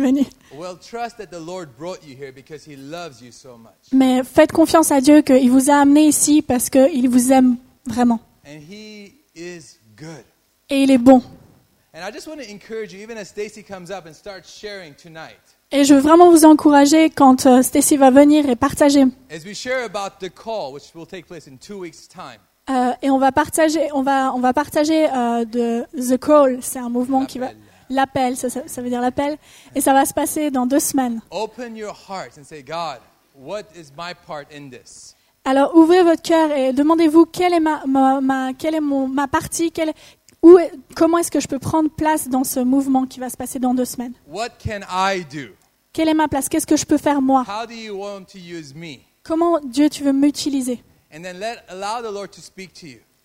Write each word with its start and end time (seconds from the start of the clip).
venu. 0.00 0.24
Well, 0.54 0.76
trust 0.78 1.18
that 1.18 1.26
the 1.26 1.40
Lord 1.40 1.70
brought 1.78 2.00
you 2.06 2.16
here 2.16 2.32
because 2.32 2.68
He 2.68 2.76
loves 2.76 3.20
you 3.20 3.32
so 3.32 3.56
much. 3.56 3.92
Mais 3.92 4.22
faites 4.24 4.52
confiance 4.52 4.90
à 4.90 5.00
Dieu 5.00 5.22
qu'il 5.22 5.50
vous 5.50 5.70
a 5.70 5.74
amené 5.74 6.06
ici 6.06 6.42
parce 6.42 6.70
qu'il 6.70 7.08
vous 7.08 7.32
aime 7.32 7.56
vraiment. 7.86 8.20
And 8.46 8.60
He 8.68 9.12
is 9.34 9.78
good. 9.96 10.24
Et 10.68 10.82
il 10.82 10.90
est 10.90 10.98
bon. 10.98 11.22
And 11.92 12.04
I 12.04 12.12
just 12.12 12.28
want 12.28 12.36
to 12.36 12.48
encourage 12.48 12.92
you, 12.92 13.00
even 13.00 13.18
as 13.18 13.26
Stacy 13.26 13.62
comes 13.64 13.90
up 13.90 14.06
and 14.06 14.14
starts 14.14 14.48
sharing 14.48 14.94
tonight, 14.94 15.40
Et 15.72 15.84
je 15.84 15.94
veux 15.94 16.00
vraiment 16.00 16.30
vous 16.30 16.44
encourager 16.44 17.10
quand 17.10 17.46
euh, 17.46 17.62
Stacy 17.62 17.96
va 17.96 18.10
venir 18.10 18.48
et 18.48 18.56
partager. 18.56 19.04
Euh, 22.70 22.92
et 23.02 23.10
on 23.10 23.18
va 23.18 23.32
partager, 23.32 23.88
on 23.94 24.02
va, 24.02 24.34
on 24.34 24.40
va 24.40 24.52
partager 24.52 25.08
euh, 25.08 25.44
de 25.44 25.84
The 25.96 26.18
Call. 26.18 26.58
C'est 26.60 26.80
un 26.80 26.88
mouvement 26.88 27.24
qui 27.24 27.38
va 27.38 27.50
L'appel. 27.90 28.36
ça, 28.36 28.48
veut 28.80 28.88
dire 28.88 29.00
l'appel, 29.00 29.36
et 29.74 29.80
ça 29.80 29.92
va 29.92 30.04
se 30.04 30.14
passer 30.14 30.50
dans 30.50 30.64
deux 30.64 30.80
semaines. 30.80 31.20
Open 31.30 31.76
your 31.76 31.94
hearts 32.08 32.38
and 32.38 32.44
say, 32.44 32.62
God, 32.62 33.00
what 33.36 33.64
is 33.76 33.90
my 33.96 34.14
part 34.26 34.46
in 34.56 34.70
this? 34.70 35.14
Alors 35.44 35.74
ouvrez 35.76 36.02
votre 36.02 36.22
cœur 36.22 36.50
et 36.52 36.72
demandez-vous 36.72 37.24
quelle 37.26 37.54
est 37.54 37.60
ma, 37.60 37.82
ma, 37.86 38.20
ma- 38.20 38.52
quelle 38.52 38.74
est 38.74 38.80
mon, 38.80 39.08
ma 39.08 39.26
partie, 39.26 39.72
quelle 39.72 39.92
où 40.42 40.58
comment 40.94 41.18
est-ce 41.18 41.30
que 41.30 41.40
je 41.40 41.48
peux 41.48 41.58
prendre 41.58 41.90
place 41.90 42.28
dans 42.28 42.44
ce 42.44 42.60
mouvement 42.60 43.06
qui 43.06 43.20
va 43.20 43.28
se 43.28 43.36
passer 43.36 43.58
dans 43.58 43.74
deux 43.74 43.84
semaines? 43.84 44.12
What 44.28 44.50
can 44.64 44.80
I 44.90 45.24
do? 45.24 45.52
Quelle 45.92 46.08
est 46.08 46.14
ma 46.14 46.28
place? 46.28 46.48
Qu'est-ce 46.48 46.66
que 46.66 46.76
je 46.76 46.86
peux 46.86 46.98
faire 46.98 47.20
moi? 47.20 47.44
How 47.48 47.66
do 47.66 47.74
you 47.74 47.94
want 47.96 48.24
to 48.32 48.38
use 48.38 48.74
me? 48.74 48.98
Comment 49.22 49.58
Dieu 49.60 49.88
tu 49.90 50.04
veux 50.04 50.12
m'utiliser? 50.12 50.82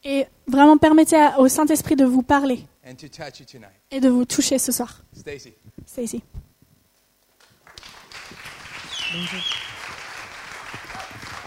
Et 0.03 0.25
vraiment 0.47 0.77
permettez 0.77 1.29
au 1.37 1.47
Saint-Esprit 1.47 1.95
de 1.95 2.05
vous 2.05 2.21
parler 2.23 2.65
and 2.85 2.95
to 2.95 3.07
touch 3.07 3.39
you 3.39 3.45
tonight. 3.45 3.73
et 3.91 3.99
de 3.99 4.09
vous 4.09 4.25
toucher 4.25 4.59
ce 4.59 4.71
soir. 4.71 5.01
Stacy. 5.15 5.53
C'est 5.85 6.03
ici. 6.03 6.23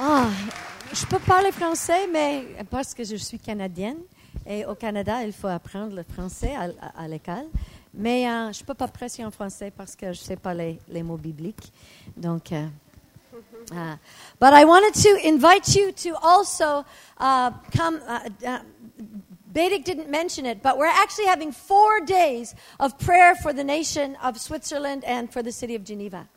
Ah, 0.00 0.28
je 0.92 1.06
peux 1.06 1.18
parler 1.18 1.52
français, 1.52 2.06
mais 2.12 2.46
parce 2.70 2.94
que 2.94 3.04
je 3.04 3.16
suis 3.16 3.38
canadienne 3.38 3.98
et 4.46 4.64
au 4.64 4.74
Canada, 4.74 5.22
il 5.24 5.32
faut 5.32 5.48
apprendre 5.48 5.94
le 5.94 6.02
français 6.04 6.54
à, 6.54 6.68
à- 6.80 7.04
à 7.04 7.08
l'école. 7.08 7.46
Mais 7.94 8.28
euh, 8.28 8.52
je 8.52 8.60
ne 8.60 8.66
peux 8.66 8.74
pas 8.74 8.86
prêcher 8.88 9.24
en 9.24 9.30
français 9.30 9.72
parce 9.76 9.96
que 9.96 10.06
je 10.12 10.20
ne 10.20 10.24
sais 10.24 10.36
pas 10.36 10.54
les, 10.54 10.78
les 10.88 11.02
mots 11.02 11.16
bibliques. 11.16 11.72
Donc, 12.16 12.52
euh, 12.52 12.66
uh, 13.72 13.96
but 14.40 14.50
I 14.52 14.64
wanted 14.64 14.92
to 14.94 15.26
invite 15.26 15.74
you 15.74 15.90
to 15.92 16.14
also 16.22 16.84
uh, 17.18 17.50
come. 17.76 17.98
Uh, 18.08 18.28
uh, 18.46 18.58
Bedick 19.58 19.82
didn't 19.82 20.08
mention 20.08 20.46
it, 20.46 20.62
but 20.62 20.78
we're 20.78 20.86
actually 20.86 21.26
having 21.26 21.50
four 21.50 21.98
days 21.98 22.54
of 22.78 22.96
prayer 22.96 23.34
for 23.34 23.52
the 23.52 23.64
nation 23.64 24.16
of 24.22 24.38
Switzerland 24.38 25.02
and 25.04 25.32
for 25.32 25.42
the 25.42 25.50
city 25.50 25.74
of 25.74 25.82
Geneva. 25.82 26.28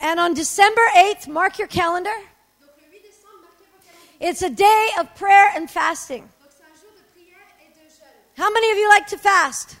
And 0.00 0.18
on 0.18 0.32
December 0.32 0.80
8th, 0.96 1.28
mark 1.28 1.58
your 1.58 1.68
calendar. 1.68 2.16
It's 4.20 4.40
a 4.40 4.48
day 4.48 4.88
of 4.98 5.14
prayer 5.16 5.52
and 5.54 5.70
fasting. 5.70 6.26
How 8.38 8.50
many 8.50 8.70
of 8.72 8.78
you 8.78 8.88
like 8.88 9.06
to 9.08 9.18
fast? 9.18 9.76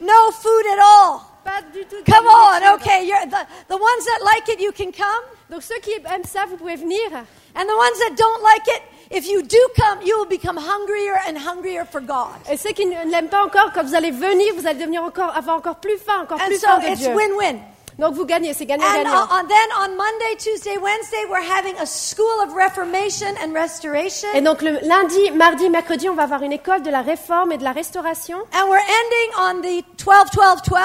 No 0.00 0.30
food 0.30 0.66
at 0.72 0.78
all. 0.78 1.30
Pas 1.44 1.62
du 1.70 1.84
tout. 1.84 2.02
de 2.02 2.10
Come 2.10 2.26
on, 2.26 2.76
okay. 2.76 3.06
You're 3.06 3.26
the, 3.26 3.46
the 3.68 3.76
ones 3.76 4.04
that 4.06 4.20
like 4.24 4.48
it, 4.48 4.58
you 4.58 4.72
can 4.72 4.90
come. 4.90 5.24
Donc 5.50 5.62
ceux 5.62 5.78
qui 5.80 5.92
aiment 6.06 6.24
ça, 6.24 6.46
vous 6.46 6.56
pouvez 6.56 6.76
venir. 6.76 7.26
And 7.54 7.68
the 7.68 7.76
ones 7.76 7.98
that 8.00 8.16
don't 8.16 8.42
like 8.42 8.66
it, 8.68 8.82
if 9.10 9.28
you 9.28 9.42
do 9.42 9.68
come, 9.76 10.00
you 10.02 10.18
will 10.18 10.26
become 10.26 10.56
hungrier 10.56 11.20
and 11.26 11.38
hungrier 11.38 11.84
for 11.84 12.00
God. 12.00 12.34
Et 12.50 12.56
ceux 12.56 12.72
qui 12.72 12.86
ne 12.86 13.04
l'aiment 13.10 13.28
pas 13.28 13.44
encore, 13.44 13.70
quand 13.72 13.84
vous 13.84 13.94
allez 13.94 14.10
venir, 14.10 14.54
vous 14.56 14.66
allez 14.66 14.78
devenir 14.80 15.02
encore, 15.04 15.36
avoir 15.36 15.56
encore 15.56 15.76
plus 15.76 15.98
faim, 15.98 16.22
encore 16.22 16.40
And 16.40 16.46
plus 16.46 16.58
so 16.60 16.66
faim 16.66 16.80
de 16.80 16.86
it's 16.88 17.00
Dieu. 17.00 17.14
win-win. 17.14 17.60
Donc 17.98 18.14
vous 18.14 18.24
gagnez, 18.26 18.52
c'est 18.54 18.64
And 18.64 18.76
gagnant-gagnant. 18.76 19.10
uh, 19.12 19.34
on, 19.40 19.46
then 19.46 19.68
on 19.78 19.96
Monday, 19.96 20.36
Tuesday, 20.38 20.76
Wednesday, 20.78 21.24
we're 21.30 21.40
having 21.42 21.74
a 21.80 21.86
school 21.86 22.40
of 22.42 22.52
reformation 22.54 23.28
and 23.44 23.52
restoration. 23.54 24.28
Et 24.34 24.40
donc 24.40 24.62
le 24.62 24.78
lundi, 24.82 25.30
mardi, 25.32 25.70
mercredi, 25.70 26.08
on 26.08 26.14
va 26.14 26.24
avoir 26.24 26.42
une 26.42 26.52
école 26.52 26.82
de 26.82 26.90
la 26.90 27.02
réforme 27.02 27.52
et 27.52 27.58
de 27.58 27.64
la 27.64 27.72
restauration. 27.72 28.36
And 28.52 28.68
we're 28.68 28.78
ending 28.80 29.30
on 29.38 29.60
the 29.62 29.84
12, 29.98 30.30
12, 30.32 30.62
12. 30.62 30.80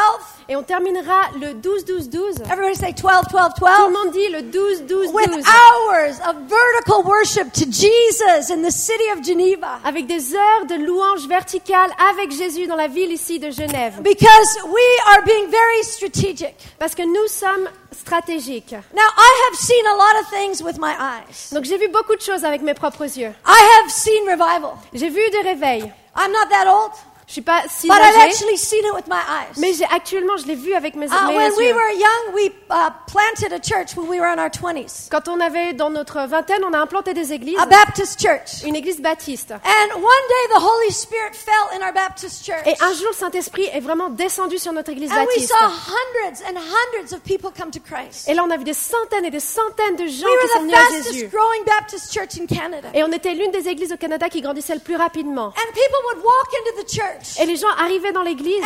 Et 0.51 0.55
on 0.55 0.63
terminera 0.63 1.29
le 1.39 1.53
12-12-12. 1.53 2.41
Everybody 2.51 2.75
say 2.75 2.93
12, 2.93 3.27
12, 3.29 3.53
Tout 3.57 3.65
le 3.65 3.91
12. 3.91 3.91
monde 3.93 4.11
dit 4.13 4.27
le 4.29 4.39
12-12-12. 4.41 5.13
With 5.13 5.45
hours 5.47 6.19
of 6.27 6.35
vertical 6.47 7.03
worship 7.05 7.51
to 7.53 7.65
Jesus 7.65 8.49
in 8.51 8.61
the 8.63 8.71
city 8.71 9.03
of 9.15 9.23
Geneva. 9.23 9.79
Avec 9.85 10.07
des 10.07 10.33
heures 10.33 10.65
de 10.67 10.75
louange 10.75 11.27
verticale 11.27 11.91
avec 12.11 12.31
Jésus 12.31 12.65
dans 12.67 12.75
la 12.75 12.87
ville 12.87 13.11
ici 13.11 13.37
de 13.39 13.51
Genève. 13.51 14.01
Because 14.01 14.57
we 14.65 14.81
are 15.07 15.23
being 15.23 15.49
very 15.51 15.83
strategic. 15.83 16.55
Parce 16.79 16.95
que 16.99 17.05
nous 17.05 17.27
sommes 17.29 17.69
stratégiques. 17.93 18.73
Now, 18.93 19.07
I 19.15 19.47
have 19.47 19.57
seen 19.57 19.85
a 19.85 19.95
lot 19.95 20.21
of 20.21 20.29
things 20.29 20.61
with 20.61 20.77
my 20.77 20.93
eyes. 20.99 21.49
Donc 21.53 21.63
j'ai 21.63 21.77
vu 21.77 21.87
beaucoup 21.87 22.15
de 22.15 22.21
choses 22.21 22.43
avec 22.43 22.61
mes 22.61 22.73
propres 22.73 23.05
yeux. 23.17 23.33
I 23.45 23.79
have 23.79 23.89
seen 23.89 24.23
revival. 24.27 24.71
J'ai 24.93 25.09
vu 25.09 25.21
des 25.31 25.41
réveils. 25.41 25.93
I'm 26.17 26.33
not 26.33 26.49
that 26.49 26.67
old, 26.67 26.91
Je 27.29 27.33
suis 27.33 27.41
pas 27.43 27.61
si 27.69 27.87
but 27.87 27.95
I've 28.01 28.17
actually 28.27 28.57
seen 28.57 28.83
it 28.85 28.91
with 28.95 29.05
my 29.07 29.19
eyes. 29.21 29.55
mais 29.59 29.71
j'ai 29.73 29.85
actuellement 29.85 30.35
je 30.37 30.47
l'ai 30.47 30.55
vu 30.55 30.73
avec 30.73 30.95
mes, 30.95 31.05
Uh, 31.05 31.27
mes 31.27 31.35
when 31.37 31.51
we 31.57 31.67
yeux. 31.67 31.75
were 31.75 31.91
young, 31.93 32.33
we 32.33 32.51
uh, 32.71 32.89
planted 33.05 33.53
a 33.53 33.59
church 33.59 33.95
when 33.95 34.09
we 34.09 34.19
were 34.19 34.25
in 34.33 34.39
our 34.39 34.49
20s, 34.49 35.09
Quand 35.11 35.27
on 35.27 35.39
avait 35.39 35.73
dans 35.73 35.91
notre 35.91 36.21
vingtaine, 36.25 36.63
on 36.65 36.73
a 36.73 36.79
implanté 36.79 37.13
des 37.13 37.31
églises, 37.31 37.59
a 37.59 37.67
Baptist 37.67 38.19
church. 38.19 38.63
une 38.65 38.75
église 38.75 38.99
baptiste. 38.99 39.51
And 39.51 39.93
one 39.93 40.01
day 40.01 40.55
the 40.55 40.59
Holy 40.59 40.91
Spirit 40.91 41.35
fell 41.35 41.53
in 41.79 41.85
our 41.85 41.93
Baptist 41.93 42.43
church. 42.43 42.65
Et 42.65 42.73
un 42.81 42.93
jour, 42.93 43.09
le 43.11 43.15
Saint-Esprit 43.15 43.65
est 43.73 43.79
vraiment 43.79 44.09
descendu 44.09 44.57
sur 44.57 44.73
notre 44.73 44.89
église 44.89 45.11
And 45.11 45.17
we 45.17 45.25
baptiste. 45.27 45.49
saw 45.49 45.67
hundreds 45.67 46.41
and 46.49 46.57
hundreds 46.57 47.13
of 47.13 47.21
people 47.21 47.51
come 47.55 47.69
to 47.69 47.79
Christ. 47.79 48.27
Et 48.27 48.33
là, 48.33 48.43
on 48.43 48.49
a 48.49 48.57
vu 48.57 48.63
des 48.63 48.73
centaines 48.73 49.25
et 49.25 49.29
des 49.31 49.39
centaines 49.39 49.97
de 49.97 50.07
gens 50.07 50.25
We 50.25 50.39
qui 50.41 50.47
sont 50.47 50.53
were 50.55 50.61
venus 50.63 50.73
the 50.73 51.07
à 51.09 51.11
Jésus. 51.13 51.27
growing 51.27 51.63
Baptist 51.65 52.11
church 52.11 52.39
in 52.41 52.47
Canada. 52.47 52.87
Et 52.95 53.03
on 53.03 53.11
était 53.11 53.35
l'une 53.35 53.51
des 53.51 53.67
églises 53.67 53.93
au 53.93 53.97
Canada 53.97 54.29
qui 54.29 54.41
grandissait 54.41 54.73
le 54.73 54.79
plus 54.81 54.95
rapidement. 54.95 55.49
And 55.49 55.73
people 55.73 55.99
would 56.07 56.23
walk 56.25 56.49
into 56.65 56.81
the 56.83 56.89
church. 56.89 57.17
Et 57.41 57.45
les 57.45 57.55
gens 57.55 57.67
arrivaient 57.77 58.11
dans 58.11 58.23
l'église. 58.23 58.63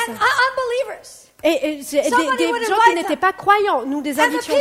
Et, 1.46 1.50
et- 1.50 1.74
et 1.74 1.82
des, 1.82 1.82
gens 1.82 2.80
qui 2.86 2.96
n'étaient 2.96 3.18
pas 3.18 3.34
croyants, 3.34 3.86
nous 3.86 4.02
des 4.02 4.18
invitions 4.18 4.56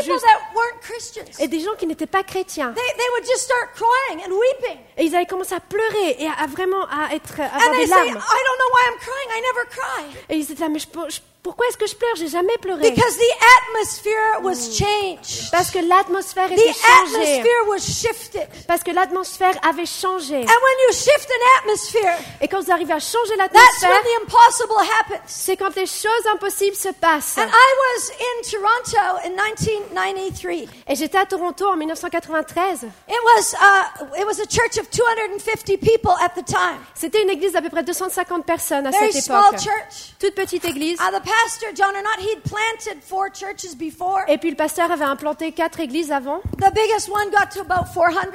Et 1.38 1.46
des 1.46 1.60
gens 1.60 1.74
qui 1.78 1.86
n'étaient 1.86 2.06
pas 2.06 2.24
chrétiens. 2.24 2.72
they, 2.74 2.82
they 2.96 3.06
would 3.14 3.24
just 3.24 3.44
start 3.44 3.68
crying 3.76 4.20
and 4.26 4.32
weeping. 4.32 4.78
Et 4.96 5.04
ils 5.04 5.14
avaient 5.14 5.26
commencé 5.26 5.54
à 5.54 5.60
pleurer 5.60 6.16
et 6.18 6.26
à, 6.26 6.32
à 6.42 6.46
vraiment 6.48 6.84
à 6.90 7.14
être 7.14 7.40
à 7.40 7.44
avoir 7.44 7.70
des 7.70 7.86
say, 7.86 7.92
I 7.92 7.94
don't 7.94 8.14
larmes. 8.14 8.18
know 8.18 8.70
why 8.72 8.82
I'm 8.88 8.98
crying. 8.98 9.30
I 9.30 9.40
never 9.42 9.68
cry. 9.70 10.18
Et 10.30 10.36
ils 10.38 10.50
étaient 10.50 10.60
là, 10.62 10.68
mais 10.68 10.80
je 10.80 10.86
je- 11.08 11.20
pourquoi 11.42 11.66
est-ce 11.68 11.76
que 11.76 11.86
je 11.86 11.96
pleure? 11.96 12.14
J'ai 12.16 12.28
jamais 12.28 12.56
pleuré. 12.58 12.90
Because 12.90 13.16
the 13.16 13.34
atmosphere 13.58 14.40
was 14.42 14.70
changed. 14.78 15.50
Parce 15.50 15.70
que 15.72 15.78
l'atmosphère 15.80 16.48
The 16.48 16.52
était 16.52 16.72
changée. 16.72 17.16
atmosphere 17.16 17.68
was 17.68 17.78
shifted. 17.80 18.48
Parce 18.68 18.82
que 18.84 18.92
l'atmosphère 18.92 19.54
avait 19.68 19.86
changé. 19.86 20.36
And 20.36 20.46
when 20.46 20.76
you 20.88 20.92
shift 20.94 21.28
an 21.28 21.58
atmosphere, 21.60 22.14
Et 22.40 22.46
quand 22.48 22.60
vous 22.62 22.70
arrivez 22.70 22.92
à 22.92 23.00
changer 23.00 23.36
that's 23.36 23.52
l'atmosphère, 23.52 23.90
when 23.90 24.02
the 24.04 24.22
impossible 24.22 24.74
happens. 25.00 25.20
c'est 25.26 25.56
quand 25.56 25.74
les 25.74 25.86
choses 25.86 26.26
impossibles 26.32 26.76
se 26.76 26.90
passent. 26.90 27.36
And 27.38 27.48
I 27.48 27.74
was 27.96 28.10
in 28.20 28.50
Toronto 28.50 29.18
in 29.26 29.30
1993. 29.30 30.68
Et 30.88 30.94
j'étais 30.94 31.18
à 31.18 31.26
Toronto 31.26 31.66
en 31.68 31.76
1993. 31.76 32.84
It 33.08 33.16
was, 33.36 33.54
uh, 33.54 34.20
it 34.20 34.24
was 34.26 34.38
a 34.40 34.46
church 34.46 34.78
of 34.78 34.88
250 34.90 35.78
people 35.78 36.12
at 36.20 36.30
the 36.40 36.44
time. 36.44 36.78
C'était 36.94 37.22
une 37.22 37.30
église 37.30 37.52
d'à 37.52 37.62
peu 37.62 37.70
près 37.70 37.82
250 37.82 38.46
personnes 38.46 38.86
à 38.86 38.90
Very 38.90 39.12
cette 39.12 39.24
small 39.24 39.44
époque. 39.54 39.60
church. 39.64 40.14
Toute 40.20 40.34
petite 40.34 40.64
église. 40.64 40.98
Uh, 41.00 41.10
the 41.32 41.42
pastor, 41.44 41.72
John 41.74 41.94
Arnott, 41.94 42.18
he'd 42.20 42.44
planted 42.44 43.02
four 43.02 43.30
churches 43.30 43.74
before. 43.76 44.24
Et 44.28 44.38
puis 44.38 44.50
le 44.50 44.56
pasteur 44.56 44.90
avait 44.90 45.04
implanté 45.04 45.52
quatre 45.52 45.80
églises 45.80 46.12
avant. 46.12 46.40
The 46.58 46.72
biggest 46.74 47.08
one 47.08 47.30
got 47.30 47.50
to 47.52 47.60
about 47.60 47.92
400. 47.92 48.30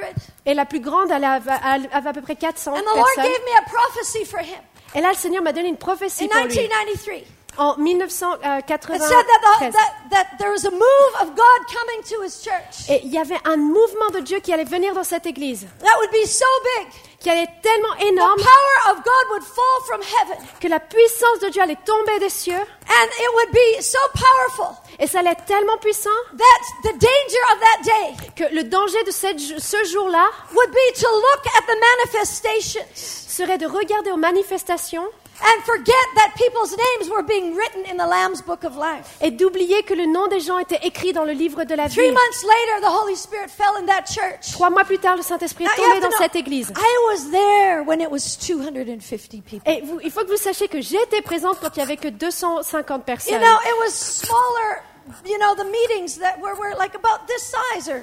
Et 0.46 0.54
la 0.54 0.64
plus 0.64 0.80
grande, 0.80 1.10
elle 1.10 1.24
avait, 1.24 1.50
à 1.50 2.12
peu 2.12 2.22
près 2.22 2.36
400 2.36 2.72
And 2.72 2.80
the 2.80 2.84
Lord 2.84 3.06
personnes. 3.14 3.24
gave 3.24 3.42
me 3.44 3.58
a 3.58 3.62
prophecy 3.68 4.24
for 4.24 4.40
him 4.40 4.60
Et 4.94 5.00
là, 5.00 5.10
le 5.10 5.16
Seigneur 5.16 5.42
m'a 5.42 5.52
donné 5.52 5.68
une 5.68 5.76
prophétie 5.76 6.24
in 6.24 6.28
pour 6.28 6.46
lui. 6.46 7.24
1993. 7.58 8.94
En 8.94 8.96
It 8.96 9.02
said 9.02 9.26
that, 9.26 9.40
the, 9.60 9.66
1993. 9.66 9.72
that, 9.72 10.10
that 10.10 10.26
there 10.38 10.50
was 10.52 10.64
a 10.64 10.70
move 10.70 11.12
of 11.20 11.34
God 11.34 11.60
coming 11.68 12.02
to 12.04 12.22
his 12.22 12.40
church 12.42 12.88
Et 12.88 13.00
il 13.04 13.10
y 13.12 13.18
avait 13.18 13.40
un 13.44 13.56
mouvement 13.56 14.10
de 14.14 14.20
Dieu 14.20 14.40
qui 14.40 14.52
allait 14.52 14.64
venir 14.64 14.94
dans 14.94 15.04
cette 15.04 15.26
église. 15.26 15.66
that 15.80 15.98
would 15.98 16.10
be 16.10 16.26
so 16.26 16.46
big. 16.78 16.88
Qui 17.20 17.30
allait 17.30 17.42
être 17.42 17.60
tellement 17.62 17.94
The 17.98 18.04
énorme 18.12 18.38
power 18.40 18.92
of 18.92 19.02
God 19.02 19.24
would 19.32 19.42
fall 19.42 19.80
from 19.88 20.00
heaven 20.02 20.38
que 20.60 20.68
la 20.68 20.78
puissance 20.78 21.40
de 21.42 21.48
Dieu 21.48 21.60
allait 21.62 21.78
tomber 21.84 22.18
des 22.20 22.30
cieux. 22.30 22.54
and 22.54 23.08
it 23.18 23.34
would 23.34 23.50
be 23.52 23.82
so 23.82 23.98
powerful 24.14 24.76
Et 25.00 25.08
ça 25.08 25.18
allait 25.18 25.32
être 25.32 25.44
tellement 25.44 25.76
puissant 25.78 26.10
that 26.36 26.88
the 26.88 26.92
danger 26.92 27.42
of 27.52 27.60
that 27.60 27.82
day 27.84 28.30
que 28.36 28.54
le 28.54 28.62
danger 28.64 29.02
de 29.04 29.10
cette, 29.10 29.40
ce 29.40 29.84
jour-là 29.92 30.30
would 30.54 30.70
be 30.70 31.00
to 31.00 31.08
look 31.08 31.46
at 31.56 31.62
the 31.66 31.76
manifestations 32.06 32.84
serait 32.94 33.58
de 33.58 33.66
regarder 33.66 34.12
aux 34.12 34.16
manifestations 34.16 35.04
and 35.40 35.62
forget 35.64 35.94
that 36.16 36.32
people's 36.36 36.70
names 36.76 37.10
were 37.10 37.22
being 37.22 37.54
written 37.54 37.84
in 37.90 37.96
the 37.96 38.06
Lamb's 38.06 38.42
Book 38.42 38.64
of 38.64 38.76
Life. 38.76 39.16
et 39.20 39.30
d'oublier 39.30 39.82
que 39.84 39.94
le 39.94 40.06
nom 40.06 40.26
des 40.28 40.40
gens 40.40 40.58
était 40.58 40.80
écrit 40.86 41.12
dans 41.12 41.24
le 41.24 41.32
livre 41.32 41.64
de 41.64 41.74
la 41.74 41.88
Three 41.88 42.06
vie. 42.08 42.12
months 42.12 42.42
later, 42.42 42.80
the 42.82 42.90
Holy 42.90 43.16
Spirit 43.16 43.48
fell 43.48 43.76
in 43.78 43.86
that 43.86 44.04
church. 44.06 44.52
Trois 44.52 44.70
mois 44.70 44.84
plus 44.84 44.98
tard, 44.98 45.16
le 45.16 45.22
Saint-Esprit 45.22 45.64
est 45.64 45.76
tombé 45.76 46.00
dans 46.00 46.10
cette 46.18 46.34
église. 46.36 46.72
I 46.76 47.12
was 47.12 47.30
there 47.30 47.82
when 47.84 48.00
it 48.00 48.10
was 48.10 48.36
250 48.36 49.42
people. 49.44 49.70
Et 49.72 49.80
vous- 49.82 50.00
il 50.02 50.10
faut 50.10 50.22
que 50.24 50.30
vous 50.30 50.36
sachiez 50.36 50.68
que 50.68 50.80
j'étais 50.80 51.22
présente 51.22 51.58
quand 51.60 51.76
il 51.76 51.80
y 51.80 51.82
avait 51.82 51.96
que 51.96 52.08
250 52.08 52.98
You 53.00 53.04
personnes. 53.04 53.40
know, 53.40 53.58
it 53.66 53.78
was 53.80 53.90
smaller. 53.92 54.82
You 55.24 55.38
know, 55.38 55.54
the 55.54 55.64
meetings 55.64 56.18
that 56.18 56.38
were, 56.40 56.54
were 56.58 56.74
like 56.78 56.94
about 56.94 57.26
this 57.26 57.42
size, 57.42 57.88
or 57.88 58.00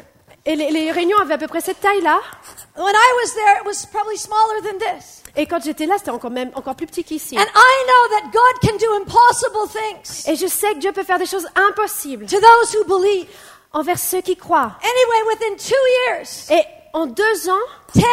Et 0.47 0.55
les, 0.55 0.71
les 0.71 0.91
réunions 0.91 1.17
avaient 1.19 1.35
à 1.35 1.37
peu 1.37 1.47
près 1.47 1.61
cette 1.61 1.79
taille-là. 1.79 2.19
when 2.77 2.95
I 2.95 3.13
was 3.23 3.33
there, 3.35 3.57
it 3.61 3.65
was 3.65 3.85
probably 3.91 4.17
smaller 4.17 4.61
than 4.61 4.77
this. 4.79 5.21
Et 5.37 5.45
quand 5.47 5.63
j'étais 5.63 5.85
là, 5.85 5.95
c'était 5.97 6.11
encore 6.11 6.31
même 6.31 6.51
encore 6.55 6.75
plus 6.75 6.87
petit 6.87 7.03
qu'ici. 7.03 7.37
And 7.37 7.41
I 7.43 7.85
know 7.87 8.17
that 8.17 8.31
God 8.31 8.69
can 8.69 8.77
do 8.77 8.93
impossible 8.95 9.67
things 9.69 10.27
Et 10.29 10.35
je 10.35 10.47
sais 10.47 10.73
que 10.73 10.79
Dieu 10.79 10.91
peut 10.91 11.03
faire 11.03 11.19
des 11.19 11.25
choses 11.25 11.47
impossibles 11.55 12.25
to 12.27 12.37
those 12.37 12.75
who 12.75 12.83
believe. 12.85 13.27
envers 13.73 13.99
ceux 13.99 14.21
qui 14.21 14.37
croient. 14.37 14.71
Anyway, 14.81 15.33
within 15.33 15.55
two 15.57 15.75
years, 16.07 16.49
Et 16.49 16.63
en 16.93 17.07
deux 17.07 17.49
ans, 17.49 17.65
10,000 17.93 18.05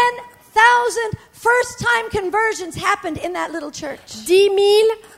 first 1.33 1.79
time 1.79 2.09
conversions 2.11 2.75
happened 2.77 3.19
in 3.25 3.33
that 3.33 3.51
little 3.53 3.71
church. 3.73 4.25
10 4.27 4.49
000 4.49 4.57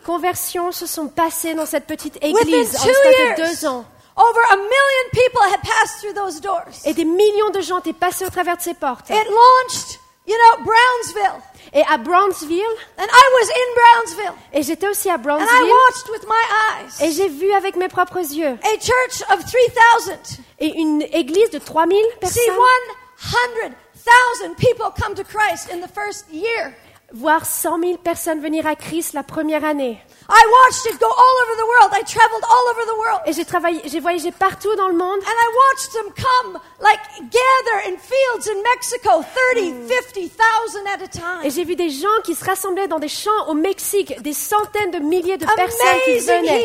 conversions 0.04 0.72
se 0.72 0.86
sont 0.86 1.08
passées 1.08 1.54
dans 1.54 1.66
cette 1.66 1.86
petite 1.86 2.16
Within 2.22 2.38
église 2.38 2.76
en 2.76 2.82
two 2.82 2.88
l'espace 2.88 3.38
de 3.38 3.42
deux 3.52 3.66
ans. 3.66 3.84
over 4.16 4.40
a 4.52 4.56
million 4.56 5.06
people 5.12 5.40
had 5.50 5.60
passed 5.62 6.00
through 6.00 6.14
those 6.14 6.40
doors. 6.40 6.82
Et 6.84 6.94
des 6.94 7.04
millions 7.04 7.50
de 7.50 7.60
gens 7.60 7.78
étaient 7.78 7.92
passés 7.92 8.24
au 8.26 8.30
travers 8.30 8.56
de 8.56 8.62
ces 8.62 8.74
portes. 8.74 9.08
It 9.10 9.26
launched, 9.28 9.98
you 10.26 10.34
know, 10.36 10.64
Brownsville. 10.64 11.42
Et 11.72 11.82
à 11.90 11.96
Brownsville, 11.99 12.62
And 12.99 13.05
I 13.05 13.25
was 13.34 13.49
in 13.50 13.75
Brownsville. 13.75 14.32
et 14.52 14.62
j'étais 14.62 14.88
aussi 14.88 15.08
à 15.11 15.14
And 15.14 15.19
I 15.19 15.22
Brownsville, 15.22 15.70
watched 15.70 16.08
with 16.11 16.25
my 16.28 17.00
et 17.00 17.05
eyes 17.06 17.12
j'ai 17.14 17.28
vu 17.28 17.50
avec 17.52 17.76
mes 17.76 17.88
propres 17.88 18.19
yeux. 18.19 18.56
a 18.62 18.78
church 18.81 19.22
of 19.31 19.44
3,000 19.44 20.40
Et 20.61 20.78
une 20.78 21.02
église 21.12 21.50
de 21.50 21.58
3000 21.58 21.99
see 21.99 22.19
personnes, 22.20 23.75
100,000 23.94 24.55
people 24.56 24.87
come 25.00 25.14
to 25.14 25.25
Christ 25.25 25.70
in 25.72 25.81
the 25.81 25.88
first 25.93 26.26
year. 26.31 26.72
voire 27.12 27.44
100 27.46 27.78
000 27.81 27.96
personnes 27.99 28.40
venir 28.40 28.66
à 28.66 28.75
Christ 28.76 29.12
la 29.14 29.22
première 29.22 29.64
année. 29.64 30.00
I 30.29 30.43
watched 30.65 30.87
it 30.87 30.99
go 31.00 31.06
all 31.06 31.37
over 31.44 31.55
the 31.56 31.67
world. 31.67 31.91
I 31.93 32.03
traveled 32.03 32.44
all 32.49 32.67
over 32.71 32.82
the 32.87 32.99
world. 32.99 33.21
Et 33.26 33.32
j'ai 33.32 33.44
travaillé, 33.44 33.82
j'ai 33.85 34.00
voyagé 34.00 34.31
partout 34.32 34.75
dans 34.76 34.88
le 34.88 34.94
monde. 34.94 35.21
And 35.21 35.37
I 35.37 35.49
watched 35.69 35.93
them 35.93 36.09
come, 36.17 36.59
like 36.81 37.00
gather 37.31 37.88
in 37.88 37.99
fields 37.99 38.49
in 38.49 38.62
Mexico, 38.62 39.23
30, 39.55 39.87
50,000 39.87 40.87
at 40.87 41.00
a 41.00 41.05
Et 41.05 41.09
time. 41.09 41.50
j'ai 41.50 41.65
vu 41.65 41.76
des 41.76 41.91
gens 41.91 42.09
qui 42.25 42.35
se 42.35 42.44
rassemblaient 42.44 42.88
dans 42.88 42.99
des 42.99 43.09
champs 43.09 43.49
au 43.49 43.55
Mexique, 43.55 44.21
des 44.23 44.32
centaines 44.32 44.91
de 44.93 44.99
milliers 44.99 45.37
de 45.37 45.47
personnes 45.47 46.00
qui 46.05 46.19
venaient 46.21 46.65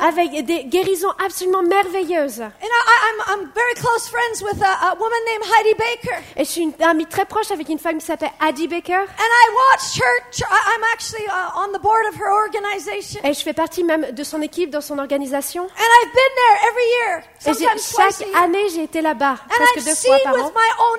avec 0.00 0.44
des 0.44 0.64
guérisons 0.64 1.12
absolument 1.24 1.62
merveilleuses. 1.62 2.40
And 2.40 2.50
I, 2.62 2.96
I'm, 3.08 3.40
I'm 3.40 3.50
very 3.54 3.74
close 3.74 4.08
friends 4.08 4.42
with 4.42 4.62
a, 4.62 4.92
a 4.92 4.94
woman 4.94 5.18
named 5.26 5.44
Heidi 5.44 5.74
Baker. 5.74 6.22
Et 6.36 6.44
je 6.44 6.50
suis 6.50 6.62
une 6.62 6.82
amie 6.82 7.06
très 7.06 7.24
proche 7.24 7.50
avec 7.50 7.68
une 7.68 7.78
femme 7.78 7.98
qui 7.98 8.06
s'appelle 8.06 8.32
Addie 8.40 8.68
Baker. 8.68 9.00
And 9.00 9.30
I 9.30 9.72
watched 9.72 10.00
her, 10.00 10.46
I'm 10.48 10.84
actually 10.94 11.26
uh, 11.26 11.50
on 11.56 11.72
the 11.72 11.80
board 11.82 12.06
of 12.08 12.16
her 12.16 12.30
organization. 12.32 12.91
Et 13.24 13.32
je 13.34 13.40
fais 13.42 13.52
partie 13.52 13.84
même 13.84 14.10
de 14.12 14.22
son 14.24 14.42
équipe, 14.42 14.70
dans 14.70 14.80
son 14.80 14.98
organisation. 14.98 15.62
And 15.62 15.66
I've 15.68 16.12
been 16.12 16.34
there 16.36 16.68
every 16.68 16.86
year, 16.98 17.22
Et 17.40 17.54
sometimes 17.54 18.18
chaque 18.18 18.28
année, 18.36 18.68
j'ai 18.74 18.82
été 18.84 19.00
là-bas, 19.00 19.36
presque 19.48 19.76
I've 19.78 19.84
deux 19.84 19.94
seen 19.94 20.10
fois 20.10 20.18
par 20.24 20.34
with 20.34 20.42
an. 20.44 20.52
my 20.54 20.70
own 20.78 20.98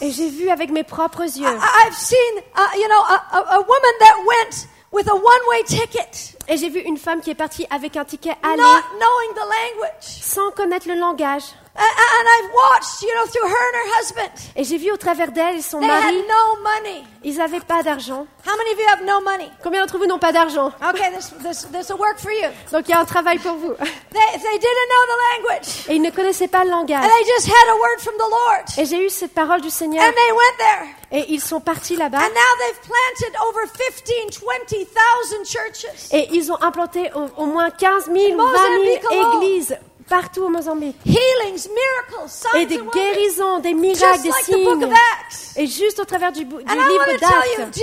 Et 0.00 0.06
eyes. 0.06 0.12
j'ai 0.12 0.28
vu 0.30 0.48
avec 0.50 0.70
mes 0.70 0.84
propres 0.84 1.22
yeux. 1.24 1.46
I've 1.86 1.94
seen, 1.96 2.38
uh, 2.56 2.76
you 2.78 2.88
know, 2.88 3.00
a, 3.08 3.22
a, 3.32 3.56
a 3.56 3.58
woman 3.58 3.94
that 4.00 4.16
went 4.26 4.68
with 4.92 5.08
a 5.08 5.14
one-way 5.14 5.62
ticket, 5.66 6.36
Et 6.48 6.56
j'ai 6.56 6.68
vu 6.68 6.80
une 6.80 6.96
femme 6.98 7.20
qui 7.20 7.30
est 7.30 7.34
partie 7.34 7.66
avec 7.70 7.96
un 7.96 8.04
ticket 8.04 8.34
aller, 8.42 8.56
not 8.56 8.82
knowing 8.98 9.34
the 9.34 9.46
language. 9.48 10.02
sans 10.22 10.50
connaître 10.50 10.88
le 10.88 10.94
langage. 10.94 11.44
And 11.74 11.80
I've 12.28 12.50
watched, 12.52 13.00
you 13.00 13.14
know, 13.14 13.24
through 13.24 13.48
her 13.48 13.68
and 13.68 13.76
her 13.76 13.88
husband. 13.98 14.30
Et 14.56 14.64
j'ai 14.64 14.76
vu 14.76 14.90
au 14.92 14.98
travers 14.98 15.32
d'elle 15.32 15.56
et 15.56 15.62
son 15.62 15.80
They 15.80 15.88
had 15.88 16.02
mari, 16.02 16.22
no 16.28 16.60
money. 16.62 17.02
ils 17.24 17.36
n'avaient 17.38 17.60
pas 17.60 17.82
d'argent. 17.82 18.26
How 18.44 18.54
many 18.58 18.72
of 18.72 18.78
you 18.78 18.86
have 18.88 19.02
no 19.06 19.20
money? 19.22 19.50
Combien 19.62 19.80
d'entre 19.80 19.96
vous 19.96 20.04
n'ont 20.04 20.18
pas 20.18 20.32
d'argent? 20.32 20.70
Okay, 20.86 21.10
this, 21.16 21.32
this, 21.42 21.66
this 21.72 21.88
will 21.88 21.98
work 21.98 22.18
for 22.18 22.30
you. 22.30 22.48
Donc 22.72 22.82
il 22.88 22.90
y 22.90 22.94
a 22.94 23.00
un 23.00 23.06
travail 23.06 23.38
pour 23.38 23.54
vous. 23.54 23.72
They, 24.12 24.20
they 24.38 24.58
didn't 24.58 24.88
know 24.90 25.06
the 25.06 25.18
language. 25.32 25.68
Et 25.88 25.94
ils 25.94 26.02
ne 26.02 26.10
connaissaient 26.10 26.48
pas 26.48 26.64
le 26.64 26.70
langage. 26.70 27.02
And 27.02 27.08
they 27.08 27.24
just 27.34 27.46
had 27.48 27.68
a 27.70 27.74
word 27.76 28.00
from 28.00 28.14
the 28.18 28.30
Lord. 28.30 28.64
Et 28.76 28.84
j'ai 28.84 29.06
eu 29.06 29.08
cette 29.08 29.32
parole 29.32 29.62
du 29.62 29.70
Seigneur. 29.70 30.04
And 30.04 30.12
they 30.12 30.32
went 30.32 30.58
there. 30.58 30.88
Et 31.12 31.32
ils 31.32 31.40
sont 31.42 31.60
partis 31.60 31.96
là-bas. 31.96 32.18
And 32.18 32.34
now 32.34 32.52
they've 32.58 32.80
planted 32.82 33.34
over 33.48 33.66
15, 33.66 34.38
20,000 34.38 35.44
churches. 35.46 36.08
Et 36.10 36.31
ils 36.32 36.50
ont 36.52 36.60
implanté 36.62 37.10
au, 37.14 37.42
au 37.42 37.46
moins 37.46 37.70
15 37.70 38.06
000 38.06 38.16
ou 38.16 38.36
20 38.36 38.36
Mozambique 38.36 39.02
000 39.10 39.22
alone. 39.22 39.42
églises 39.42 39.76
partout 40.08 40.42
au 40.42 40.48
Mozambique. 40.50 40.96
Healings, 41.06 41.68
miracles, 41.68 42.28
signs 42.28 42.58
Et 42.60 42.66
des 42.66 42.76
guérisons, 42.76 43.60
des 43.60 43.72
miracles, 43.72 44.22
des 44.22 44.32
signes. 44.44 44.92
Et 45.56 45.66
juste 45.66 46.00
au 46.00 46.04
travers 46.04 46.32
du, 46.32 46.44
du 46.44 46.54
livre 46.54 47.18
d'Actes. 47.18 47.78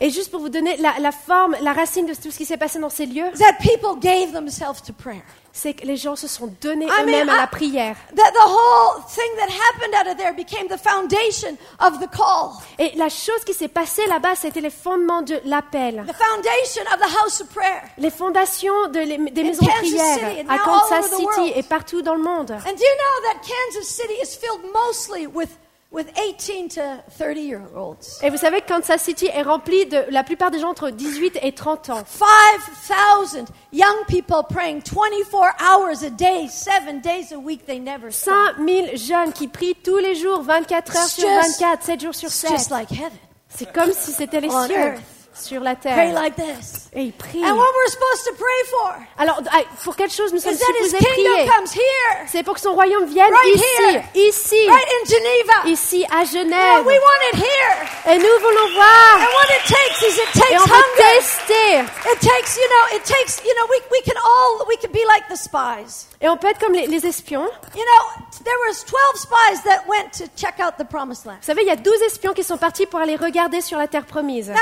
Et 0.00 0.10
juste 0.10 0.30
pour 0.30 0.40
vous 0.40 0.48
donner 0.48 0.76
la, 0.78 0.94
la 1.00 1.12
forme, 1.12 1.56
la 1.60 1.72
racine 1.72 2.06
de 2.06 2.14
tout 2.14 2.30
ce 2.30 2.38
qui 2.38 2.44
s'est 2.46 2.56
passé 2.56 2.78
dans 2.78 2.88
ces 2.88 3.06
lieux, 3.06 3.26
Is 3.34 3.38
that 3.38 3.58
people 3.60 3.96
gave 4.00 4.32
themselves 4.32 4.80
to 4.82 4.92
prayer. 4.92 5.22
C'est 5.56 5.72
que 5.72 5.86
les 5.86 5.96
gens 5.96 6.16
se 6.16 6.26
sont 6.26 6.52
donnés 6.60 6.88
eux-mêmes 7.00 7.28
à 7.28 7.36
la 7.36 7.46
prière. 7.46 7.96
That 8.16 8.32
the 8.32 8.44
whole 8.44 9.02
thing 9.08 9.30
that 9.38 9.48
happened 9.48 9.94
out 9.94 10.10
of 10.10 10.16
there 10.18 10.32
became 10.34 10.66
the 10.66 10.76
foundation 10.76 11.56
of 11.80 12.00
the 12.00 12.08
call, 12.10 12.50
Et 12.80 12.90
la 12.96 13.08
chose 13.08 13.44
qui 13.46 13.54
s'est 13.54 13.68
passée 13.68 14.04
là-bas, 14.06 14.34
c'était 14.34 14.60
les 14.60 14.70
fondements 14.70 15.22
de 15.22 15.40
l'appel. 15.44 16.04
the 16.08 16.12
foundation 16.12 16.82
of 16.92 16.98
the 17.00 17.16
house 17.22 17.40
of 17.40 17.46
prayer. 17.50 17.82
Les 17.98 18.10
fondations 18.10 18.88
de 18.88 18.98
les- 18.98 19.30
des 19.30 19.44
maisons 19.44 19.64
de 19.64 19.70
prière 19.70 20.04
City 20.18 20.46
à 20.48 20.58
Kansas 20.58 21.10
City 21.16 21.52
et 21.54 21.62
partout 21.62 22.02
dans 22.02 22.14
le 22.16 22.22
monde. 22.22 22.50
And 22.50 22.56
do 22.74 22.82
you 22.82 22.96
know 22.96 23.32
that 23.32 23.40
Kansas 23.46 23.88
City 23.88 24.14
is 24.22 24.34
filled 24.36 24.60
mostly 24.74 25.28
with, 25.28 25.50
with 25.94 26.06
18 26.18 26.68
to 26.68 26.80
30 27.16 27.40
year 27.40 27.60
olds? 27.74 28.18
Et 28.22 28.28
vous 28.30 28.36
savez 28.36 28.60
que 28.60 28.66
Kansas 28.68 28.98
City 29.02 29.26
est 29.32 29.42
rempli 29.42 29.86
de 29.86 30.04
la 30.10 30.22
plupart 30.24 30.50
des 30.50 30.58
gens 30.58 30.70
entre 30.70 30.90
18 30.90 31.38
et 31.42 31.52
30 31.52 31.88
ans. 31.90 32.02
5,000 32.06 33.46
young 33.72 34.04
people 34.08 34.42
praying 34.48 34.82
24 34.82 35.54
hours 35.60 36.02
a 36.04 36.10
day, 36.10 36.48
seven 36.48 37.00
days 37.00 37.32
a 37.32 37.38
week. 37.38 37.64
They 37.66 37.78
never 37.78 38.10
stop. 38.10 38.56
5000 38.58 38.96
jeunes 38.96 39.32
qui 39.32 39.48
prient 39.48 39.76
tous 39.82 39.98
les 39.98 40.14
jours, 40.14 40.42
24 40.42 40.96
heures 40.96 41.06
sur 41.08 41.28
just- 41.28 41.60
24, 41.60 41.82
7 41.84 42.00
jours 42.00 42.14
sur 42.14 42.28
It's 42.28 42.34
7. 42.36 42.50
just 42.50 42.70
like 42.70 42.90
heaven. 42.90 43.18
C'est 43.48 43.72
comme 43.72 43.92
si 43.92 44.10
c'était 44.12 44.40
les 44.40 44.50
cieux. 44.50 44.94
Sur 45.34 45.60
la 45.60 45.74
Pray 45.74 45.94
terre. 45.94 46.14
like 46.14 46.36
this. 46.36 46.88
Et 46.94 47.02
ils 47.02 47.12
prient. 47.12 47.44
And 47.44 47.56
what 47.56 47.66
we're 47.74 47.90
supposed 47.90 48.24
to 48.26 48.32
pray 48.34 48.70
for 48.70 48.94
Alors, 49.18 49.40
ah, 49.52 49.60
pour 49.82 49.96
quelle 49.96 50.10
chose 50.10 50.32
nous 50.32 50.38
sommes 50.38 50.54
supposés 50.54 50.96
prier 50.96 51.46
comes 51.46 51.66
here, 51.74 52.26
C'est 52.28 52.42
pour 52.44 52.54
que 52.54 52.60
son 52.60 52.72
royaume 52.74 53.04
vienne 53.06 53.32
Right 53.32 53.54
ici, 53.56 53.64
here. 53.88 54.02
ici, 54.14 54.68
right 54.68 54.88
in 54.88 55.08
Geneva. 55.10 55.68
ici 55.68 56.06
à 56.10 56.24
Genève. 56.24 56.86
we 56.86 56.94
want 56.98 57.22
it 57.32 57.36
here. 57.44 58.14
Et 58.14 58.18
nous 58.18 58.38
voulons 58.40 58.68
And 58.68 58.74
voir. 58.74 59.18
what 59.18 59.48
it 59.50 59.66
takes 59.66 60.02
is 60.02 60.18
it 60.18 60.28
Et 60.36 60.38
takes 60.38 60.62
on 60.62 60.66
veut 60.66 60.72
hunger. 60.72 61.18
tester. 61.18 61.80
It 62.12 62.20
takes, 62.20 62.56
you 62.56 62.68
know, 62.68 62.96
it 62.96 63.04
takes, 63.04 63.42
you 63.44 63.54
know, 63.54 63.66
we, 63.70 63.78
we 63.90 64.02
can 64.02 64.16
all, 64.24 64.66
we 64.68 64.76
can 64.76 64.92
be 64.92 65.02
like 65.08 65.28
the 65.28 65.36
spies. 65.36 66.06
Et 66.20 66.28
on 66.28 66.36
peut 66.36 66.48
être 66.48 66.58
comme 66.60 66.72
les, 66.74 66.86
les 66.86 67.04
espions. 67.06 67.48
You 67.74 67.82
know, 67.84 68.24
there 68.44 68.56
was 68.68 68.84
12 68.84 69.16
spies 69.16 69.62
that 69.64 69.84
went 69.88 70.12
to 70.18 70.24
check 70.36 70.60
out 70.60 70.78
the 70.78 70.84
promised 70.88 71.26
land. 71.26 71.38
Vous 71.40 71.46
savez, 71.46 71.62
il 71.62 71.68
y 71.68 71.70
a 71.72 71.76
12 71.76 72.02
espions 72.06 72.32
qui 72.34 72.44
sont 72.44 72.56
partis 72.56 72.86
pour 72.86 73.00
aller 73.00 73.16
regarder 73.16 73.60
sur 73.60 73.78
la 73.78 73.88
terre 73.88 74.06
promise. 74.06 74.48
Now, 74.48 74.54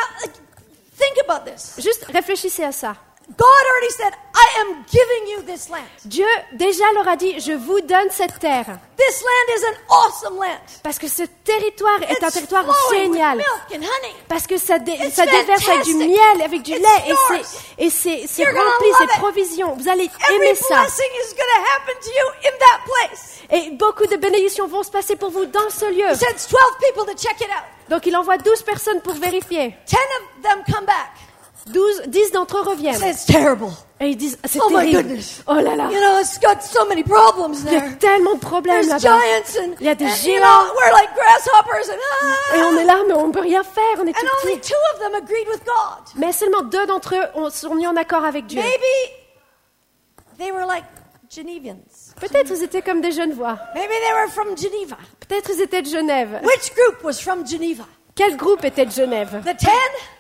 think 1.03 1.19
about 1.29 1.45
this. 1.51 1.75
Juste 1.79 2.05
réfléchissez 2.13 2.65
à 2.65 2.73
ça. 2.73 2.95
God 3.39 3.47
already 3.71 3.93
said, 3.95 4.13
I 4.35 4.61
am 4.61 4.85
giving 4.91 5.29
you 5.33 5.43
this 5.43 5.69
land. 5.71 5.87
Dieu 6.05 6.27
déjà 6.55 6.85
leur 6.95 7.07
a 7.09 7.15
dit, 7.17 7.39
je 7.41 7.53
vous 7.53 7.81
donne 7.83 8.11
cette 8.11 8.39
terre. 8.41 8.67
This 8.99 9.23
land 9.23 9.57
is 9.57 9.65
an 9.65 9.75
awesome 9.89 10.37
land. 10.39 10.59
Parce 10.83 10.99
que 10.99 11.07
ce 11.09 11.23
territoire 11.45 12.03
est 12.03 12.23
un 12.23 12.27
It's 12.27 12.35
territoire 12.35 12.65
flowing 12.65 13.11
with 13.11 13.19
génial. 13.21 13.37
milk 13.37 13.47
and 13.71 13.85
honey. 13.85 14.15
Parce 14.29 14.47
que 14.49 14.59
ça, 14.59 14.79
dé- 14.81 14.99
It's 15.01 15.15
ça 15.15 15.25
déverse 15.25 15.69
avec 15.69 15.83
du 15.85 15.95
miel, 15.95 16.43
avec 16.45 16.63
du 16.63 16.73
It's 16.73 16.81
lait, 16.81 17.05
et 17.07 17.11
yours. 17.11 17.47
c'est, 17.79 17.85
et 17.85 18.27
c'est, 18.27 18.45
rempli, 18.45 18.89
c'est 18.99 19.19
provision. 19.21 19.75
Vous 19.77 19.89
allez 19.89 20.11
Every 20.29 20.35
aimer 20.37 20.55
ça. 20.57 20.83
is 20.85 21.35
happen 21.77 21.95
to 22.03 22.11
you 22.11 22.27
in 22.45 22.59
that 22.59 22.81
place. 22.85 23.39
Et 23.51 23.71
beaucoup 23.71 24.07
de 24.07 24.17
bénédictions 24.17 24.67
vont 24.67 24.83
se 24.83 24.91
passer 24.91 25.15
pour 25.17 25.31
vous 25.31 25.45
dans 25.47 25.71
ce 25.71 25.85
lieu. 25.87 26.11
He 26.11 26.17
sends 26.17 26.49
12 26.51 26.61
people 26.81 27.05
to 27.07 27.15
check 27.17 27.41
it 27.41 27.49
out. 27.51 27.65
Donc 27.89 28.07
il 28.07 28.17
envoie 28.17 28.39
12 28.39 28.63
personnes 28.63 29.01
pour 29.01 29.15
vérifier. 29.15 29.77
10 29.87 29.97
of 29.97 30.43
them 30.43 30.63
come 30.75 30.85
back. 30.87 31.11
12, 31.67 32.03
10 32.09 32.33
d'entre 32.33 32.57
eux 32.59 32.63
reviennent. 32.63 33.01
It's 33.05 33.25
terrible. 33.25 33.69
Et 34.01 34.09
ils 34.09 34.17
disent, 34.17 34.37
Ah, 34.43 34.49
c'est 34.49 34.59
Oh 34.61 34.69
my 34.69 34.75
terrible. 34.91 35.03
goodness. 35.11 35.43
Oh 35.47 35.55
là 35.55 35.77
là. 35.77 35.89
You 35.93 36.01
know, 36.01 36.19
it's 36.21 36.37
got 36.41 36.61
so 36.61 36.85
many 36.87 37.05
problems 37.05 37.55
Il 37.67 37.73
y 37.73 37.77
a 37.77 37.81
there. 37.83 37.99
tellement 38.01 38.35
de 38.35 38.41
problèmes 38.41 38.89
là-bas. 38.89 39.19
Il 39.79 39.87
y 39.87 39.89
a 39.89 39.95
des 39.95 40.05
and, 40.05 40.09
you 40.09 40.15
géants. 40.17 40.41
know, 40.41 40.75
we're 40.75 40.93
like 40.93 41.11
grasshoppers 41.15 41.89
and, 41.89 41.99
ah. 42.23 42.57
Et 42.57 42.63
on 42.65 42.77
est 42.79 42.85
là, 42.85 42.97
mais 43.07 43.15
on 43.15 43.31
peut 43.31 43.41
rien 43.43 43.63
faire, 43.63 43.83
on 44.01 44.07
est 44.09 44.13
tout 44.13 44.27
and 44.27 44.45
only 44.49 44.61
two 44.61 44.75
of 44.95 44.99
them 45.01 45.15
agreed 45.15 45.47
with 45.49 45.63
God. 45.65 46.03
Mais 46.17 46.33
seulement 46.33 46.63
deux 46.63 46.85
d'entre 46.87 47.15
eux 47.15 47.25
ont- 47.37 47.51
sont 47.51 47.77
mis 47.77 47.87
en 47.87 47.95
accord 47.97 48.25
avec 48.25 48.47
Dieu. 48.47 48.61
Maybe 48.61 49.13
they 50.39 50.51
were 50.51 50.67
like 50.67 50.85
Genevians. 51.31 51.77
Peut-être 52.23 52.51
ils 52.51 52.63
étaient 52.63 52.83
comme 52.83 53.01
des 53.01 53.11
jeunes 53.11 53.33
voix. 53.33 53.59
Maybe 53.75 53.89
they 53.89 54.13
were 54.15 54.31
from 54.31 54.57
Geneva. 54.57 54.97
Peut-être 55.27 55.51
ils 55.55 55.61
étaient 55.61 55.83
de 55.83 55.89
Genève. 55.89 56.41
Which 56.45 56.73
group 56.75 57.03
was 57.03 57.15
from 57.21 57.45
Geneva? 57.45 57.85
Quel 58.15 58.37
groupe 58.37 58.65
était 58.65 58.87
de 58.87 58.93
Genève? 58.93 59.43
The 59.45 59.57
ten? 59.57 59.71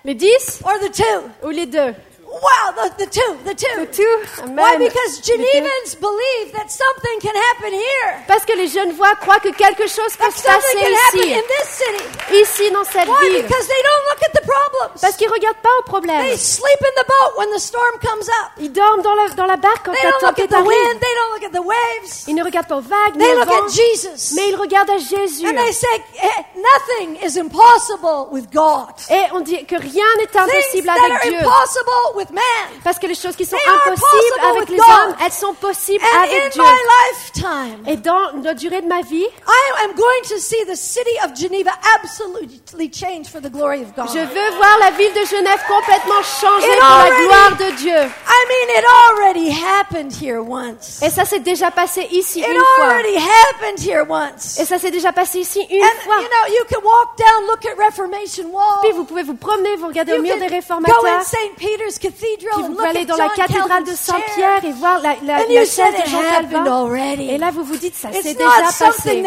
Les 0.04 0.14
dix? 0.14 0.60
Or 0.64 0.72
the 0.80 0.90
two? 0.90 1.46
ou 1.46 1.50
les 1.50 1.66
deux? 1.66 1.94
Wow, 2.32 2.72
the, 2.72 3.04
the 3.04 3.10
two, 3.10 3.36
the 3.44 3.54
two. 3.54 3.76
The 3.84 3.92
two 3.92 4.16
Amen. 4.42 4.56
Why? 4.56 4.78
Because. 4.78 5.20
Genevans 5.20 5.94
believe 6.00 6.52
that 6.56 6.70
something 6.70 7.20
can 7.20 7.34
happen 7.36 7.72
here. 7.72 8.24
Parce 8.26 8.44
que 8.46 8.54
les 8.56 8.68
jeunes 8.68 8.92
voix 8.92 9.14
croient 9.16 9.40
que 9.40 9.50
quelque 9.52 9.86
chose 9.86 10.16
peut 10.16 10.30
se 10.32 10.42
passer 10.42 10.72
can 10.72 10.94
happen 10.94 11.28
ici, 11.28 11.32
in 11.34 11.42
this 11.46 11.68
city. 11.68 12.40
ici 12.40 12.70
dans 12.72 12.84
cette 12.84 13.08
Why? 13.08 13.28
ville. 13.28 13.42
Because 13.42 13.66
they 13.68 13.82
don't 13.84 14.04
look 14.08 14.20
at 14.24 14.32
the 14.40 14.46
problems. 14.46 15.00
Parce 15.00 15.16
qu'ils 15.16 15.28
regardent 15.30 15.60
pas 15.62 15.68
aux 15.80 15.82
problèmes. 15.84 16.22
They 16.24 16.36
sleep 16.38 16.80
in 16.80 16.94
the 17.02 17.06
boat 17.06 17.38
when 17.38 17.50
the 17.54 17.60
storm 17.60 17.98
comes 18.00 18.26
up. 18.40 18.50
Ils 18.58 18.72
dorment 18.72 19.02
dans 19.02 19.14
la, 19.14 19.28
dans 19.36 19.46
la 19.46 19.56
barque 19.56 19.84
quand 19.84 19.92
They 19.92 20.02
la 20.02 20.10
don't 20.12 20.22
look 20.22 20.38
at 20.38 20.46
tempête 20.48 20.50
the 20.50 20.66
wind. 20.66 20.86
arrive. 20.88 21.00
They 21.00 21.14
don't 21.14 21.32
look 21.34 21.44
at 21.44 21.52
the 21.52 21.64
waves. 21.64 22.24
Ils 22.28 22.34
ne 22.34 22.42
regardent 22.44 22.68
pas 22.68 22.76
aux 22.76 22.80
vagues 22.80 23.16
ni 23.16 23.24
They 23.24 23.34
au 23.34 23.38
look 23.40 23.48
vent, 23.48 23.66
at 23.66 23.68
Jesus. 23.68 24.34
mais 24.34 24.48
ils 24.48 24.56
regardent 24.56 24.90
à 24.90 24.98
Jésus. 24.98 25.46
And 25.46 25.54
they 25.56 25.72
say, 25.72 26.02
eh, 26.22 26.42
nothing 26.56 27.16
is 27.22 27.36
impossible 27.38 28.28
with 28.30 28.50
God. 28.52 28.88
Et 29.10 29.22
on 29.32 29.40
dit 29.40 29.64
que 29.66 29.76
rien 29.76 30.06
n'est 30.18 30.26
Things 30.32 30.40
impossible 30.40 30.86
that 30.86 30.96
avec 31.04 31.12
are 31.12 31.28
Dieu. 31.28 31.38
impossible 31.38 32.16
with 32.16 32.21
man. 32.30 32.42
Parce 32.84 32.98
que 32.98 33.06
les 33.06 33.14
choses 33.14 33.36
qui 33.36 33.44
sont 33.44 33.56
They 33.56 33.68
impossibles 33.68 34.00
possible 34.00 34.56
avec 34.56 34.68
les 34.68 34.76
God. 34.76 34.86
hommes, 34.88 35.16
elles 35.24 35.32
sont 35.32 35.54
possibles 35.54 36.04
And 36.14 36.22
avec 36.24 36.44
in 36.44 36.48
Dieu. 36.50 36.62
my 36.62 36.78
lifetime, 37.10 37.84
Et 37.88 37.96
dans 37.96 38.42
la 38.42 38.54
durée 38.54 38.80
de 38.82 38.88
ma 38.88 39.00
vie, 39.02 39.24
I 39.46 39.84
am 39.84 39.92
going 39.94 40.22
to 40.28 40.38
see 40.38 40.64
the 40.66 40.76
city 40.76 41.16
of 41.24 41.34
Geneva 41.36 41.70
absolutely 41.96 42.88
change 42.90 43.28
for 43.28 43.40
the 43.40 43.50
glory 43.50 43.82
of 43.82 43.94
God. 43.94 44.08
je 44.12 44.18
veux 44.18 44.50
voir 44.56 44.78
la 44.80 44.90
ville 44.92 45.12
de 45.14 45.24
Genève 45.26 45.60
complètement 45.68 46.22
changer 46.22 46.66
It 46.68 46.78
pour 46.80 46.96
la 46.96 47.10
gloire 47.24 47.56
de 47.58 47.76
Dieu. 47.76 47.96
I 47.96 48.44
mean, 48.48 48.78
it 48.78 48.84
already 49.08 49.50
happened 49.50 50.12
here 50.12 50.40
once. 50.42 51.00
Et 51.02 51.10
ça 51.10 51.24
s'est 51.24 51.40
déjà 51.40 51.70
passé 51.70 52.06
ici 52.10 52.40
It 52.40 52.46
une 52.48 52.60
fois. 52.76 52.84
already 52.86 53.16
happened 53.16 53.80
here 53.80 54.04
once. 54.08 54.58
Et 54.58 54.64
ça 54.64 54.78
s'est 54.78 54.90
déjà 54.90 55.12
passé 55.12 55.40
ici 55.40 55.60
une 55.70 55.82
And 55.82 56.00
fois. 56.04 56.16
you 56.20 56.28
know, 56.28 56.54
you 56.54 56.64
can 56.70 56.80
walk 56.84 57.16
down, 57.16 57.46
look 57.46 57.64
at 57.66 57.76
Reformation 57.82 58.44
Wall. 58.50 58.80
Puis 58.82 58.92
vous 58.92 59.04
pouvez 59.04 59.22
vous 59.22 59.34
promener, 59.34 59.76
vous 59.76 59.86
regardez 59.88 60.12
au 60.12 60.16
You 60.16 60.22
mur 60.22 60.34
can 60.34 60.40
des 60.40 60.46
go 60.46 60.52
in 60.52 60.56
réformateurs. 60.56 61.20
Peter's 61.56 61.98
Cathedral 62.12 62.62
vous 62.70 62.74
pouvez 62.74 62.88
aller 62.88 63.04
dans 63.04 63.16
la 63.16 63.28
cathédrale 63.30 63.84
de. 63.84 63.92
Saint-Pierre 63.92 64.64
et 64.64 64.72
voir 64.72 65.00
la, 65.00 65.14
la, 65.24 65.38
la 65.46 65.52
you 65.52 65.60
chaise 65.66 65.94
de 66.04 66.10
Jean 66.10 66.20
Calvin. 66.22 66.66
already. 66.66 67.30
Et 67.30 67.38
là, 67.38 67.50
vous 67.50 67.64
vous 67.64 67.76
dites, 67.76 67.94
ça 67.94 68.12
s'est 68.12 68.34
déjà 68.34 68.48
passé. 68.78 69.22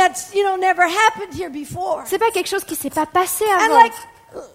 C'est 2.05 2.19
pas 2.19 2.31
quelque 2.31 2.47
chose 2.49 2.63
qui 2.63 2.75
s'est 2.75 2.89
pas 2.89 3.05
passé 3.05 3.45
avant. 3.59 3.77
like 3.81 3.93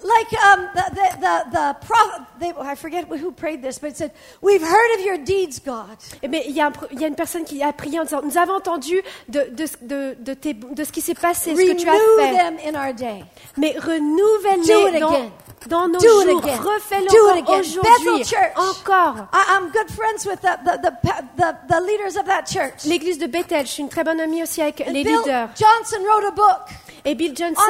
like 0.04 0.32
um 0.44 0.68
the 0.74 0.90
the 0.94 1.20
the, 1.20 1.50
the 1.52 1.86
prophet 1.86 2.20
they, 2.38 2.52
I 2.60 2.74
forget 2.76 3.06
who 3.08 3.32
prayed 3.32 3.62
this, 3.62 3.78
but 3.78 3.90
it 3.92 3.96
said, 3.96 4.10
"We've 4.42 4.62
heard 4.62 4.98
of 4.98 5.04
your 5.06 5.16
deeds, 5.16 5.58
God." 5.64 5.96
Bien, 6.28 6.42
il 6.46 6.52
y, 6.54 6.60
a 6.60 6.70
il 6.92 7.00
y 7.00 7.04
a 7.04 7.08
une 7.08 7.14
personne 7.14 7.44
qui 7.44 7.62
a 7.62 7.72
prié 7.72 7.98
en 7.98 8.04
disant, 8.04 8.20
nous 8.22 8.36
avons 8.36 8.54
entendu 8.56 9.00
de, 9.28 9.40
de, 9.52 9.64
de, 9.80 10.16
de, 10.20 10.34
tes- 10.34 10.52
de 10.52 10.84
ce 10.84 10.92
qui 10.92 11.00
s'est 11.00 11.14
passé, 11.14 11.54
ce 11.56 11.60
que 11.62 11.72
tu 11.80 11.88
as 11.88 11.92
Renew 11.92 12.18
fait. 12.18 12.36
them 12.36 12.56
in 12.74 12.78
our 12.88 12.92
day. 12.94 13.24
Mais 13.56 13.74
renouvelle-les 13.78 15.00
dans, 15.00 15.08
again. 15.08 15.30
Dans 15.68 15.88
nos 15.88 15.98
Do 15.98 16.08
jours. 16.08 16.40
Refais-le 16.42 17.08
encore 17.38 17.58
aujourd'hui. 17.60 18.24
Encore. 18.56 19.14
I'm 19.32 19.70
good 19.72 19.90
friends 19.90 20.26
with 20.26 20.40
the 20.40 20.56
the, 20.64 20.92
the 21.36 21.54
the 21.68 21.80
leaders 21.86 22.16
of 22.16 22.26
that 22.26 22.44
church. 22.46 22.84
L'église 22.84 23.18
de 23.18 23.26
Bethel, 23.26 23.66
je 23.66 23.72
suis 23.72 23.82
une 23.82 23.88
très 23.88 24.04
bonne 24.04 24.20
amie 24.20 24.42
aussi 24.42 24.62
avec 24.62 24.78
les 24.86 25.02
leaders. 25.04 25.48
Johnson 25.56 26.02
wrote 26.04 26.24
a 26.26 26.30
book 26.30 26.60
Et 27.04 27.14
Bill 27.14 27.34
Johnson, 27.34 27.62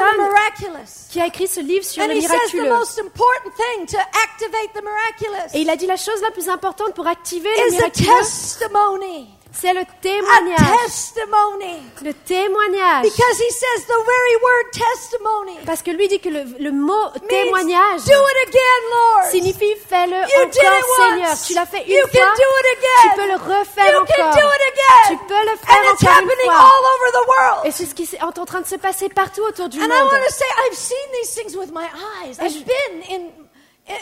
qui 1.09 1.21
a 1.21 1.27
écrit 1.27 1.47
ce 1.47 1.61
livre 1.61 1.85
sur 1.85 2.03
And 2.03 2.07
le 2.07 2.15
he 2.15 2.21
says 2.21 2.27
the 2.29 2.53
miraculeux. 2.55 2.69
most 2.77 2.99
important 2.99 3.51
thing 3.55 3.85
to 3.87 3.97
activate 3.97 4.73
the 4.73 4.83
miraculous 4.83 5.53
Et 5.53 5.61
il 5.61 5.69
a 5.69 5.75
dit 5.77 5.85
la 5.87 5.95
chose 5.95 6.21
la 6.21 6.31
plus 6.31 6.49
importante 6.49 6.93
pour 6.93 7.07
activer 7.07 7.49
le 7.49 7.71
miraculeux. 7.71 8.09
C'est 9.51 9.73
le 9.73 9.81
A 9.81 9.85
témoignage. 10.01 10.57
testimony. 10.85 11.81
Le 12.01 12.13
témoignage. 12.13 13.03
Because 13.03 13.37
he 13.39 13.51
says 13.51 13.85
the 13.85 13.99
very 14.05 14.35
word 14.41 14.71
testimony. 14.71 15.57
Parce 15.65 15.81
que 15.83 15.91
lui 15.91 16.07
dit 16.07 16.19
que 16.19 16.29
le, 16.29 16.43
le 16.59 16.71
mot 16.71 17.09
témoignage 17.27 18.03
Do 18.05 18.13
it 18.13 18.47
again, 18.47 18.81
Lord. 18.91 19.29
signifie 19.31 19.75
fais-le 19.87 20.17
encore, 20.17 20.47
it 20.47 20.53
Seigneur. 20.97 21.35
Tu 21.47 21.53
l'as 21.53 21.65
fait 21.65 21.83
une 21.85 21.91
You 21.93 22.03
can 22.07 22.19
fois. 22.19 22.33
do 22.35 22.49
it 22.59 22.77
again. 22.77 23.09
Tu 23.09 23.15
peux 23.17 23.27
le 23.27 23.35
refaire 23.59 23.91
You 23.93 24.05
can 24.05 24.23
encore. 24.23 24.33
do 24.41 24.47
it 24.47 24.63
again. 24.73 25.07
Tu 25.09 25.17
peux 25.27 25.33
le 25.51 25.57
faire 25.57 25.75
And 25.75 25.93
it's 25.93 26.03
encore 26.03 26.19
une 26.21 26.29
happening 26.29 26.51
fois. 26.51 26.59
all 26.59 26.85
over 26.93 27.11
the 27.11 27.27
world. 27.27 27.65
Et 27.65 27.71
c'est 27.71 27.85
ce 27.85 27.93
qui 27.95 28.03
est 28.03 28.23
en 28.23 28.31
train 28.45 28.61
de 28.61 28.67
se 28.67 28.75
passer 28.75 29.09
partout 29.09 29.41
autour 29.43 29.69
du 29.69 29.79
And 29.81 29.85
I 29.85 29.87
monde. 29.87 30.09
to 30.11 30.31
say, 30.33 30.45
I've 30.65 30.77
seen 30.77 30.97
these 31.21 31.33
things 31.35 31.55
with 31.57 31.71
my 31.71 31.87
eyes. 32.23 32.39
I've 32.39 32.65
been 32.65 33.01
in, 33.09 33.31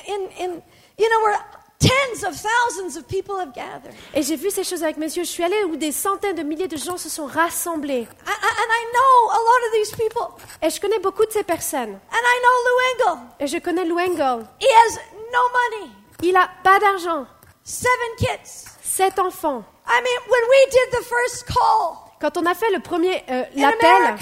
in, 0.08 0.22
in, 0.40 0.62
you 0.98 1.10
know, 1.10 1.20
where 1.24 1.40
tens 1.80 2.24
of 2.24 2.36
thousands 2.36 2.98
of 2.98 3.08
people 3.08 3.36
have 3.40 3.54
gathered. 3.54 3.94
Et 4.14 4.22
j'ai 4.22 4.36
vu 4.36 4.52
ces 4.52 4.64
choses 4.64 4.84
avec 4.84 4.98
mes 4.98 5.08
yeux. 5.08 5.24
Je 5.24 5.30
suis 5.30 5.44
allée 5.44 5.64
où 5.66 5.76
des 5.76 5.92
centaines 5.92 6.36
de 6.36 6.44
milliers 6.44 6.68
de 6.68 6.78
gens 6.78 6.98
se 6.98 7.10
sont 7.10 7.26
rassemblés. 7.26 8.02
I, 8.02 8.32
I, 8.32 8.50
and 8.62 8.72
I 8.72 8.86
know 8.94 9.30
a 9.32 9.40
lot 9.40 9.68
of 9.68 9.74
these 9.74 9.92
people. 9.92 10.28
Et 10.62 10.70
je 10.70 10.80
connais 10.80 11.00
beaucoup 11.00 11.26
de 11.26 11.32
ces 11.32 11.44
personnes. 11.44 11.94
And 12.12 12.24
I 12.24 12.40
know 12.44 12.56
Lou 12.66 13.14
Engle. 13.16 13.20
Et 13.40 13.48
je 13.48 13.58
connais 13.58 13.86
Lou 13.86 13.98
Engle. 13.98 14.46
He 14.60 14.68
has 14.68 15.00
no 15.32 15.40
money, 15.80 15.92
Il 16.22 16.36
a 16.36 16.50
pas 16.64 16.80
d'argent. 16.80 17.26
seven 17.64 18.16
kids. 18.18 18.66
Sept 18.84 19.18
enfants. 19.20 19.64
I 19.88 20.02
mean, 20.02 20.20
when 20.28 20.44
we 20.50 20.72
did 20.72 21.00
the 21.00 21.04
first 21.06 21.46
call, 21.48 22.12
Quand 22.20 22.36
on 22.38 22.46
a 22.46 22.54
fait 22.54 22.70
le 22.72 22.80
premier 22.82 23.24
euh, 23.30 23.44
l'appel 23.56 24.18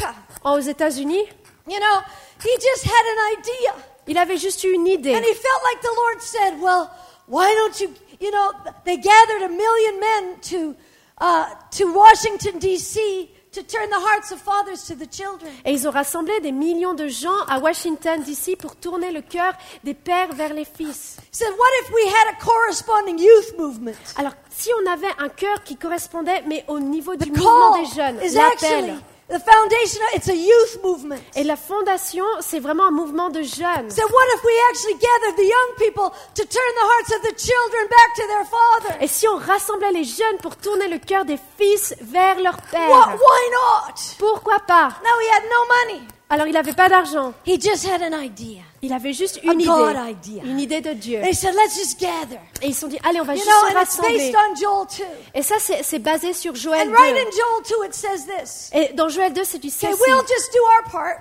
aux 0.46 0.60
États-Unis, 0.60 1.26
you 1.68 1.80
know, 1.80 2.02
he 2.44 2.50
just 2.62 2.86
had 2.86 2.92
an 2.92 3.40
idea. 3.40 3.74
il 4.06 4.18
avait 4.18 4.38
juste 4.38 4.64
eu 4.64 4.72
une 4.72 4.86
idée. 4.88 5.16
And 5.16 5.24
he 5.24 5.34
felt 5.34 5.64
like 5.64 5.82
the 5.82 5.96
Lord 5.96 6.22
said, 6.22 6.62
well, 6.62 6.90
why 7.28 7.54
don't 7.54 7.80
you, 7.80 7.94
you 8.20 8.32
know, 8.32 8.52
they 8.86 8.98
gathered 8.98 9.44
a 9.44 9.50
million 9.50 10.00
men 10.00 10.40
to, 10.42 10.76
uh, 11.20 11.46
to 11.72 11.94
Washington, 11.94 12.60
D.C. 12.60 13.30
to 13.52 13.64
turn 13.64 13.90
the 13.90 14.00
hearts 14.00 14.32
of 14.32 14.40
fathers 14.40 14.86
to 14.86 14.96
the 14.96 15.08
children. 15.08 15.52
Et 15.66 15.74
ils 15.74 15.88
ont 15.88 15.92
rassemblé 15.92 16.40
des 16.42 16.52
millions 16.52 16.94
de 16.94 17.08
gens 17.08 17.40
à 17.48 17.60
Washington, 17.60 18.22
D.C. 18.24 18.56
pour 18.56 18.76
tourner 18.76 19.12
le 19.12 19.22
cœur 19.22 19.54
des 19.84 19.94
pères 19.94 20.34
vers 20.34 20.54
les 20.54 20.66
fils. 20.66 21.18
He 21.32 21.36
said, 21.36 21.52
what 21.52 21.70
if 21.84 21.92
we 21.92 22.08
had 22.08 22.34
a 22.34 22.44
corresponding 22.44 23.20
youth 23.20 23.58
movement? 23.58 23.98
Alors, 24.16 24.34
si 24.50 24.70
on 24.82 24.92
avait 24.92 25.14
un 25.20 25.30
cœur 25.30 25.64
qui 25.64 25.76
correspondait, 25.76 26.44
mais 26.48 26.64
au 26.68 26.80
niveau 26.80 27.16
du 27.16 27.32
mouvement 27.32 27.78
des 27.78 27.86
jeunes, 27.96 28.20
l'appel. 28.34 28.96
The 29.30 29.40
foundation, 29.40 30.02
it's 30.14 30.30
a 30.30 30.36
youth 30.36 30.80
movement. 30.84 31.22
Et 31.36 31.44
la 31.44 31.56
fondation, 31.56 32.26
c'est 32.42 32.60
vraiment 32.60 32.88
un 32.88 32.92
mouvement 32.92 33.30
de 33.30 33.42
jeunes. 33.42 33.90
So 33.92 34.04
what 34.04 34.28
if 34.36 34.44
we 34.44 34.54
actually 34.70 34.96
gathered 34.96 35.36
the 35.36 35.48
young 35.48 35.76
people 35.78 36.12
to 36.36 36.44
turn 36.46 36.72
the 36.76 36.88
hearts 36.88 37.12
of 37.16 37.22
the 37.24 37.36
children 37.38 37.88
back 37.90 38.16
to 38.16 38.28
their 38.28 38.46
father? 38.46 39.04
Et 39.04 39.08
si 39.08 39.28
on 39.28 39.38
rassemblait 39.38 39.92
les 39.92 40.06
jeunes 40.06 40.38
pour 40.42 40.56
tourner 40.56 40.88
le 40.88 41.00
cœur 41.00 41.26
des 41.26 41.40
fils 41.58 41.96
vers 42.02 42.40
leur 42.40 42.58
père? 42.72 42.90
Why 42.90 43.52
not? 43.52 43.94
Pourquoi 44.18 44.60
pas? 44.60 44.90
No, 45.04 45.20
he 45.20 45.30
had 45.30 45.44
no 45.44 45.94
money. 45.94 46.08
Alors, 46.30 46.46
il 46.46 46.52
n'avait 46.54 46.74
pas 46.74 46.90
d'argent. 46.90 47.34
He 47.46 47.60
just 47.60 47.88
had 47.88 48.02
an 48.02 48.20
idea. 48.22 48.62
Il 48.82 48.92
avait 48.92 49.14
juste 49.14 49.40
A 49.48 49.54
une 49.54 49.64
God 49.66 49.96
idée. 49.96 50.12
idea. 50.34 50.44
Une 50.44 50.60
idée 50.60 50.82
de 50.82 50.92
Dieu. 50.92 51.22
They 51.22 51.34
said, 51.34 51.54
let's 51.56 51.76
just 51.76 52.00
gather. 52.00 52.38
Et 52.62 52.68
ils 52.68 52.74
se 52.74 52.82
sont 52.82 52.88
dit, 52.88 53.00
allez, 53.08 53.22
on 53.22 53.24
va 53.24 53.34
You 53.34 53.40
juste 53.40 53.50
know, 53.50 53.70
se 53.70 53.74
rassembler. 53.76 54.18
based 54.18 54.36
on 54.36 54.56
Joel 54.56 54.88
2. 54.98 55.04
Et 55.36 55.42
ça, 55.42 55.56
c'est 55.60 56.00
basé 56.00 56.34
sur 56.34 56.54
Joël 56.54 56.90
And 56.90 56.92
right 56.92 57.16
2. 57.16 57.20
in 57.22 57.32
Joel 57.32 57.82
2, 57.82 57.88
it 57.88 57.94
says 57.94 58.26
this. 58.28 58.70
Et 58.74 58.94
dans 58.94 59.08
Joël 59.08 59.32
2, 59.34 59.42
c'est 59.46 59.58
du 59.60 59.70
ceci. 59.70 59.86
we'll 59.88 60.22
just 60.28 60.52
do 60.54 60.60
our 60.78 60.92
part. 60.92 61.16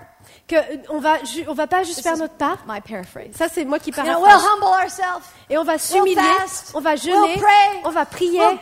Que 0.49 0.55
euh, 0.55 0.77
on 0.91 1.01
va, 1.01 1.17
on 1.49 1.55
va 1.55 1.67
pas 1.67 1.83
juste 1.83 2.03
faire 2.03 2.17
notre 2.17 2.35
part. 2.35 2.59
My 2.69 2.81
paraphrase. 2.81 3.35
Ça, 3.37 3.49
c'est 3.49 3.65
moi 3.65 3.81
qui 3.81 3.91
You 3.91 3.97
know, 3.97 4.21
we'll 4.21 4.21
paraphrase. 4.27 4.45
humble 4.53 4.65
ourselves. 4.85 5.25
Et 5.51 5.59
on 5.59 5.65
va 5.65 5.73
We'll 5.73 5.81
s'humilier, 5.81 6.15
fast. 6.39 6.71
on 6.75 6.81
va 6.81 6.91
We'll 6.91 6.99
jeûner, 7.03 7.37
pray. 7.37 7.81
on 7.85 7.91
va 7.91 8.05
prier, 8.07 8.39
We'll 8.39 8.59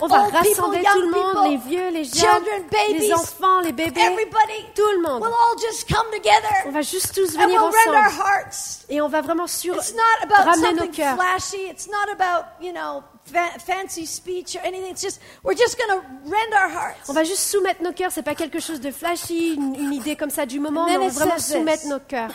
on 0.00 0.06
va 0.06 0.24
people, 0.24 0.38
rassembler 0.38 0.82
tout 0.82 1.00
le 1.00 1.10
monde, 1.10 1.32
people, 1.34 1.50
les 1.50 1.56
vieux, 1.58 1.88
les 1.90 2.04
jeunes, 2.04 2.14
children, 2.14 2.62
les 2.98 3.12
enfants, 3.12 3.60
les 3.60 3.72
bébés, 3.72 4.00
everybody. 4.00 4.66
tout 4.74 4.90
le 4.96 5.02
monde. 5.02 5.22
We'll 5.22 5.32
all 5.32 5.58
just 5.60 5.88
come 5.88 6.06
together. 6.10 6.66
On 6.66 6.70
va 6.70 6.82
juste 6.82 7.14
tous 7.14 7.32
venir 7.32 7.48
we'll 7.48 7.58
our 7.58 7.68
ensemble. 7.68 8.20
hearts. 8.22 8.84
Et 8.88 9.00
on 9.02 9.08
va 9.08 9.20
vraiment 9.20 9.46
sur, 9.46 9.74
ramener 9.76 10.72
nos 10.74 10.88
cœurs. 10.88 11.16
flashy. 11.16 11.68
It's 11.68 11.86
not 11.88 12.10
about, 12.12 12.46
you 12.60 12.72
know, 12.72 13.02
fa- 13.32 13.58
fancy 13.58 14.06
speech 14.06 14.56
or 14.56 14.60
anything. 14.64 14.90
It's 14.92 15.02
just, 15.02 15.20
we're 15.42 15.54
just 15.56 15.76
going 15.78 16.00
to 16.00 16.06
rend 16.24 16.52
our 16.54 16.68
hearts. 16.70 17.08
On 17.08 17.12
va 17.12 17.24
juste 17.24 17.48
soumettre 17.50 17.82
nos 17.82 17.92
cœurs. 17.92 18.12
C'est 18.12 18.22
pas 18.22 18.34
quelque 18.34 18.60
chose 18.60 18.80
de 18.80 18.90
flashy, 18.90 19.54
une, 19.54 19.74
une 19.76 19.92
idée 19.92 20.16
comme 20.16 20.30
ça 20.30 20.46
du 20.46 20.60
moment. 20.60 20.86
Mais 20.86 20.96
on 20.98 21.08
va 21.08 21.24
vraiment 21.24 21.38
soumettre 21.38 21.82
this. 21.82 21.90
nos 21.90 22.00
cœurs. 22.00 22.30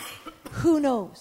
Who 0.63 0.79
knows? 0.79 1.11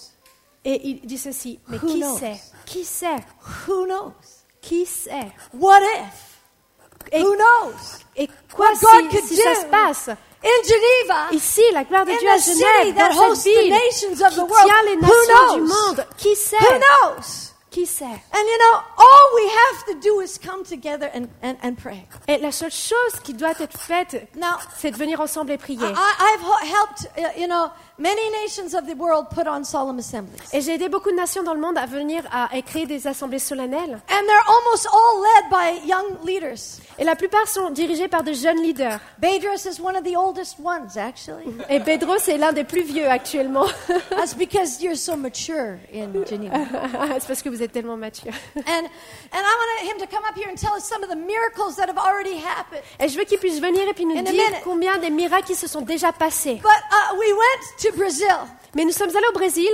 Et 0.65 0.81
il 0.89 1.01
dit 1.07 1.19
ceci. 1.19 1.61
Mais 1.69 1.77
Who 1.79 1.87
qui 1.87 2.01
knows? 2.01 2.19
sait? 2.19 2.41
Qui 2.65 2.85
sait? 2.85 3.25
Who 3.69 3.85
knows? 3.87 4.13
Qui 4.61 4.85
sait? 4.87 5.31
What 5.55 5.81
if? 5.81 7.13
Et, 7.13 7.23
Who 7.23 7.37
knows? 7.37 8.01
et 8.17 8.29
quoi 8.53 8.67
What 8.71 8.81
God 8.81 9.11
si, 9.11 9.17
could 9.17 9.29
si 9.29 9.37
ça 9.37 9.55
se 9.55 9.67
passe? 9.67 10.09
In 10.45 10.63
Geneva, 10.69 11.29
Ici, 11.33 11.63
la 11.73 11.85
gloire 11.85 12.05
de 12.05 12.11
Dieu 12.19 12.29
à 12.29 12.37
Genève, 12.37 12.95
that 12.97 13.09
dans 13.15 13.35
cette 13.35 13.53
ville 13.55 13.71
nations 13.71 14.13
of 14.25 14.29
qui 14.31 14.37
the 14.37 14.39
world. 14.39 14.65
tient 14.67 14.83
les 14.87 14.97
nations 14.97 15.55
du 15.55 15.61
monde. 15.63 16.07
Qui 16.19 16.35
sait? 16.37 16.57
who 16.57 16.79
knows? 16.79 17.46
Qui 17.77 17.85
sait 17.85 18.07
And 18.07 18.41
you 18.41 18.59
know, 18.59 18.81
all 18.97 19.35
we 19.35 19.51
have 19.51 19.85
to 19.89 20.01
do 20.01 20.21
is 20.23 20.39
come 20.39 20.65
together 20.65 21.11
and, 21.13 21.29
and, 21.43 21.59
and 21.63 21.75
pray. 21.75 22.07
Et 22.27 22.39
la 22.39 22.51
seule 22.51 22.71
chose 22.71 23.21
qui 23.23 23.35
doit 23.35 23.61
être 23.61 23.79
faite, 23.79 24.31
Now, 24.35 24.57
c'est 24.79 24.93
de 24.93 24.97
venir 24.97 25.21
ensemble 25.21 25.51
et 25.51 25.59
prier. 25.59 25.87
I, 25.87 25.93
I've 25.95 26.71
helped, 26.71 27.07
uh, 27.19 27.39
you 27.39 27.47
know, 27.47 27.71
many 27.99 28.31
nations 28.43 28.75
of 28.75 28.87
the 28.87 28.95
world 28.95 29.31
put 29.31 29.47
on 29.47 29.65
solemn 29.65 29.99
assemblies. 29.99 30.39
Et 30.53 30.61
j'ai 30.61 30.75
aidé 30.75 30.89
beaucoup 30.89 31.11
de 31.11 31.17
nations 31.17 31.43
dans 31.43 31.55
le 31.55 31.61
monde 31.61 31.79
à 31.79 31.87
venir 31.87 32.23
à, 32.31 32.55
à 32.55 32.63
créer 32.63 32.87
des 32.87 33.07
assemblées 33.07 33.39
solennelles. 33.39 33.99
And 34.11 34.27
they're 34.27 34.49
almost 34.49 34.87
all 34.93 35.21
led 35.23 35.51
by 35.51 35.87
young 35.87 36.25
leaders. 36.25 36.81
Et 36.99 37.05
la 37.05 37.15
plupart 37.15 37.47
sont 37.47 37.71
dirigées 37.71 38.09
par 38.09 38.23
de 38.23 38.33
jeunes 38.33 38.63
leaders. 38.63 38.99
Bedros 39.19 39.67
is 39.67 39.81
one 39.81 39.97
of 39.97 40.05
the 40.05 40.17
oldest 40.17 40.59
ones, 40.59 40.97
actually. 40.97 41.45
Et 41.69 41.79
Bedros 41.79 42.29
est 42.29 42.39
l'un 42.39 42.53
des 42.53 42.65
plus 42.65 42.83
vieux 42.83 43.09
actuellement. 43.09 43.67
That's 44.11 44.35
because 44.35 44.83
you're 44.83 44.97
so 44.97 45.17
mature 45.17 45.79
in 45.93 46.25
Geneva. 46.27 46.57
C'est 47.21 47.27
parce 47.27 47.43
que 47.43 47.49
vous 47.49 47.63
êtes 47.63 47.73
tellement 47.73 47.97
mature. 47.97 48.33
And, 48.57 48.63
and 48.63 48.89
I 49.33 49.41
want 49.43 49.91
him 49.91 49.99
to 49.99 50.07
come 50.07 50.25
up 50.29 50.37
here 50.37 50.49
and 50.49 50.57
tell 50.57 50.75
us 50.75 50.85
some 50.85 51.03
of 51.03 51.11
the 51.11 51.17
miracles 51.17 51.77
that 51.77 51.89
have 51.89 51.99
already 51.99 52.37
happened. 52.37 52.83
Et 52.99 53.09
je 53.09 53.19
veux 53.19 53.25
qu'il 53.25 53.39
puisse 53.39 53.61
venir 53.61 53.87
et 53.89 53.95
puis 53.95 54.07
nous 54.07 54.21
dire 54.23 54.63
combien 54.65 54.99
des 54.99 55.11
miracles 55.11 55.47
qui 55.47 55.55
se 55.55 55.67
sont 55.67 55.83
déjà 55.83 56.13
passés. 56.13 56.61
But 56.63 56.71
uh, 56.71 57.19
we 57.19 57.33
went 57.33 57.77
to 57.91 57.97
Brazil, 57.97 58.37
Mais 58.75 58.85
nous 58.85 58.93
sommes 58.93 59.11
allés 59.11 59.29
au 59.29 59.33
Brésil 59.33 59.69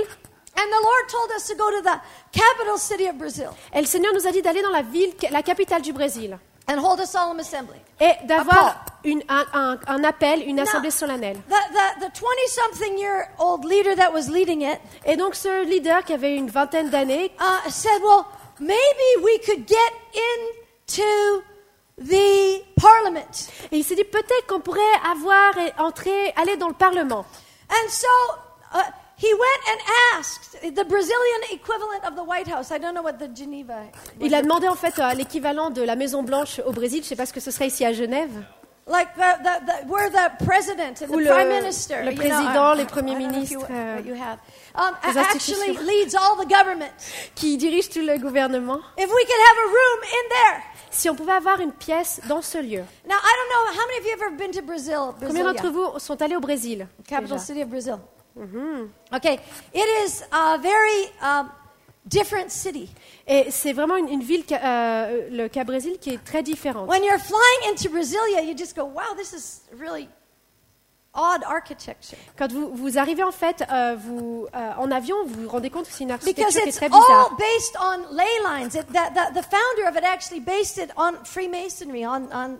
and 0.55 0.67
the 0.69 0.83
Lord 0.83 1.07
told 1.09 1.31
us 1.35 1.47
to 1.47 1.55
go 1.55 1.69
to 1.71 1.81
the 1.81 1.99
capital 2.31 2.77
city 2.77 3.07
of 3.09 3.15
Brazil 3.15 3.49
et 3.73 3.81
le 3.81 3.87
Seigneur 3.87 4.13
nous 4.13 4.27
a 4.27 4.31
dit 4.31 4.41
d'aller 4.41 4.61
dans 4.61 4.69
la 4.69 4.83
ville, 4.83 5.13
la 5.31 5.41
capitale 5.41 5.81
du 5.81 5.93
Brésil, 5.93 6.37
and 6.69 6.77
hold 6.79 6.99
a 6.99 7.05
solemn 7.05 7.39
assembly. 7.39 7.77
et 7.99 8.13
d'avoir 8.25 8.85
un, 9.05 9.43
un- 9.53 9.79
un 9.87 10.03
appel, 10.03 10.43
une 10.47 10.59
assemblée 10.59 10.91
solennelle. 10.91 11.37
The, 11.49 11.99
the, 11.99 12.05
the 12.05 12.11
20-something 12.13 12.97
year 12.99 13.29
old 13.39 13.65
leader 13.65 13.95
that 13.95 14.11
was 14.13 14.29
leading 14.29 14.61
it 14.61 14.79
Et 15.05 15.17
donc 15.17 15.35
ce 15.35 15.65
leader 15.65 16.03
qui 16.05 16.13
avait 16.13 16.35
une 16.35 16.49
vingtaine 16.49 16.89
d'années 16.89 17.31
uh, 17.39 17.69
said, 17.69 18.01
well, 18.03 18.25
maybe 18.59 19.23
we 19.23 19.39
could 19.45 19.67
get 19.67 19.93
into 20.15 21.41
the 21.97 22.63
parliament. 22.79 23.49
Et 23.71 23.77
il 23.77 23.83
s'est 23.83 23.95
dit 23.95 24.03
peut-être 24.03 24.47
qu'on 24.47 24.59
pourrait 24.61 24.79
avoir 25.11 25.57
et 25.57 25.73
entrer, 25.79 26.31
aller 26.35 26.57
dans 26.57 26.67
le 26.67 26.73
Parlement. 26.75 27.25
And 27.81 27.89
so 27.89 28.07
uh, 28.73 28.81
he 29.17 29.33
went 29.33 29.61
and 29.71 29.79
asked 30.17 30.57
the 30.61 30.83
Brazilian 30.85 31.41
equivalent 31.51 32.03
of 32.05 32.15
the 32.15 32.23
White 32.23 32.47
House. 32.47 32.71
I 32.71 32.77
don't 32.77 32.93
know 32.93 33.01
what 33.03 33.17
the 33.19 33.29
Geneva. 33.35 33.83
Il 34.21 34.33
a 34.35 34.41
demandé 34.41 34.67
en 34.67 34.75
fait 34.75 34.99
à 34.99 35.13
l'équivalent 35.13 35.69
de 35.69 35.81
la 35.81 35.95
Maison 35.95 36.23
Blanche 36.23 36.59
au 36.65 36.71
Brésil, 36.71 36.99
je 36.99 37.05
ne 37.05 37.09
sais 37.09 37.15
pas 37.15 37.25
ce 37.25 37.33
que 37.33 37.39
ce 37.39 37.51
serait 37.51 37.67
ici 37.67 37.85
à 37.85 37.93
Genève, 37.93 38.43
Like 38.85 39.15
the, 39.15 39.21
the, 39.41 39.65
the, 39.65 39.87
where 39.89 40.09
the 40.09 40.43
president 40.45 41.01
and 41.01 41.07
the 41.07 41.15
le- 41.15 41.29
prime 41.29 41.47
minister, 41.47 42.03
le 42.03 42.11
you 42.11 42.17
président, 42.17 42.51
know, 42.53 42.73
les 42.75 42.83
premiers 42.83 43.15
ministres, 43.15 43.65
euh, 43.71 43.97
um, 44.75 44.91
les 45.07 45.17
actually 45.17 45.69
institutions. 45.69 45.87
leads 45.87 46.15
all 46.15 46.35
the 46.35 46.49
government. 46.49 46.91
qui 47.33 47.55
dirige 47.55 47.89
tout 47.89 48.01
le 48.01 48.17
gouvernement. 48.17 48.79
If 48.97 49.07
we 49.09 49.23
could 49.25 49.41
have 49.47 49.57
a 49.57 49.67
room 49.67 49.99
in 50.03 50.29
there. 50.29 50.63
Si 50.93 51.09
on 51.09 51.15
pouvait 51.15 51.33
avoir 51.33 51.59
une 51.59 51.71
pièce 51.71 52.21
dans 52.29 52.41
ce 52.41 52.57
lieu. 52.59 52.83
Now 53.07 53.15
I 53.15 53.33
don't 53.35 53.49
know 53.49 53.81
how 53.81 53.87
many 53.87 53.99
of 53.99 54.05
you 54.05 54.11
have 54.11 54.21
ever 54.21 54.35
been 54.37 54.51
to 54.51 54.61
Brazil. 54.61 55.15
Combien 55.19 55.43
d'entre 55.51 55.69
vous 55.69 55.99
sont 55.99 56.21
allés 56.21 56.35
au 56.35 56.39
Brésil 56.39 56.87
capital 57.07 57.37
déjà? 57.37 57.45
city 57.45 57.61
of 57.63 57.69
Brazil. 57.69 57.97
Okay, 59.13 59.39
it 59.73 59.85
is 60.05 60.23
a 60.31 60.57
very 60.57 61.11
um, 61.21 61.49
different 62.05 62.49
city. 62.49 62.89
Et 63.27 63.51
c'est 63.51 63.73
vraiment 63.73 63.95
une, 63.97 64.09
une 64.09 64.23
ville, 64.23 64.43
euh, 64.51 65.29
le 65.29 65.47
Cap 65.49 65.67
Brésil, 65.67 65.97
qui 65.99 66.11
est 66.11 66.23
très 66.23 66.41
différente. 66.43 66.87
When 66.89 67.03
you're 67.03 67.19
flying 67.19 67.71
into 67.71 67.89
Brasilia, 67.89 68.41
you 68.41 68.55
just 68.57 68.75
go, 68.75 68.83
"Wow, 68.85 69.15
this 69.15 69.33
is 69.33 69.61
really 69.77 70.07
odd 71.13 71.43
architecture." 71.45 72.17
Quand 72.37 72.51
vous, 72.51 72.73
vous 72.75 72.97
arrivez 72.97 73.23
en 73.23 73.31
fait 73.31 73.63
euh, 73.71 73.95
vous, 73.97 74.47
euh, 74.55 74.71
en 74.77 74.91
avion, 74.91 75.15
vous 75.25 75.43
vous 75.43 75.49
rendez 75.49 75.69
compte 75.69 75.85
que 75.87 75.91
c'est 75.93 76.03
une 76.03 76.11
architecture 76.11 76.45
Because 76.47 76.61
qui 76.61 76.67
est 76.67 76.69
it's 76.69 76.77
très 76.77 76.85
all 76.87 76.99
bizarre. 77.01 77.37
based 77.37 77.77
on 77.79 78.15
ley 78.15 78.39
lines. 78.43 78.75
It, 78.75 78.87
that, 78.93 79.13
that, 79.13 79.31
the 79.33 79.43
founder 79.43 79.87
of 79.89 79.95
it 79.95 80.03
actually 80.03 80.39
based 80.41 80.77
it 80.77 80.91
on 80.97 81.13
Freemasonry, 81.23 82.05
on, 82.05 82.31
on 82.33 82.57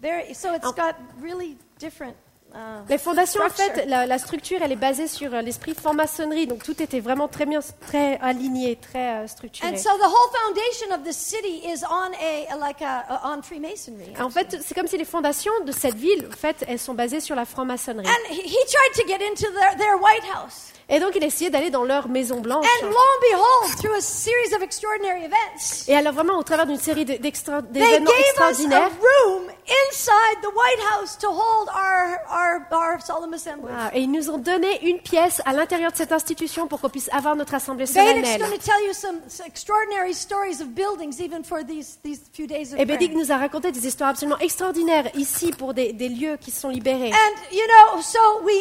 very, 0.00 0.34
so 0.34 0.54
it's 0.54 0.72
got 0.72 0.96
really 1.20 1.56
different. 1.78 2.16
Uh, 2.54 2.82
Les 2.88 2.98
fondations, 2.98 3.42
en 3.42 3.48
fait, 3.48 3.86
la, 3.86 4.04
la 4.06 4.18
structure, 4.18 4.58
elle 4.62 4.72
est 4.72 4.76
basée 4.76 5.08
sur 5.08 5.32
euh, 5.32 5.40
l'esprit 5.40 5.74
franc-maçonnerie, 5.74 6.46
donc 6.46 6.62
tout 6.62 6.82
était 6.82 7.00
vraiment 7.00 7.26
très 7.26 7.46
bien, 7.46 7.60
très 7.80 8.18
aligné, 8.20 8.76
très 8.76 9.26
structuré. 9.26 9.68
And 9.68 9.76
so 9.78 9.88
the 9.98 10.04
whole 10.04 10.30
foundation 10.44 10.94
of 10.94 11.02
the 11.02 11.12
city 11.12 11.62
is 11.66 11.82
on 11.88 12.12
a 12.12 12.56
like 12.58 12.82
a, 12.82 13.20
on 13.24 13.40
Freemasonry. 13.42 14.12
En 14.20 14.28
fait, 14.28 14.58
c'est 14.62 14.74
comme 14.74 14.86
si 14.86 14.98
les 14.98 15.06
fondations 15.06 15.52
de 15.64 15.72
cette 15.72 15.94
ville, 15.96 16.28
en 16.30 16.36
fait, 16.36 16.64
elles 16.68 16.78
sont 16.78 16.94
basées 16.94 17.20
sur 17.20 17.34
la 17.36 17.46
franc-maçonnerie. 17.46 18.06
Et 20.88 21.00
donc, 21.00 21.12
il 21.14 21.22
a 21.22 21.26
essayé 21.26 21.50
d'aller 21.50 21.70
dans 21.70 21.84
leur 21.84 22.08
maison 22.08 22.40
blanche. 22.40 22.66
And 22.82 22.86
lo 22.86 22.96
and 22.96 23.20
behold, 23.30 23.76
through 23.78 23.96
a 23.96 24.00
series 24.00 24.54
of 24.54 24.62
extraordinary 24.62 25.24
events, 25.24 25.88
Et 25.88 25.96
alors, 25.96 26.12
vraiment, 26.12 26.38
au 26.38 26.42
travers 26.42 26.66
d'une 26.66 26.78
série 26.78 27.04
d'événements 27.04 28.10
extraordinaires. 28.28 28.90
Ah, 33.74 33.90
Et 33.94 34.00
ils 34.00 34.10
nous 34.10 34.30
ont 34.30 34.38
donné 34.38 34.88
une 34.88 35.00
pièce 35.00 35.40
à 35.44 35.52
l'intérieur 35.52 35.92
de 35.92 35.96
cette 35.96 36.12
institution 36.12 36.66
pour 36.66 36.80
qu'on 36.80 36.88
puisse 36.88 37.08
avoir 37.12 37.36
notre 37.36 37.54
assemblée 37.54 37.86
solennelle. 37.86 38.40
Et. 42.78 42.84
Bédic 42.84 43.14
nous 43.14 43.32
a 43.32 43.36
raconté 43.36 43.72
des 43.72 43.86
histoires 43.86 44.10
absolument 44.10 44.38
extraordinaires 44.38 45.08
ici 45.14 45.52
pour 45.52 45.74
des, 45.74 45.92
des 45.92 46.08
lieux 46.08 46.36
qui 46.40 46.50
sont 46.50 46.68
libérés. 46.68 47.10
And 47.12 47.34
you 47.52 47.62
know, 47.66 48.00
so 48.02 48.18
we 48.44 48.54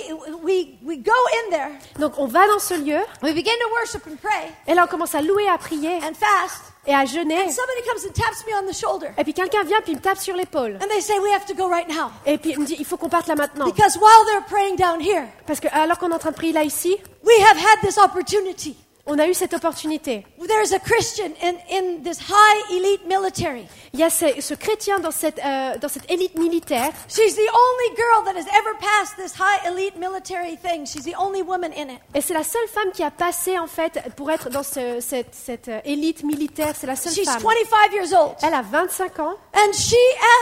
we 0.44 0.78
we 0.84 0.98
go 0.98 1.12
in 1.12 1.52
there, 1.52 1.72
Donc 2.00 2.11
on 2.18 2.26
va 2.28 2.48
dans 2.48 2.60
ce 2.60 2.74
lieu 2.74 3.00
we 3.24 3.34
begin 3.34 3.52
to 3.64 3.70
worship 3.80 4.02
and 4.08 4.16
pray 4.22 4.52
et 4.68 4.74
là 4.74 4.84
on 4.86 4.88
commence 4.88 5.16
à 5.16 5.22
louer, 5.22 5.48
à 5.50 5.58
prier 5.58 5.96
and 5.98 6.14
fast. 6.14 6.64
et 6.88 6.94
à 6.96 7.06
jeûner. 7.06 7.36
And 7.36 7.50
somebody 7.52 7.82
comes 7.88 8.06
and 8.08 8.14
taps 8.14 8.44
me 8.48 8.54
on 8.56 8.68
the 8.68 8.74
shoulder, 8.76 9.08
Et 9.18 9.24
puis 9.24 9.34
quelqu'un 9.34 9.64
vient 9.64 9.82
puis 9.82 9.92
il 9.94 9.98
me 9.98 10.02
tape 10.02 10.18
sur 10.18 10.36
l'épaule. 10.36 10.78
and 10.82 10.88
they 10.88 11.02
say 11.02 11.18
we 11.20 11.32
have 11.34 11.46
to 11.46 11.54
go 11.54 11.68
right 11.70 11.88
now 11.88 12.10
Et 12.26 12.38
puis 12.38 12.52
il 12.52 12.60
me 12.60 12.66
dit 12.66 12.76
il 12.80 12.86
faut 12.86 12.98
qu'on 12.98 13.10
parte 13.10 13.28
là 13.28 13.36
maintenant. 13.36 13.66
because 13.66 13.98
while 13.98 14.26
they're 14.28 14.46
praying 14.48 14.76
down 14.78 15.00
here, 15.02 15.26
Parce 15.48 15.60
que 15.60 15.68
alors 15.72 15.98
qu'on 16.00 16.10
est 16.10 16.16
en 16.16 16.20
train 16.20 16.32
de 16.32 16.36
prier 16.36 16.54
là 16.54 16.64
ici, 16.64 16.98
we 17.24 17.36
have 17.50 17.58
had 17.58 17.82
this 17.88 17.98
opportunity. 17.98 18.76
On 19.06 19.18
a 19.20 19.28
eu 19.28 19.34
cette 19.34 19.54
opportunité. 19.54 20.26
There's 20.48 20.74
a 20.74 20.80
Christian 20.80 21.32
in 21.42 21.56
in 21.70 22.04
this 22.04 22.20
high 22.20 22.76
elite 22.76 23.06
military. 23.08 23.68
Il 23.94 24.00
y 24.00 24.04
a 24.04 24.10
ce, 24.10 24.26
ce 24.40 24.54
chrétien 24.54 25.00
dans 25.00 25.12
cette, 25.12 25.40
euh, 25.40 25.78
dans 25.80 25.88
cette 25.90 26.10
élite 26.10 26.36
militaire. 26.38 26.92
She's 27.10 27.36
the 27.36 27.40
only 27.40 27.96
girl 27.98 28.24
that 28.26 28.36
has 28.40 28.46
ever 28.58 28.74
passed 28.80 29.16
this 29.18 29.34
high 29.38 29.68
elite 29.68 29.98
military 29.98 30.58
thing. 30.58 30.86
She's 30.86 31.04
the 31.04 31.16
only 31.18 31.42
woman 31.42 31.72
in 31.74 31.90
it. 31.90 32.00
Et 32.16 32.22
c'est 32.22 32.34
la 32.34 32.44
seule 32.44 32.68
femme 32.68 32.92
qui 32.94 33.04
a 33.04 33.12
passé 33.12 33.58
en 33.60 33.68
fait 33.68 34.00
pour 34.16 34.32
être 34.32 34.50
dans 34.50 34.64
ce- 34.64 35.00
cette, 35.02 35.34
cette, 35.34 35.68
euh, 35.68 35.80
élite 35.84 36.24
militaire. 36.24 36.74
C'est 36.80 36.88
la 36.88 36.96
seule 36.96 37.14
She's 37.14 37.26
femme. 37.30 37.42
25 37.42 37.94
years 37.94 38.14
old. 38.14 38.36
Elle 38.44 38.54
a 38.54 38.62
25 38.62 39.20
ans 39.20 39.36
And 39.54 39.74
she 39.74 39.96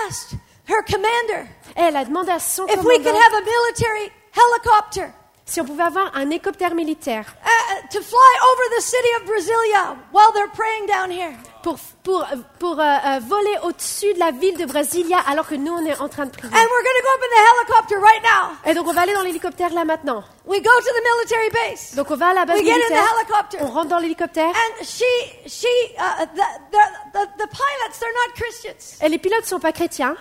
asked 0.07 0.37
her 0.67 0.83
commander 0.85 1.49
et 1.77 1.81
elle 1.81 1.95
a 1.95 2.05
demandé 2.05 2.31
à 2.31 2.39
son 2.39 2.65
if 2.67 2.83
we 2.83 2.97
could 2.97 3.07
have 3.07 3.33
a 3.33 3.41
military 3.41 4.11
helicopter 4.35 5.11
si 5.49 5.59
on 5.61 5.65
pouvait 5.65 5.83
avoir 5.83 6.15
un 6.15 6.29
hélicoptère 6.29 6.75
militaire 6.75 7.25
uh, 7.43 7.87
to 7.91 8.01
fly 8.01 8.31
over 8.51 8.63
the 8.77 8.81
city 8.81 9.09
of 9.19 9.25
Brasilia 9.25 9.95
while 10.13 10.31
they're 10.33 10.51
praying 10.53 10.85
down 10.87 11.09
here. 11.11 11.33
pour, 11.63 11.77
pour, 12.03 12.25
pour 12.59 12.79
euh, 12.79 12.83
euh, 12.83 13.19
voler 13.27 13.55
au-dessus 13.63 14.13
de 14.13 14.19
la 14.19 14.31
ville 14.31 14.57
de 14.57 14.65
Brasilia 14.65 15.17
alors 15.27 15.47
que 15.47 15.55
nous 15.55 15.73
on 15.73 15.85
est 15.85 15.99
en 15.99 16.07
train 16.07 16.25
de 16.25 16.31
prier. 16.31 16.53
And 16.53 16.57
we're 16.57 16.83
going 16.83 16.99
to 16.99 17.03
go 17.03 17.09
up 17.15 17.21
in 17.23 17.31
the 17.35 17.43
helicopter 17.49 17.97
right 17.99 18.23
now. 18.23 18.69
Et 18.71 18.73
donc 18.75 18.87
on 18.87 18.93
va 18.93 19.01
aller 19.01 19.13
dans 19.13 19.23
l'hélicoptère 19.23 19.73
là 19.73 19.83
maintenant. 19.85 20.23
We 20.45 20.61
go 20.61 20.69
to 20.69 20.85
the 20.85 21.03
military 21.03 21.49
base. 21.49 21.95
Donc 21.95 22.11
on 22.11 22.15
va 22.15 22.27
à 22.27 22.33
la 22.33 22.45
base 22.45 22.57
We 22.59 22.65
get 22.65 22.73
in 22.73 22.75
the 22.75 22.79
militaire, 22.91 23.15
helicopter. 23.17 23.57
on 23.61 23.67
rentre 23.67 23.87
dans 23.89 23.99
l'hélicoptère 23.99 24.49
And 24.49 24.83
she, 24.83 25.03
she, 25.47 25.67
uh, 25.97 26.25
the, 26.25 26.41
the, 26.71 27.13
the, 27.13 27.27
the 27.37 27.47
pilots, 27.47 27.99
they're 27.99 28.13
not 28.13 28.35
Christians. 28.35 28.97
et 29.01 29.09
les 29.09 29.17
pilotes 29.17 29.45
sont 29.45 29.59
pas 29.59 29.71
chrétiens 29.71 30.15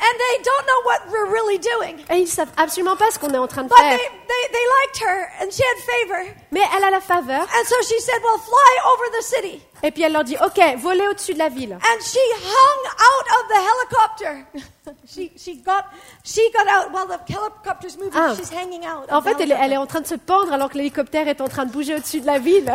And 0.00 0.14
they 0.16 0.42
don't 0.44 0.66
know 0.66 0.82
what 0.84 1.00
we're 1.10 1.28
really 1.32 1.58
doing. 1.58 2.04
et 2.08 2.20
ils 2.20 2.28
savent 2.28 2.52
absolument 2.56 2.96
pas 2.96 3.10
ce 3.10 3.18
qu'on 3.18 3.30
est 3.34 3.38
en 3.38 3.48
train 3.48 3.64
de 3.64 3.68
But 3.68 3.76
faire. 3.78 3.98
they, 3.98 4.08
they, 4.28 4.52
they 4.52 4.66
liked 4.84 4.98
her 5.02 5.28
and 5.40 5.50
she 5.50 5.62
had 5.62 5.78
favor. 5.84 6.34
Mais 6.52 6.60
elle 6.76 6.84
a 6.84 6.90
la 6.90 7.00
faveur 7.00 7.42
And 7.42 7.64
so 7.66 7.74
she 7.82 7.98
said, 8.00 8.20
well, 8.22 8.38
fly 8.38 8.92
over 8.92 9.04
the 9.18 9.22
city. 9.24 9.62
et 9.82 9.90
puis 9.90 10.04
elle 10.04 10.12
leur 10.12 10.22
dit 10.24 10.36
OK, 10.40 10.60
volez 10.78 11.08
au-dessus 11.08 11.34
de 11.34 11.38
la 11.38 11.48
ville. 11.48 11.72
And 11.74 12.00
she 12.02 12.20
hung 12.36 12.86
out 12.86 13.26
of 13.40 13.48
the 13.48 13.60
helicopter. 13.60 14.46
she, 15.08 15.30
she, 15.36 15.56
got, 15.56 15.84
she 16.24 16.40
got 16.52 16.66
out 16.68 16.92
while 16.92 17.06
the 17.06 17.18
helicopter's 17.32 17.96
moving. 17.96 18.12
Ah. 18.14 18.34
She's 18.36 18.50
hanging 18.50 18.84
out. 18.84 19.10
En 19.10 19.22
fait, 19.22 19.36
elle, 19.40 19.52
est- 19.52 19.54
elle 19.54 19.72
est 19.72 19.74
helicopter. 19.74 19.78
en 19.78 19.86
train 19.86 20.00
de 20.00 20.06
se 20.06 20.14
pendre 20.14 20.52
alors 20.52 20.70
que 20.70 20.76
l'hélicoptère 20.78 21.28
est 21.28 21.40
en 21.40 21.48
train 21.48 21.64
de 21.66 21.72
bouger 21.72 21.94
au-dessus 21.94 22.20
de 22.20 22.26
la 22.26 22.38
ville. 22.38 22.68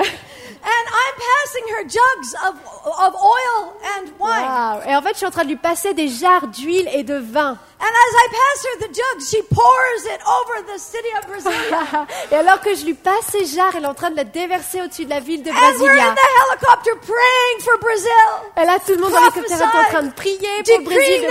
And 0.66 0.86
I'm 0.88 1.16
passing 1.18 1.66
her 1.76 1.84
jugs 1.84 2.36
of, 2.48 2.56
of 2.86 3.16
oil 3.16 3.74
and 3.84 4.06
wine. 4.20 4.46
Waouh. 4.48 4.90
Et 4.90 4.96
en 4.96 5.02
fait, 5.02 5.12
je 5.12 5.18
suis 5.18 5.26
en 5.26 5.32
train 5.32 5.44
de 5.44 5.50
lui 5.50 5.58
passer 5.58 5.94
des 5.94 6.08
jarres 6.08 6.48
d'huile 6.48 6.88
et 6.94 7.04
de 7.04 7.16
vin. 7.16 7.58
And 7.82 7.86
as 7.86 8.14
I 8.16 8.28
pass 8.32 8.64
her 8.64 8.88
the 8.88 8.94
jugs, 8.96 9.28
she 9.30 9.42
pours 9.54 10.06
it 10.06 10.22
over 10.24 10.74
the 10.74 10.80
city 10.80 11.10
of 11.20 11.28
Brasilia. 11.28 12.08
et 12.32 12.36
alors 12.36 12.62
que 12.62 12.74
je 12.76 12.86
lui 12.86 12.94
passe 12.94 13.26
ces 13.30 13.46
jarres, 13.46 13.76
elle 13.76 13.84
est 13.84 13.88
en 13.88 13.94
train 13.94 14.10
de 14.10 14.16
la 14.16 14.24
déverser 14.24 14.82
au-dessus 14.82 15.04
de 15.04 15.10
la 15.10 15.20
ville 15.20 15.44
de 15.44 15.50
and 15.50 15.54
we're 15.54 15.92
in 15.92 15.96
Brasilia. 15.96 16.16
the 16.16 16.30
helicopter 16.48 16.92
praying 17.02 17.60
for 17.60 17.78
Brazil. 17.80 18.30
Et 18.56 18.66
là, 18.66 18.80
tout 18.80 18.94
le 18.94 19.00
monde 19.00 19.12
dans 19.12 19.20
l'hélicoptère 19.20 19.60
est 19.60 19.64
en 19.64 19.90
train 19.90 20.04
de 20.04 20.14
prier 20.14 20.38
pour 20.64 20.80
decreeing 20.80 21.24
de 21.24 21.28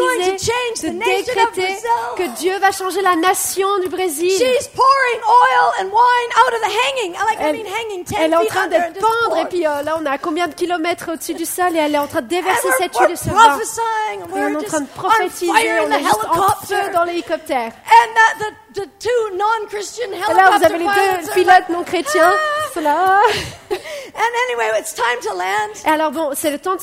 Prophétiser, 0.00 0.52
de 0.82 0.98
décréter 0.98 1.76
que 2.16 2.36
Dieu 2.38 2.58
va 2.58 2.72
changer 2.72 3.00
la 3.02 3.16
nation 3.16 3.78
du 3.80 3.88
Brésil. 3.88 4.30
Elle, 8.18 8.32
est 8.32 8.36
en 8.36 8.44
train 8.44 8.66
de 8.66 8.76
pendre 9.00 9.36
et 9.38 9.44
puis 9.46 9.66
euh, 9.66 9.82
là 9.82 9.96
on 10.00 10.04
est 10.04 10.08
à 10.08 10.18
combien 10.18 10.48
de 10.48 10.54
kilomètres 10.54 11.12
au-dessus 11.12 11.34
du 11.34 11.44
sol 11.44 11.74
et 11.74 11.78
elle 11.78 11.94
est 11.94 11.98
en 11.98 12.06
train 12.06 12.22
de 12.22 12.28
déverser 12.28 12.68
cette 12.78 12.96
huile 12.96 13.16
prophesying. 13.16 14.20
Et 14.20 14.42
on 14.42 14.48
est 14.48 14.56
en 14.56 14.62
train 14.62 14.80
de 14.80 14.86
prophétiser, 14.86 15.52
on 15.52 15.90
est 15.90 16.02
juste 16.02 16.26
en 16.30 16.66
feu 16.66 16.92
dans 16.92 17.04
l'hélicoptère. 17.04 17.72
The, 18.72 18.86
two 19.00 19.10
Et 20.30 20.34
là, 20.34 20.50
vous 20.56 20.64
avez 20.64 20.78
les 20.78 20.84
deux 20.84 21.32
pilotes 21.34 21.68
non 21.70 21.82
chrétiens. 21.82 22.32
"Ah!" 22.86 23.20
Anyway, 24.60 24.80
it's 24.80 24.94
time 24.94 25.18
to 25.22 25.34
land. 25.36 25.72
Et 25.86 25.88
alors 25.88 26.10
bon, 26.10 26.30
c'est 26.34 26.50
le 26.50 26.58
temps 26.58 26.76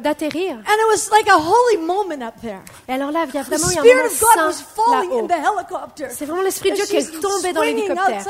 d'atterrir. 0.00 0.56
And 0.56 0.60
it 0.74 0.86
was 0.90 1.10
like 1.10 1.28
a 1.28 1.36
holy 1.38 1.78
moment 1.78 2.22
up 2.22 2.34
there. 2.42 2.60
Et 2.88 2.92
alors 2.92 3.10
là, 3.10 3.24
il 3.28 3.34
y 3.34 3.38
a 3.38 3.44
The 3.44 3.46
vraiment 3.48 3.66
un 3.66 3.70
Spirit 3.70 3.94
moment 3.94 4.06
of 4.06 4.20
God 4.20 4.46
was 4.46 4.62
falling 4.74 5.12
in 5.12 5.26
the 5.26 5.32
helicopter. 5.32 6.06
C'est 6.10 6.26
vraiment 6.26 6.42
l'Esprit 6.42 6.70
de 6.70 6.76
Dieu 6.76 6.84
And 6.84 6.88
qui 6.88 6.96
est 6.96 7.20
tombé 7.20 7.52
dans 7.52 7.62
l'hélicoptère. 7.62 8.26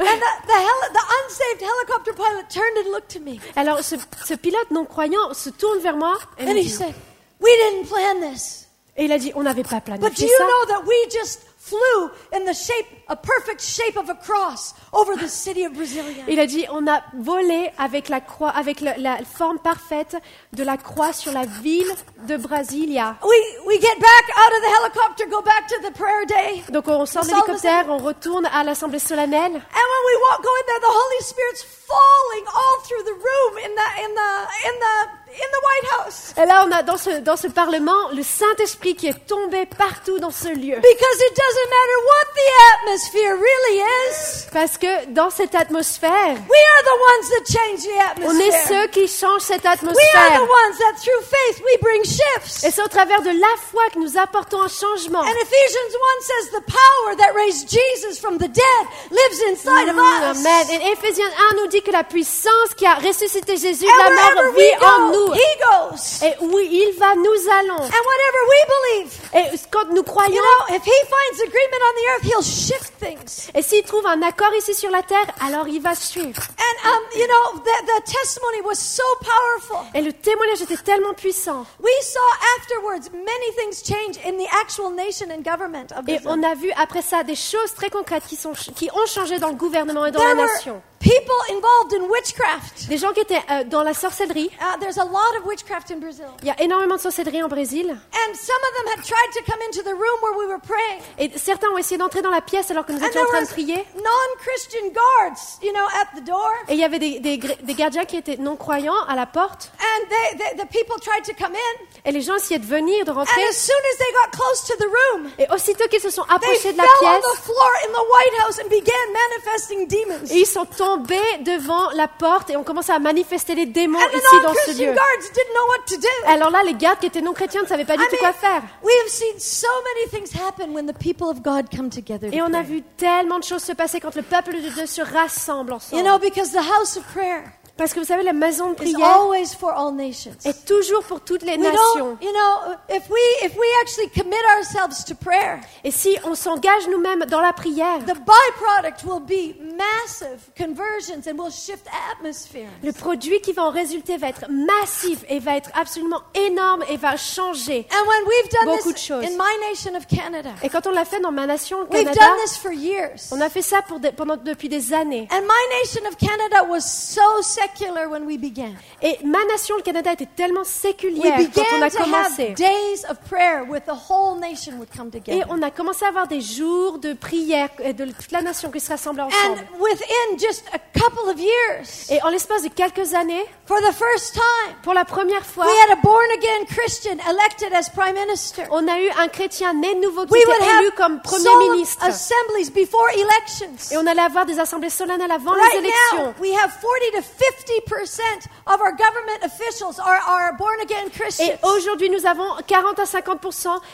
And 0.00 0.04
the, 0.04 0.46
the, 0.46 0.52
heli- 0.52 0.92
the 0.92 1.04
unsaved 1.24 1.62
helicopter 1.62 2.12
pilot 2.12 2.48
turned 2.50 2.86
and 2.86 2.90
looked 2.92 3.16
at 3.16 3.20
me. 3.20 3.38
Alors 3.56 3.80
ce, 3.82 3.96
ce 4.24 4.34
pilote 4.34 4.70
non 4.70 4.84
croyant 4.84 5.32
se 5.32 5.50
tourne 5.50 5.78
vers 5.80 5.96
moi 5.96 6.16
et, 6.38 6.44
me 6.44 6.58
he 6.58 6.68
said, 6.68 6.94
We 7.40 7.50
didn't 7.56 7.88
plan 7.88 8.20
this. 8.32 8.66
et 8.96 9.06
il 9.06 9.12
a 9.12 9.18
dit, 9.18 9.32
on 9.34 9.42
n'avait 9.42 9.62
pas 9.64 9.80
But 9.80 9.98
do 9.98 9.98
planifié 9.98 10.26
you 10.28 10.32
ça. 10.38 10.44
know 10.44 10.66
that 10.68 10.86
we 10.86 10.94
just 11.10 11.40
flew 11.58 12.10
in 12.32 12.44
the 12.44 12.54
shape, 12.54 12.86
a 13.08 13.16
perfect 13.16 13.60
shape 13.60 13.96
of 13.96 14.08
a 14.08 14.14
cross 14.14 14.74
over 14.92 15.16
the 15.16 15.28
city 15.28 15.64
of 15.64 15.72
Brasilia? 15.72 16.24
Il 16.28 16.40
a 16.40 16.46
dit, 16.46 16.66
on 16.70 16.86
a 16.86 17.02
volé 17.18 17.70
avec 17.78 18.08
la 18.08 18.20
croix, 18.20 18.50
avec 18.50 18.80
la 18.80 19.18
forme 19.24 19.58
parfaite 19.58 20.16
de 20.52 20.64
la 20.64 20.76
croix 20.76 21.12
sur 21.12 21.32
la 21.32 21.44
ville 21.44 21.92
de 22.26 22.36
Brasilia. 22.36 23.16
We, 23.22 23.36
we 23.66 23.80
get 23.80 23.98
back 23.98 24.24
out 24.36 24.52
of 24.52 24.62
the 24.62 24.70
helicopter, 24.78 25.26
go 25.26 25.42
back 25.42 25.66
to 25.68 25.76
the 25.82 25.92
prayer 25.92 26.24
day. 26.26 26.64
Donc 26.70 26.88
on 26.88 27.06
sort 27.06 27.24
de 27.24 27.28
l'hélicoptère, 27.30 27.86
on 27.88 27.98
retourne 27.98 28.46
à 28.46 28.64
l'assemblée 28.64 28.98
solennelle. 28.98 29.54
And 29.54 29.86
when 29.92 30.02
we 30.06 30.16
walk, 30.30 30.42
go 30.42 30.50
in 30.50 30.66
there, 30.66 30.80
the 30.80 30.94
Holy 30.94 31.22
Spirit's 31.22 31.64
falling 31.64 32.44
all 32.46 32.80
through 32.84 33.04
the 33.04 33.12
room 33.14 33.58
in 33.58 33.74
the, 33.74 33.88
in 34.02 34.14
the, 34.14 34.30
in 34.68 34.74
the, 34.80 34.96
in 35.34 35.48
the 35.52 35.60
White 35.62 35.88
House. 35.98 36.34
Et 36.36 36.46
là, 36.46 36.64
on 36.66 36.72
a 36.72 36.82
dans 36.82 36.96
ce, 36.96 37.20
dans 37.20 37.36
ce 37.36 37.48
parlement 37.48 38.08
le 38.14 38.22
Saint-Esprit 38.22 38.94
qui 38.94 39.08
est 39.08 39.26
tombé 39.26 39.66
partout 39.66 40.18
dans 40.18 40.30
ce 40.30 40.48
lieu. 40.48 40.76
Because 40.76 41.18
it 41.20 41.34
doesn't 41.36 41.70
matter 41.70 41.98
what 42.06 42.26
the 42.34 42.93
atmosphere 42.94 43.34
really 43.36 43.80
is. 44.10 44.46
Parce 44.52 44.78
que 44.78 45.06
dans 45.06 45.30
cette 45.30 45.54
atmosphère, 45.54 46.36
We 46.48 46.60
are 46.70 46.82
the 46.84 46.98
ones 47.10 47.28
that 47.28 47.44
change 47.50 47.82
the 47.82 48.24
on 48.24 48.38
est 48.38 48.54
atmosphere. 48.54 48.68
ceux 48.68 48.86
qui 48.88 49.08
changent 49.08 49.42
cette 49.42 49.62
We 49.64 49.66
are 49.66 49.72
atmosphère. 49.74 50.36
the 50.38 50.48
ones 50.48 50.78
that 50.78 50.94
through 51.02 51.22
faith 51.22 51.62
we 51.64 51.76
bring 51.80 52.04
shifts. 52.04 52.64
Et 52.64 52.70
c'est 52.70 52.82
au 52.82 52.88
travers 52.88 53.22
de 53.22 53.30
la 53.30 53.54
foi 53.70 53.82
que 53.92 53.98
nous 53.98 54.16
apportons 54.16 54.62
un 54.62 54.68
changement. 54.68 55.20
And 55.20 55.26
Ephesians 55.42 55.92
1 55.92 56.22
says 56.22 56.50
the 56.52 56.62
power 56.70 57.16
that 57.16 57.34
raised 57.34 57.68
Jesus 57.68 58.18
from 58.20 58.38
the 58.38 58.48
dead 58.48 58.84
lives 59.10 59.40
inside 59.50 59.88
of 59.88 59.96
us. 59.98 60.38
Amen. 60.38 60.66
Et 60.70 60.92
Éphésiens 60.92 61.30
1 61.52 61.56
nous 61.62 61.66
dit 61.68 61.82
que 61.82 61.90
la 61.90 62.04
puissance 62.04 62.74
qui 62.76 62.86
a 62.86 62.94
ressuscité 62.94 63.56
Jésus 63.56 63.84
de 63.86 63.98
la 63.98 64.10
mort 64.10 64.52
vit 64.56 64.84
en 64.84 65.08
nous. 65.10 65.34
He 65.34 65.58
goes. 65.58 66.22
Et 66.22 66.34
oui, 66.42 66.68
il 66.70 66.94
va, 66.98 67.14
nous 67.16 67.50
allons. 67.58 67.82
And 67.82 68.04
whatever 68.06 68.40
we 68.48 68.60
believe, 68.68 69.12
Et 69.34 69.58
quand 69.70 69.88
nous 69.90 69.96
you 69.96 70.02
croyons, 70.04 70.34
know, 70.34 70.74
if 70.76 70.82
He 70.84 70.98
finds 71.10 71.42
agreement 71.42 71.82
on 71.82 71.94
the 71.94 72.06
earth, 72.10 72.24
He'll 72.24 72.42
shift 72.42 72.83
things. 72.98 73.50
et 73.54 73.62
s'il 73.62 73.82
trouve 73.84 74.06
un 74.06 74.22
accord 74.22 74.52
ici 74.58 74.74
sur 74.74 74.90
la 74.90 75.02
terre, 75.02 75.26
alors 75.44 75.68
il 75.68 75.80
va 75.80 75.94
suivre. 75.94 76.42
And, 76.58 76.88
um, 76.88 77.02
you 77.14 77.26
know, 77.26 77.58
the, 77.60 77.86
the 77.86 78.04
testimony 78.04 78.60
was 78.64 78.76
so 78.76 79.02
powerful. 79.20 79.86
Et 79.94 80.02
le 80.02 80.12
témoignage 80.12 80.62
était 80.62 80.76
tellement 80.76 81.14
puissant. 81.14 81.66
We 81.80 81.92
saw 82.02 82.20
afterwards 82.58 83.10
many 83.12 83.52
things 83.56 83.82
change 83.82 84.18
in 84.26 84.36
the 84.38 84.48
actual 84.62 84.90
nation 84.90 85.26
and 85.30 85.42
government 85.42 85.92
of 85.96 86.08
Et 86.08 86.20
on 86.26 86.42
a 86.42 86.54
vu 86.54 86.70
après 86.76 87.02
ça 87.02 87.22
des 87.24 87.36
choses 87.36 87.74
très 87.74 87.90
concrètes 87.90 88.24
qui, 88.26 88.36
sont, 88.36 88.52
qui 88.74 88.90
ont 88.92 89.06
changé 89.06 89.38
dans 89.38 89.48
le 89.48 89.56
gouvernement 89.56 90.06
et 90.06 90.10
dans 90.10 90.20
There 90.20 90.34
la 90.34 90.42
were 90.42 90.52
nation. 90.54 90.82
People 91.04 91.36
involved 91.50 91.92
in 91.92 92.08
witchcraft. 92.10 92.88
Des 92.88 92.96
gens 92.96 93.12
qui 93.12 93.20
étaient 93.20 93.42
euh, 93.50 93.64
dans 93.64 93.82
la 93.82 93.92
sorcellerie. 93.92 94.50
Uh, 94.58 94.78
there's 94.80 94.96
a 94.98 95.04
lot 95.04 95.36
of 95.38 95.44
witchcraft 95.44 95.90
in 95.90 95.98
Brazil. 95.98 96.24
Il 96.42 96.48
y 96.48 96.50
a 96.50 96.58
énormément 96.62 96.96
de 96.96 97.00
sorcellerie 97.00 97.42
en 97.42 97.48
Brésil. 97.48 97.90
And 97.90 98.34
some 98.34 98.56
of 98.56 98.72
them 98.78 98.86
had 98.96 99.04
tried 99.04 99.30
to 99.34 99.42
come 99.44 99.60
into 99.68 99.82
the 99.82 99.92
room 99.94 100.18
where 100.22 100.32
we 100.38 100.46
were 100.46 100.60
praying. 100.60 101.02
Et 101.18 101.30
certains 101.38 101.68
ont 101.68 101.78
essayé 101.78 101.98
d'entrer 101.98 102.22
dans 102.22 102.30
la 102.30 102.40
pièce 102.40 102.70
alors 102.70 102.86
que 102.86 102.92
nous 102.92 103.02
And 103.04 103.08
étions 103.08 103.20
en 103.20 103.26
train 103.26 103.42
de 103.42 103.46
prier. 103.48 103.84
non-Christian 103.96 104.88
guards, 104.94 105.58
you 105.62 105.72
know, 105.72 105.84
at 106.00 106.18
the 106.18 106.24
door. 106.24 106.50
Et 106.68 106.72
il 106.74 106.80
y 106.80 106.84
avait 106.84 106.98
des, 106.98 107.20
des, 107.20 107.36
gr- 107.36 107.62
des 107.62 107.74
gardiens 107.74 108.06
qui 108.06 108.16
étaient 108.16 108.38
non-croyants 108.38 109.04
à 109.06 109.14
la 109.14 109.26
porte. 109.26 109.70
And 109.78 110.08
they, 110.08 110.38
they, 110.38 110.56
the 110.56 110.68
people 110.70 110.96
tried 111.02 111.24
to 111.24 111.34
come 111.34 111.54
in. 111.54 111.84
Et 112.06 112.12
les 112.12 112.22
gens 112.22 112.36
essayaient 112.36 112.58
de 112.60 112.66
venir, 112.66 113.04
de 113.04 113.10
And 113.10 113.14
rentrer. 113.14 113.42
as 113.48 113.52
soon 113.56 113.76
as 113.92 113.98
they 113.98 114.12
got 114.24 114.30
close 114.38 114.64
to 114.68 114.74
the 114.78 114.86
room, 114.88 115.30
Et 115.38 115.46
aussitôt 115.52 115.86
qu'ils 115.90 116.00
se 116.00 116.08
sont 116.10 116.24
they 116.24 116.34
approchés 116.34 116.72
de 116.72 116.76
fell 116.76 116.76
la 116.76 116.84
on 116.84 117.20
pièce, 117.20 117.22
the 117.34 117.42
floor 117.42 117.70
in 117.84 117.92
the 117.92 118.04
White 118.10 118.40
House 118.46 118.58
and 118.64 118.68
began 118.70 119.12
manifesting 119.12 119.86
demons. 119.86 120.30
et 120.30 120.38
ils 120.40 120.46
sont 120.46 120.64
tombés 120.64 120.93
devant 120.98 121.90
la 121.92 122.08
porte 122.08 122.50
et 122.50 122.56
ont 122.56 122.64
commencé 122.64 122.92
à 122.92 122.98
manifester 122.98 123.54
les 123.54 123.66
démons 123.66 123.98
And 123.98 124.08
the 124.12 124.16
ici 124.16 124.22
dans 124.32 124.38
ce 124.40 124.46
non-Christian 124.46 124.86
lieu. 124.86 124.92
guards 124.94 125.32
didn't 125.34 125.54
know 125.54 125.66
what 125.68 125.84
to 125.88 125.96
do. 125.96 126.08
Alors 126.32 126.50
là, 126.50 126.62
les 126.64 126.74
gardes 126.74 126.98
qui 127.00 127.06
étaient 127.06 127.20
non-chrétiens 127.20 127.62
ne 127.62 127.66
savaient 127.66 127.84
pas 127.84 127.96
du 127.96 128.02
I 128.02 128.06
tout 128.08 128.16
quoi 128.18 128.28
mean, 128.28 128.34
faire. 128.40 128.62
we 128.82 128.92
have 129.02 129.08
seen 129.10 129.38
so 129.38 129.68
many 129.94 130.10
things 130.10 130.32
happen 130.38 130.72
when 130.74 130.86
the 130.86 130.96
people 130.98 131.28
of 131.28 131.42
God 131.42 131.66
come 131.74 131.90
together. 131.90 132.30
to 132.30 132.36
Et 132.36 132.42
on 132.42 132.46
a 132.54 132.62
pray. 132.62 132.62
vu 132.64 132.82
tellement 132.96 133.38
de 133.38 133.44
choses 133.44 133.62
se 133.62 133.72
passer 133.72 134.00
quand 134.00 134.14
le 134.14 134.22
peuple 134.22 134.54
de 134.54 134.68
Dieu 134.68 134.86
se 134.86 135.02
rassemble 135.02 135.70
You 135.70 135.76
ensemble. 135.76 136.02
know, 136.04 136.18
because 136.18 136.50
the 136.52 136.58
house 136.62 136.96
of 136.96 137.04
prayer 137.12 137.52
Parce 137.76 137.92
que 137.92 137.98
vous 137.98 138.06
savez, 138.06 138.22
la 138.22 138.32
maison 138.32 138.70
de 138.70 138.74
prière 138.76 139.04
always 139.04 139.46
for 139.58 139.70
all 139.70 139.92
nations. 139.94 140.30
est 140.44 140.64
toujours 140.64 141.02
pour 141.02 141.20
toutes 141.22 141.42
les 141.42 141.56
We 141.56 141.58
nations. 141.58 141.76
don't, 141.96 142.16
you 142.22 142.30
know, 142.32 142.72
if 142.88 143.08
we 143.10 143.18
if 143.42 143.56
we 143.56 143.66
actually 143.82 144.08
commit 144.10 144.36
ourselves 144.56 145.04
to 145.06 145.14
prayer, 145.16 145.58
Et 145.82 145.90
si 145.90 146.16
on 146.22 146.36
s'engage 146.36 146.86
nous-mêmes 146.88 147.24
dans 147.26 147.40
la 147.40 147.52
prière, 147.52 147.98
the 148.06 148.14
byproduct 148.14 149.02
will 149.04 149.18
be 149.20 149.56
massive 149.76 150.38
conversions 150.56 151.26
and 151.28 151.36
will 151.36 151.50
shift 151.50 151.86
atmosphere. 152.12 152.68
le 152.84 152.92
produit 152.92 153.40
qui 153.40 153.52
va 153.52 153.64
en 153.64 153.70
résulter 153.70 154.18
va 154.18 154.28
être 154.28 154.44
massif 154.48 155.24
et 155.28 155.40
va 155.40 155.56
être 155.56 155.70
absolument 155.74 156.20
énorme 156.34 156.84
et 156.88 156.96
va 156.96 157.16
changer. 157.16 157.88
And 157.90 158.06
when 158.06 158.22
we've 158.28 158.52
done 158.52 158.66
Beaucoup 158.76 158.90
de 158.92 158.94
this 158.94 159.04
choses. 159.04 159.24
in 159.24 159.36
my 159.36 159.68
nation 159.70 159.96
of 159.96 160.06
Canada, 160.06 160.50
Et 160.62 160.68
quand 160.68 160.86
on 160.86 160.92
l'a 160.92 161.04
fait 161.04 161.18
dans 161.20 161.32
ma 161.32 161.46
nation, 161.46 161.78
le 161.80 161.86
we've 161.86 162.04
Canada, 162.04 162.20
done 162.20 162.36
this 162.44 162.56
for 162.56 162.72
years. 162.72 163.30
on 163.32 163.40
a 163.40 163.48
fait 163.48 163.62
ça 163.62 163.82
pour 163.82 163.98
des- 163.98 164.12
pendant, 164.12 164.36
depuis 164.36 164.68
des 164.68 164.92
années. 164.92 165.26
And 165.32 165.40
my 165.42 165.80
nation 165.82 166.02
of 166.08 166.16
Canada 166.16 166.64
was 166.68 166.82
so 166.82 167.42
secular 167.68 168.08
when 168.08 168.24
we 168.26 168.36
began. 168.38 168.74
Et 169.02 169.18
ma 169.24 169.44
nation, 169.46 169.76
le 169.76 169.82
Canada, 169.82 170.12
était 170.12 170.28
tellement 170.36 170.60
We 170.60 170.68
séculière 170.68 171.38
quand 171.54 171.62
on 171.78 171.82
a 171.82 171.90
commencé. 171.90 172.54
days 172.54 173.04
of 173.08 173.18
prayer 173.28 173.62
with 173.68 173.84
the 173.86 173.94
whole 174.10 174.38
nation 174.38 174.74
would 174.78 174.88
come 174.96 175.10
Et 175.26 175.42
on 175.48 175.62
a 175.62 175.70
commencé 175.70 176.04
à 176.04 176.08
avoir 176.08 176.26
des 176.26 176.40
jours 176.40 176.98
de 176.98 177.12
prière 177.14 177.68
et 177.82 177.92
de 177.92 178.04
toute 178.06 178.32
la 178.32 178.42
nation 178.42 178.70
qui 178.70 178.80
se 178.80 178.90
rassemble 178.90 179.20
And 179.20 179.26
ensemble. 179.26 179.60
within 179.80 180.38
just 180.38 180.64
a 180.72 180.78
couple 180.98 181.28
of 181.30 181.38
years, 181.38 182.10
Et 182.10 182.22
en 182.22 182.28
l'espace 182.30 182.62
de 182.62 182.68
quelques 182.68 183.14
années, 183.14 183.44
for 183.66 183.78
the 183.80 183.92
first 183.92 184.34
time, 184.34 184.74
pour 184.82 184.94
la 184.94 185.04
première 185.04 185.44
fois, 185.44 185.66
we 185.66 185.72
had 185.88 185.98
a 185.98 186.00
born 186.02 186.26
again 186.36 186.66
Christian 186.66 187.16
elected 187.28 187.72
as 187.72 187.88
prime 187.90 188.14
minister. 188.14 188.64
on 188.70 188.86
a 188.88 188.98
eu 189.00 189.08
un 189.18 189.28
chrétien 189.28 189.72
né 189.74 189.94
de 189.94 190.00
nouveau 190.00 190.26
qui 190.26 190.36
était 190.38 190.78
élu 190.80 190.90
comme 190.96 191.20
premier 191.20 191.56
ministre. 191.70 192.04
assemblies 192.04 192.70
before 192.70 193.08
elections. 193.10 193.92
Et 193.92 193.96
on 193.96 194.06
allait 194.06 194.22
avoir 194.22 194.46
des 194.46 194.58
assemblées 194.58 194.90
solennelles 194.90 195.30
avant 195.30 195.54
les 195.54 195.60
now, 195.60 195.78
élections. 195.78 196.34
we 196.40 196.50
have 196.54 196.70
40 196.80 197.12
to 197.16 197.22
50 197.22 197.53
percent 197.86 198.48
of 198.66 198.80
our 198.80 198.92
government 198.92 199.42
officials 199.44 199.98
are, 199.98 200.20
are 200.26 200.52
born 200.56 200.80
again 200.80 201.06
Et 201.06 201.10
Christians. 201.10 201.58
aujourd'hui, 201.62 202.10
nous 202.10 202.26
avons 202.26 202.48
40 202.66 202.98
à 202.98 203.06
50 203.06 203.40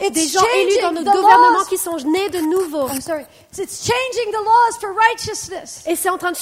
It's 0.01 0.13
des 0.13 0.29
gens 0.29 0.41
élus 0.57 0.77
dans 0.77 0.89
changing 0.89 1.05
notre 1.05 1.13
the 1.13 1.21
gouvernement 1.23 1.59
laws. 1.59 1.65
qui 1.69 1.79
sont 1.79 1.97
nés 2.07 2.29
de 2.31 2.39
nouveau. 2.41 2.89
I'm 2.89 3.01
sorry. 3.01 3.25
It's 3.59 3.85
changing 3.85 4.31
the 4.33 4.45
laws 4.45 4.79
for 4.81 4.91
righteousness. 4.95 5.83
Et 5.87 5.97
c'est 5.97 6.09
en 6.09 6.19
train 6.19 6.31
de, 6.33 6.37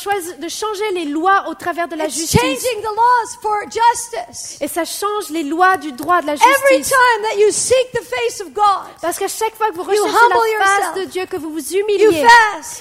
changer 0.49 0.91
les 0.93 1.07
lois 1.07 1.45
au 1.49 1.55
travers 1.55 1.89
de 1.89 1.97
la 1.97 2.05
It's 2.05 2.15
justice. 2.17 2.41
changing 2.41 2.83
the 2.83 2.95
laws 2.95 3.39
for 3.41 3.57
justice. 3.65 4.59
Et 4.61 4.69
ça 4.69 4.85
change 4.85 5.31
les 5.31 5.43
lois 5.43 5.77
du 5.79 5.93
droit 5.93 6.21
de 6.21 6.27
la 6.27 6.35
Every 6.35 6.45
justice. 6.79 6.91
time 6.91 7.23
that 7.23 7.37
you 7.39 7.51
seek 7.51 7.93
the 7.93 8.03
face 8.05 8.41
of 8.43 8.53
God, 8.53 8.65
Parce 9.01 9.19
qu'à 9.19 9.29
chaque 9.29 9.55
fois 9.57 9.69
que 9.71 9.77
vous 9.77 9.85
You 9.91 10.03
recherchez 10.05 10.17
humble 10.19 10.35
la 10.59 10.65
face 10.67 10.79
yourself. 10.79 10.95
de 10.97 11.05
Dieu, 11.11 11.27
que 11.27 11.37
vous 11.37 11.51
vous 11.51 11.73
you 11.73 11.81
humiliez, 11.81 12.27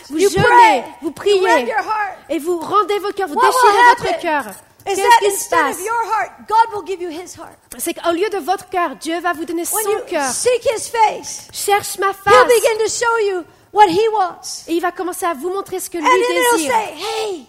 vous 0.10 0.20
jeûnez, 0.20 0.44
pray, 0.44 0.84
vous 1.02 1.12
priez, 1.12 1.40
rend 1.50 1.58
your 1.60 1.78
heart. 1.78 2.18
et 2.30 2.40
vous 2.40 2.60
rendez 2.60 3.00
vos 3.00 3.12
cœurs, 3.14 3.28
vous 3.30 3.36
déchirez 3.36 3.84
votre 3.90 4.04
happen? 4.08 4.20
Cœur. 4.30 4.44
Is 4.90 4.96
Qu'est-ce 4.96 5.02
that 5.02 5.20
qui 5.20 5.26
se 5.32 5.36
instead 5.36 5.60
passe? 5.60 5.76
of 5.80 5.86
your 5.86 6.04
heart, 6.14 6.32
God 6.48 6.74
will 6.74 6.86
give 6.88 7.02
you 7.02 7.10
His 7.10 7.36
heart. 7.38 7.58
C'est 7.78 7.94
qu'au 7.94 8.12
lieu 8.12 8.30
de 8.30 8.38
votre 8.38 8.70
cœur, 8.70 8.96
Dieu 8.96 9.20
va 9.20 9.34
vous 9.34 9.44
donner 9.46 9.66
son 9.66 9.78
cœur. 10.10 10.32
seek 10.32 10.64
His 10.64 10.90
face, 10.90 11.48
Cherche 11.52 11.98
ma 12.00 12.08
He'll 12.08 12.14
face. 12.14 12.48
begin 12.48 12.78
to 12.86 12.90
show 12.90 13.18
you 13.26 13.44
what 13.74 13.88
He 13.90 14.08
wants. 14.14 14.64
Et 14.68 14.74
il 14.76 14.82
va 14.82 14.92
commencer 14.92 15.26
à 15.26 15.34
vous 15.34 15.50
montrer 15.50 15.80
ce 15.82 15.90
que 15.90 15.98
lui 15.98 16.06
And 16.06 16.10
then 16.10 16.38
He'll 16.38 16.58
désire. 16.58 16.72
say, 16.72 16.94
hey, 16.96 17.48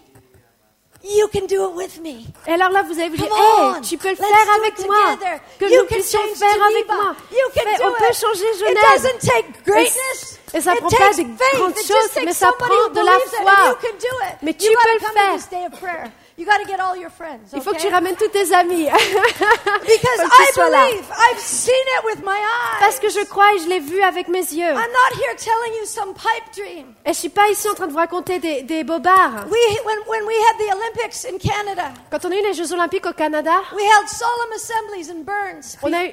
you 1.05 1.29
can 1.29 1.47
do 1.47 1.69
it 1.71 1.77
with 1.77 2.01
me. 2.03 2.25
Et 2.49 2.55
alors 2.55 2.71
là, 2.71 2.83
vous 2.83 2.99
allez 2.99 3.09
vous 3.11 3.17
dire, 3.17 3.27
hey, 3.33 3.81
tu 3.83 3.97
peux 3.99 4.11
le 4.11 4.17
faire 4.17 4.27
avec 4.57 4.77
moi. 4.87 4.97
together. 5.17 5.41
Que 5.61 5.64
You 5.67 5.81
nous 5.83 5.87
puissions 5.87 6.19
faire 6.35 6.62
avec 6.64 6.87
moi. 6.88 7.14
You 7.31 7.38
can 7.55 7.62
Mais 7.67 7.77
do 7.79 7.85
on 7.85 7.93
peut 7.93 8.11
it. 8.11 8.17
changer 8.21 8.51
It 8.53 8.59
Genève. 8.59 8.83
doesn't 8.95 9.19
take 9.21 9.47
greatness. 9.64 10.38
Et 10.55 10.61
ça 10.61 10.73
It 10.75 10.81
prend 10.81 10.88
pas 10.91 11.12
faith. 11.12 11.27
grandes 11.55 11.77
choses, 11.77 12.25
mais 12.25 12.33
ça 12.33 12.51
prend 12.59 12.88
de 12.88 13.01
la 13.01 13.19
foi. 13.21 13.53
and 13.53 13.69
you 13.71 13.77
can 13.81 13.97
do 14.01 14.27
it. 14.27 14.37
Mais 14.43 14.55
tu 14.55 14.67
peux 14.67 14.93
le 14.95 14.99
faire. 14.99 16.09
You 16.38 16.46
got 16.46 16.59
to 16.59 16.68
get 16.68 16.79
all 16.79 16.96
your 16.96 17.11
friends. 17.11 17.51
Il 17.53 17.61
faut 17.61 17.72
que 17.72 17.79
okay? 17.79 17.88
tu 17.88 17.92
ramènes 17.92 18.14
tous 18.14 18.29
tes 18.29 18.53
amis. 18.55 18.85
Because 18.87 20.20
I 20.22 20.53
believe. 20.55 21.11
I've 21.11 21.40
seen 21.40 21.74
it 21.98 22.05
with 22.05 22.22
my 22.24 22.38
eyes. 22.38 22.79
Parce 22.79 23.01
que 23.01 23.09
je 23.09 23.24
crois 23.27 23.55
et 23.55 23.59
je 23.59 23.68
l'ai 23.68 23.81
vu 23.81 24.01
avec 24.03 24.29
mes 24.29 24.46
yeux. 24.55 24.70
I'm 24.70 24.77
not 24.77 25.18
here 25.18 25.35
telling 25.37 25.74
you 25.81 25.85
some 25.85 26.14
pipe 26.14 26.55
dream. 26.55 26.94
Et 27.05 27.12
je 27.12 27.18
suis 27.18 27.29
pas 27.29 27.48
ici 27.48 27.68
en 27.68 27.74
train 27.74 27.88
de 27.88 27.92
vous 27.92 27.98
raconter 27.98 28.38
des, 28.38 28.62
des 28.62 28.85
bobards. 28.85 29.46
We 29.51 29.81
when 29.85 29.98
when 30.07 30.24
we 30.29 30.35
had 30.48 30.59
the 30.59 30.72
Olympics 30.77 31.24
in 31.24 31.38
Canada, 31.38 31.92
Quand 32.09 32.24
on 32.24 32.31
a 32.31 32.37
eu 32.37 32.42
les 32.42 32.55
Jeux 32.55 32.72
Olympiques 32.72 33.07
au 33.07 33.12
Canada, 33.14 33.61
we 33.74 33.83
held 33.83 34.09
solemn 34.09 34.53
assemblies 34.55 35.11
in 35.11 35.24
Burns. 35.24 35.77
on 35.83 35.92
a 35.92 36.05
eu, 36.05 36.12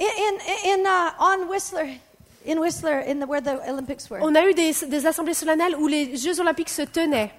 in 0.00 0.06
in, 0.06 0.80
in 0.80 0.86
uh, 0.86 1.10
on 1.20 1.50
Whistler, 1.50 1.90
in 2.46 2.58
Whistler, 2.60 3.00
in 3.00 3.20
the 3.20 3.26
where 3.26 3.42
the 3.42 3.60
Olympics 3.68 4.08
were. 4.08 4.20
On 4.22 4.34
a 4.36 4.46
eu 4.46 4.54
des, 4.54 4.72
des 4.86 5.06
assemblées 5.06 5.34
solennelles 5.34 5.76
où 5.76 5.86
les 5.86 6.16
Jeux 6.16 6.40
olympiques 6.40 6.70
se 6.70 6.80
tenaient. 6.80 7.30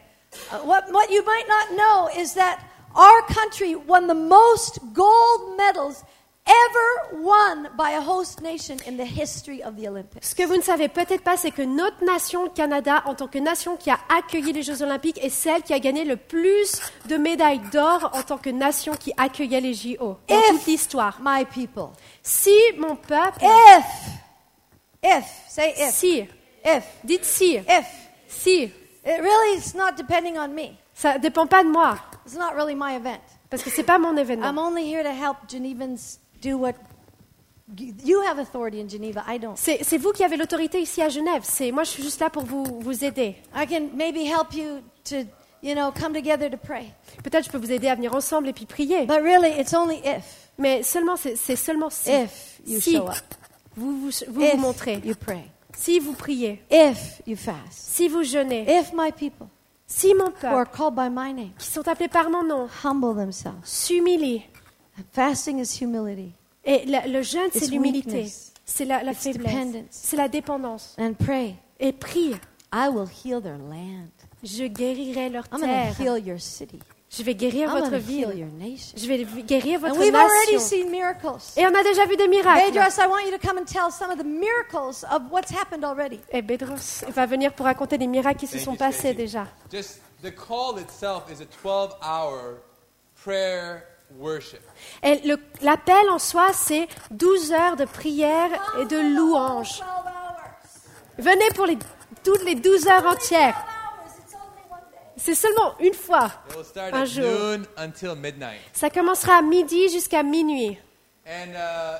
What 0.65 0.91
what 0.91 1.09
you 1.09 1.23
might 1.25 1.47
not 1.47 1.77
know 1.77 2.09
is 2.21 2.33
that 2.35 2.59
our 2.95 3.21
country 3.33 3.75
won 3.75 4.07
the 4.07 4.13
most 4.13 4.79
gold 4.93 5.57
medals 5.57 6.03
ever 6.47 7.23
won 7.23 7.69
by 7.75 7.89
a 7.97 8.01
host 8.01 8.39
nation 8.41 8.77
in 8.85 8.97
the 8.97 9.03
history 9.05 9.63
of 9.63 9.75
the 9.77 9.87
Olympics. 9.87 10.29
Ce 10.29 10.35
que 10.35 10.45
vous 10.45 10.55
ne 10.55 10.61
savez 10.61 10.87
peut-être 10.89 11.23
pas, 11.23 11.37
c'est 11.37 11.49
que 11.49 11.63
notre 11.63 12.05
nation, 12.05 12.43
le 12.43 12.51
Canada, 12.51 13.01
en 13.07 13.15
tant 13.15 13.27
que 13.27 13.39
nation 13.39 13.75
qui 13.77 13.89
a 13.89 13.97
accueilli 14.15 14.53
les 14.53 14.61
Jeux 14.61 14.83
olympiques, 14.83 15.17
est 15.23 15.29
celle 15.31 15.63
qui 15.63 15.73
a 15.73 15.79
gagné 15.79 16.03
le 16.05 16.17
plus 16.17 16.79
de 17.07 17.17
médailles 17.17 17.61
d'or 17.71 18.11
en 18.13 18.21
tant 18.21 18.37
que 18.37 18.51
nation 18.51 18.93
qui 18.93 19.11
accueillait 19.17 19.59
les 19.59 19.73
JO 19.73 20.17
dans 20.27 20.35
If- 20.39 20.49
toute 20.51 20.65
l'histoire. 20.67 21.17
My 21.19 21.45
people. 21.45 21.89
Si 22.21 22.55
mon 22.77 22.95
peuple, 22.95 23.39
If. 23.41 23.85
If. 25.03 25.25
Say 25.49 25.73
if. 25.77 25.89
Si, 25.95 26.27
if. 26.63 26.83
Dites 27.03 27.25
si, 27.27 27.55
if. 27.55 27.87
Si, 28.27 28.71
it 29.05 29.21
really 29.21 29.57
is 29.57 29.73
not 29.75 29.95
depending 29.97 30.37
on 30.37 30.49
me. 30.49 30.77
ça 30.93 31.17
dépend 31.19 31.47
pas 31.47 31.63
de 31.63 31.69
moi, 31.69 31.97
It's 32.25 32.35
not 32.35 32.53
really 32.55 32.75
my 32.75 32.95
event. 32.95 33.19
parce 33.49 33.63
que 33.63 33.69
c'est 33.69 33.83
pas 33.83 33.99
mon 33.99 34.11
I'm 34.11 34.17
événement. 34.19 34.53
only 34.67 34.83
here 34.91 35.03
to 35.03 35.09
help 35.11 35.37
Genevans 35.47 36.19
do 36.41 36.57
what 36.57 36.73
you 38.03 38.21
have 38.21 38.37
authority 38.39 38.79
in 38.79 38.87
Geneva. 38.87 39.23
I 39.27 39.37
don't. 39.39 39.55
C'est 39.57 39.97
vous 39.97 40.11
qui 40.11 40.23
avez 40.23 40.37
l'autorité 40.37 40.79
ici 40.81 41.01
à 41.01 41.09
Genève. 41.09 41.41
C'est 41.43 41.71
moi, 41.71 41.83
je 41.83 41.89
suis 41.91 42.03
juste 42.03 42.19
là 42.19 42.29
pour 42.29 42.43
vous 42.43 42.63
vous 42.81 43.03
aider. 43.03 43.35
I 43.55 43.65
can 43.67 43.89
maybe 43.95 44.17
help 44.25 44.53
you 44.53 44.81
to, 45.05 45.17
you 45.63 45.73
know, 45.73 45.91
come 45.91 46.13
together 46.13 46.49
to 46.49 46.57
pray. 46.57 46.91
Peut-être 47.23 47.45
je 47.45 47.49
peux 47.49 47.57
vous 47.57 47.71
aider 47.71 47.87
à 47.87 47.95
venir 47.95 48.13
ensemble 48.13 48.49
et 48.49 48.53
puis 48.53 48.65
prier. 48.65 49.05
But 49.05 49.21
really, 49.23 49.49
it's 49.59 49.73
only 49.73 49.97
if, 50.05 50.49
Mais 50.57 50.83
seulement, 50.83 51.15
c'est 51.17 51.35
c'est 51.35 51.55
seulement 51.55 51.89
si. 51.89 52.11
if 52.11 52.59
you 52.67 52.79
Si 52.79 52.95
show 52.97 53.07
up, 53.07 53.15
vous 53.75 53.91
vous, 53.99 54.09
vous, 54.29 54.41
if 54.43 54.53
vous 54.53 54.57
montrez, 54.57 55.01
you 55.03 55.15
pray, 55.15 55.43
si 55.75 55.99
vous 55.99 56.13
priez, 56.13 56.61
if 56.71 57.21
you 57.27 57.35
fast, 57.35 57.71
si 57.71 58.07
vous 58.07 58.23
jeûnez, 58.23 58.65
if 58.67 58.91
my 58.93 59.11
people 59.11 59.47
si 59.87 60.13
mon 60.13 60.25
who 60.29 60.47
are 60.47 60.65
peuple, 60.65 60.77
called 60.77 60.95
by 60.95 61.09
my 61.09 61.33
name 61.33 61.51
qui 61.57 61.67
sont 61.67 61.87
appelés 61.87 62.07
par 62.07 62.29
mon 62.29 62.43
nom, 62.43 62.67
humble 62.83 63.15
themselves. 63.15 63.57
s'humilie. 63.63 64.43
Fasting 65.11 65.59
is 65.59 65.77
humility 65.81 66.31
Et 66.63 66.85
la- 66.85 67.05
le 67.05 67.21
jeûne, 67.21 67.49
c'est 67.53 67.67
l'humilité, 67.69 68.11
weakness. 68.13 68.53
c'est 68.65 68.85
la, 68.85 69.03
la 69.03 69.13
faiblesse, 69.13 69.53
dependence. 69.53 69.85
c'est 69.91 70.17
la 70.17 70.27
dépendance. 70.27 70.95
and 70.97 71.13
pray. 71.13 71.55
Et 71.79 71.91
prie, 71.91 72.33
I 72.73 72.87
will 72.89 73.07
heal 73.07 73.41
their 73.41 73.57
land. 73.57 74.07
je 74.43 74.63
guérirai 74.65 75.29
leur 75.29 75.43
I'm 75.51 75.59
going 75.59 75.67
terre, 75.67 75.95
to 75.95 76.01
heal 76.03 76.17
your 76.17 76.39
city. 76.39 76.79
Je 77.17 77.23
vais 77.23 77.35
guérir 77.35 77.69
I'm 77.69 77.79
votre 77.79 77.93
heal 77.93 77.99
ville, 78.01 78.33
your 78.39 78.49
nation. 78.51 78.93
je 78.97 79.07
vais 79.07 79.23
guérir 79.43 79.79
votre 79.79 79.95
And 79.95 79.99
we've 79.99 80.13
already 80.15 80.53
nation. 80.53 80.59
seen 80.59 80.89
miracles. 80.91 81.53
Et 81.57 81.65
on 81.65 81.73
a 81.73 81.83
déjà 81.83 82.05
vu 82.05 82.15
des 82.17 82.27
miracles. 82.27 82.71
Bedros, 82.71 82.97
I 82.99 83.07
want 83.07 83.21
you 83.25 83.31
to 83.37 83.47
come 83.47 83.57
and 83.57 83.65
tell 83.65 83.91
some 83.91 84.11
of 84.11 84.17
the 84.17 84.25
miracles 84.25 85.03
of 85.11 85.23
what's 85.31 85.51
happened 85.51 85.83
already. 85.83 86.19
Et 86.31 86.41
Bedros 86.41 87.03
va 87.09 87.25
venir 87.25 87.53
pour 87.53 87.65
raconter 87.65 87.97
des 87.97 88.07
miracles 88.07 88.39
qui 88.39 88.47
se 88.47 88.59
sont 88.59 88.73
you, 88.73 88.77
passés 88.77 88.99
Stacy. 89.13 89.15
déjà. 89.15 89.47
Just 89.71 89.99
the 90.23 90.31
call 90.33 90.77
itself 90.79 91.23
is 91.31 91.41
a 91.41 91.45
12 91.63 91.95
hour 92.01 92.59
prayer 93.23 93.83
worship. 94.17 94.61
Et 95.03 95.21
l'appel 95.61 96.09
en 96.09 96.19
soi, 96.19 96.47
c'est 96.53 96.87
12 97.11 97.51
heures 97.53 97.75
de 97.75 97.85
prière 97.85 98.49
et 98.79 98.85
de 98.85 98.97
louange. 99.15 99.79
12 99.79 99.81
hours. 99.81 100.01
Venez 101.17 101.49
pour 101.55 101.65
les, 101.65 101.77
toutes 102.23 102.43
les 102.43 102.55
12 102.55 102.87
heures 102.87 103.05
entières. 103.07 103.55
12 103.55 103.65
hours. 103.65 104.17
It's 104.19 104.33
only 104.35 104.63
one 104.69 104.79
day. 104.91 104.99
C'est 105.17 105.35
seulement 105.35 105.75
une 105.79 105.93
fois. 105.93 106.31
Un 106.77 107.05
jour. 107.05 107.59
Ça 108.73 108.89
commencera 108.89 109.37
à 109.37 109.41
midi 109.41 109.89
jusqu'à 109.89 110.23
minuit. 110.23 110.77
And, 111.27 111.55
uh, 111.55 111.99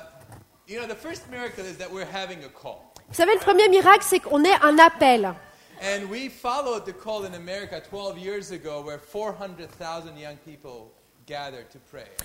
you 0.68 0.78
know, 0.78 0.86
the 0.86 0.96
first 0.96 1.28
miracle 1.30 1.64
is 1.64 1.76
that 1.78 1.90
we're 1.90 2.06
having 2.06 2.44
a 2.44 2.48
call. 2.48 2.92
Vous 3.08 3.14
savez, 3.14 3.34
le 3.34 3.40
premier 3.40 3.68
miracle, 3.68 4.04
c'est 4.04 4.20
qu'on 4.20 4.44
ait 4.44 4.62
un 4.62 4.78
appel. 4.78 5.34
And 5.82 6.08
we 6.10 6.28
followed 6.28 6.84
the 6.86 6.92
call 6.92 7.24
in 7.24 7.34
America 7.34 7.80
12 7.80 8.18
years 8.18 8.50
ago 8.50 8.82
where 8.82 8.98
400,000 8.98 10.16
young 10.16 10.36
people. 10.44 10.92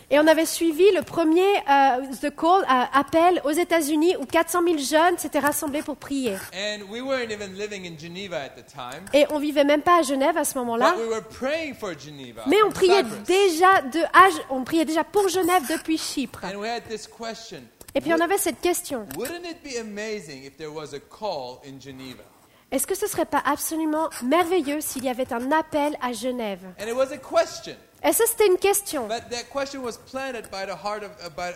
Et 0.10 0.20
on 0.20 0.28
avait 0.28 0.46
suivi 0.46 0.84
le 0.92 1.02
premier 1.02 1.42
euh, 1.42 2.06
The 2.22 2.36
Call, 2.36 2.62
euh, 2.64 2.84
appel 2.94 3.42
aux 3.44 3.52
États-Unis 3.52 4.16
où 4.18 4.26
400 4.26 4.62
000 4.64 4.78
jeunes 4.78 5.18
s'étaient 5.18 5.40
rassemblés 5.40 5.82
pour 5.82 5.98
prier. 5.98 6.36
And 6.54 6.84
we 6.90 7.02
weren't 7.02 7.32
even 7.32 7.56
living 7.56 7.88
in 7.88 7.98
Geneva 7.98 8.38
at 8.38 8.50
the 8.50 8.66
time, 8.66 9.06
Et 9.14 9.26
on 9.32 9.40
vivait 9.40 9.64
même 9.64 9.82
pas 9.82 10.00
à 10.00 10.02
Genève 10.04 10.38
à 10.38 10.44
ce 10.44 10.58
moment-là, 10.60 10.94
but 10.96 11.02
we 11.02 11.10
were 11.10 11.24
praying 11.24 11.74
for 11.74 11.98
Geneva. 11.98 12.44
mais 12.46 12.62
on 12.64 12.70
priait 12.70 13.04
déjà 13.26 13.82
de 13.82 14.02
on 14.50 14.64
priait 14.64 14.86
déjà 14.86 15.04
pour 15.04 15.28
Genève 15.30 15.64
depuis 15.68 15.98
Chypre. 15.98 16.46
And 16.46 16.58
we 16.58 16.70
had 16.70 16.84
this 16.88 17.08
question 17.08 17.64
Et 17.96 18.02
puis 18.02 18.14
on 18.14 18.20
avait 18.20 18.38
cette 18.38 18.62
question 18.62 19.08
Wouldn't 19.18 19.46
it 19.50 19.64
be 19.64 19.80
amazing 19.80 20.44
if 20.44 20.58
there 20.58 20.72
was 20.72 20.94
a 20.94 21.00
call 21.00 21.60
in 21.66 21.80
Geneva? 21.80 22.24
est-ce 22.72 22.88
que 22.88 22.96
ce 22.96 23.06
serait 23.06 23.26
pas 23.26 23.42
absolument 23.46 24.10
merveilleux 24.24 24.80
s'il 24.80 25.04
y 25.04 25.10
avait 25.10 25.34
un 25.34 25.52
appel 25.52 25.98
à 26.02 26.14
Genève? 26.14 26.62
Et 28.04 28.14
ça, 28.14 28.24
c'était 28.28 28.48
une 28.48 28.58
question. 28.58 29.08
But 29.08 29.30
that 29.30 29.44
question 29.52 29.84
was 29.84 29.98
planted 29.98 30.50
by 30.50 30.66
the 30.66 30.76
heart 30.76 31.04
of, 31.04 31.12
by, 31.36 31.52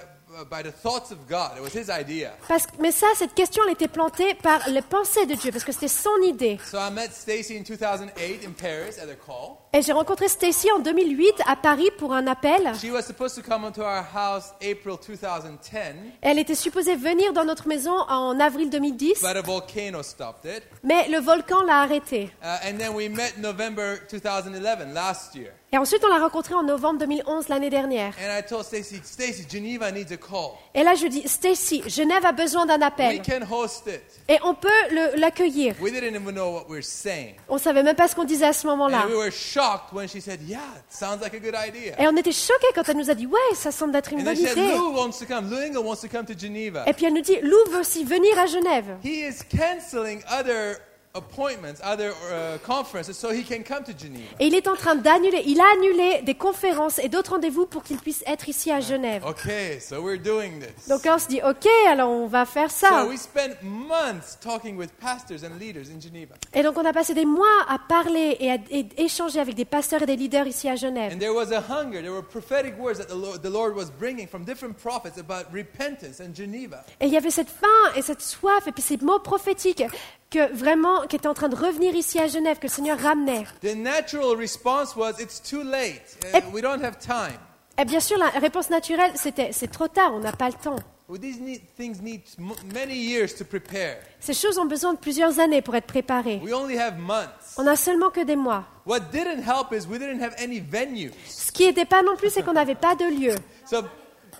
by 0.49 0.61
the 0.61 0.71
thoughts 0.71 1.11
of 1.11 1.27
God. 1.27 1.57
It 1.57 1.63
was 1.63 1.73
His 1.73 1.89
idea. 1.89 2.33
Parce, 2.47 2.67
mais 2.79 2.91
ça, 2.91 3.07
cette 3.15 3.33
question, 3.33 3.63
elle 3.65 3.73
était 3.73 3.87
plantée 3.87 4.35
par 4.35 4.59
les 4.69 4.83
pensées 4.83 5.25
de 5.25 5.33
Dieu, 5.33 5.51
parce 5.51 5.63
que 5.63 5.71
c'était 5.71 5.87
son 5.87 6.15
idée. 6.23 6.59
So 6.63 6.77
I 6.77 6.91
met 6.91 7.09
Stacy 7.11 7.57
in 7.57 7.63
2008 7.63 8.45
in 8.45 8.51
Paris 8.51 8.99
at 9.01 9.09
a 9.09 9.15
call. 9.15 9.57
Et 9.73 9.81
j'ai 9.81 9.91
rencontré 9.91 10.27
Stacy 10.27 10.71
en 10.71 10.79
2008 10.79 11.41
à 11.47 11.55
Paris 11.55 11.89
pour 11.97 12.13
un 12.13 12.27
appel. 12.27 12.73
She 12.79 12.91
was 12.91 13.01
supposed 13.01 13.35
to 13.35 13.41
come 13.41 13.65
into 13.65 13.81
our 13.81 14.03
house 14.03 14.53
April 14.61 14.97
2010, 14.97 15.95
Elle 16.21 16.37
était 16.37 16.55
supposée 16.55 16.95
venir 16.95 17.33
dans 17.33 17.43
notre 17.43 17.67
maison 17.67 17.97
en 18.07 18.39
avril 18.39 18.69
2010, 18.69 19.21
but 19.21 19.35
a 19.35 19.41
volcano 19.41 20.03
stopped 20.03 20.45
it. 20.45 20.63
mais 20.83 21.07
le 21.09 21.19
volcan 21.19 21.63
l'a 21.63 21.81
arrêtée. 21.81 22.29
Uh, 22.43 22.69
and 22.69 22.77
then 22.77 22.93
we 22.93 23.09
met 23.09 23.37
November 23.39 23.97
2011, 24.09 24.93
last 24.93 25.35
year. 25.35 25.51
Et 25.73 25.77
ensuite, 25.77 26.01
on 26.05 26.07
l'a 26.07 26.19
rencontrée 26.19 26.53
en 26.53 26.63
novembre 26.63 26.99
2011, 26.99 27.49
l'année 27.49 27.69
dernière. 27.69 28.13
And 28.23 28.39
I 28.39 28.43
told 28.47 28.63
Stacy, 28.63 29.01
Stacy, 29.03 29.45
Geneva 29.51 29.91
needs 29.91 30.13
a 30.13 30.17
call. 30.17 30.51
Et 30.73 30.83
là, 30.83 30.93
je 30.95 31.07
dis, 31.07 31.27
Stacy, 31.27 31.83
Genève 31.87 32.23
a 32.25 32.31
besoin 32.31 32.65
d'un 32.65 32.77
We 32.77 32.83
appel. 32.85 33.21
can 33.21 33.45
host 33.51 33.87
it. 33.87 34.01
Et 34.29 34.37
on 34.43 34.53
peut 34.53 34.69
l'accueillir. 35.17 35.75
We 35.81 35.91
didn't 35.91 36.15
even 36.15 36.33
know 36.33 36.51
what 36.53 36.65
we 36.69 36.75
were 36.77 36.83
saying. 36.83 37.35
On 37.49 37.57
savait 37.57 37.83
même 37.83 37.95
pas 37.95 38.07
ce 38.07 38.15
qu'on 38.15 38.23
disait 38.23 38.45
à 38.45 38.53
ce 38.53 38.67
moment-là. 38.67 39.05
And 39.05 39.09
we 39.09 39.15
were 39.17 39.31
shocked 39.31 39.91
when 39.91 40.07
she 40.07 40.21
said, 40.21 40.39
Yeah, 40.47 40.59
it 40.77 40.83
sounds 40.95 41.19
like 41.21 41.33
a 41.33 41.39
good 41.39 41.55
idea. 41.55 41.99
Et 41.99 42.07
on 42.07 42.15
était 42.15 42.31
choqués 42.31 42.67
quand 42.73 42.87
elle 42.87 42.97
nous 42.97 43.09
a 43.09 43.15
dit, 43.15 43.25
ouais, 43.25 43.55
ça 43.55 43.71
semble 43.71 43.95
être 43.97 44.13
une 44.13 44.21
And 44.21 44.23
bonne 44.23 44.35
then 44.35 44.45
she 44.45 44.49
said, 44.53 44.57
idée. 44.57 44.77
Lou 44.77 44.93
wants 44.95 45.17
to 45.19 45.25
come. 45.25 45.49
Lou 45.49 45.57
Engel 45.57 45.83
wants 45.83 46.01
to 46.01 46.07
come 46.07 46.25
to 46.25 46.33
Geneva. 46.37 46.83
Et 46.87 46.93
puis 46.93 47.05
elle 47.05 47.13
nous 47.13 47.21
dit, 47.21 47.37
Lou 47.41 47.57
veut 47.71 47.79
aussi 47.81 48.03
venir 48.05 48.37
à 48.39 48.45
Genève. 48.45 48.97
He 49.03 49.25
is 49.27 49.39
canceling 49.49 50.21
other 50.29 50.77
appointments, 51.15 51.81
other 51.83 52.11
uh, 52.11 52.57
conferences, 52.65 53.17
so 53.17 53.31
he 53.31 53.43
can 53.43 53.63
come 53.63 53.83
to 53.83 53.93
Geneva. 53.97 54.35
Et 54.39 54.47
il 54.47 54.55
est 54.55 54.67
en 54.67 54.75
train 54.75 54.95
d'annuler, 54.95 55.43
il 55.45 55.59
a 55.59 55.65
annulé 55.73 56.21
des 56.23 56.35
conférences 56.35 56.99
et 56.99 57.09
d'autres 57.09 57.31
rendez-vous 57.31 57.65
pour 57.65 57.83
qu'il 57.83 57.97
puisse 57.97 58.23
être 58.27 58.49
ici 58.49 58.71
à 58.71 58.79
Genève. 58.79 59.25
Okay, 59.25 59.79
so 59.79 60.01
we're 60.01 60.21
doing 60.21 60.59
this. 60.59 60.87
Donc 60.87 61.01
on 61.05 61.17
se 61.17 61.27
dit, 61.27 61.41
ok, 61.41 61.67
alors 61.89 62.09
on 62.09 62.27
va 62.27 62.45
faire 62.45 62.69
ça. 62.69 62.89
So 62.89 63.09
we 63.09 63.17
spent 63.17 63.55
months 63.63 64.37
talking 64.39 64.77
with 64.77 64.91
pastors 64.99 65.43
and 65.43 65.57
leaders 65.59 65.89
in 65.89 65.99
Geneva. 65.99 66.35
Et 66.53 66.61
donc 66.63 66.77
on 66.77 66.85
a 66.85 66.93
passé 66.93 67.13
des 67.13 67.25
mois 67.25 67.45
à 67.67 67.79
parler 67.79 68.37
et 68.39 68.51
à 68.51 68.57
et 68.69 68.87
échanger 68.97 69.39
avec 69.39 69.55
des 69.55 69.65
pasteurs 69.65 70.03
et 70.03 70.05
des 70.05 70.15
leaders 70.15 70.47
ici 70.47 70.69
à 70.69 70.75
Genève. 70.75 71.13
And 71.13 71.19
there 71.19 71.33
was 71.33 71.51
a 71.51 71.61
hunger, 71.61 72.01
there 72.01 72.11
were 72.11 72.23
prophetic 72.23 72.77
words 72.77 72.97
that 72.97 73.07
the 73.07 73.17
Lord, 73.17 73.41
the 73.41 73.49
Lord 73.49 73.75
was 73.75 73.91
bringing 73.97 74.27
from 74.27 74.43
different 74.43 74.77
prophets 74.77 75.17
about 75.17 75.45
repentance 75.53 76.19
in 76.19 76.33
Geneva. 76.33 76.83
Et 76.99 77.07
il 77.07 77.13
y 77.13 77.17
avait 77.17 77.31
cette 77.31 77.49
faim 77.49 77.67
et 77.95 78.01
cette 78.01 78.21
soif 78.21 78.67
et 78.67 78.71
puis 78.71 78.81
ces 78.81 78.97
mots 78.97 79.19
prophétiques 79.19 79.83
que 80.31 80.51
vraiment, 80.53 81.04
qui 81.07 81.15
étaient 81.15 81.27
en 81.27 81.33
train 81.33 81.49
de 81.49 81.55
revenir 81.55 81.95
ici 81.95 82.19
à 82.19 82.27
Genève, 82.27 82.57
que 82.57 82.67
le 82.67 82.71
Seigneur 82.71 82.99
ramenait. 82.99 83.45
The 83.61 83.75
natural 83.75 84.35
response 84.37 84.95
was, 84.95 85.13
It's 85.19 85.41
too 85.41 85.63
late. 85.63 86.17
Uh, 86.33 86.39
we 86.53 86.61
don't 86.61 86.83
have 86.83 86.97
time. 86.99 87.37
Et 87.77 87.85
bien 87.85 87.99
sûr, 87.99 88.17
la 88.17 88.29
réponse 88.29 88.69
naturelle, 88.69 89.11
c'était, 89.15 89.51
c'est 89.51 89.69
trop 89.71 89.87
tard, 89.87 90.13
on 90.13 90.19
n'a 90.19 90.31
pas 90.31 90.47
le 90.47 90.53
temps. 90.53 90.77
Well, 91.07 91.19
these 91.19 91.39
need, 91.39 91.61
things 91.77 92.01
need 92.01 92.21
m- 92.39 92.53
many 92.73 92.95
years 92.95 93.35
to 93.35 93.43
prepare. 93.45 93.97
Ces 94.19 94.33
choses 94.33 94.57
ont 94.57 94.65
besoin 94.65 94.93
de 94.93 94.97
plusieurs 94.97 95.39
années 95.39 95.61
pour 95.61 95.75
être 95.75 95.85
préparées. 95.85 96.39
We 96.43 96.51
only 96.53 96.79
have 96.79 96.97
months. 96.97 97.53
On 97.57 97.63
n'a 97.63 97.75
seulement 97.75 98.09
que 98.09 98.21
des 98.21 98.35
mois. 98.35 98.63
What 98.87 99.01
didn't 99.11 99.43
help 99.43 99.71
is 99.71 99.85
we 99.87 99.99
didn't 99.99 100.23
have 100.23 100.33
any 100.39 100.59
venues. 100.61 101.11
Ce 101.27 101.51
qui 101.51 101.67
n'était 101.67 101.85
pas 101.85 102.01
non 102.01 102.15
plus, 102.15 102.31
c'est 102.31 102.41
qu'on 102.43 102.53
n'avait 102.53 102.73
pas 102.75 102.95
de 102.95 103.05
lieu, 103.05 103.35
So, 103.69 103.83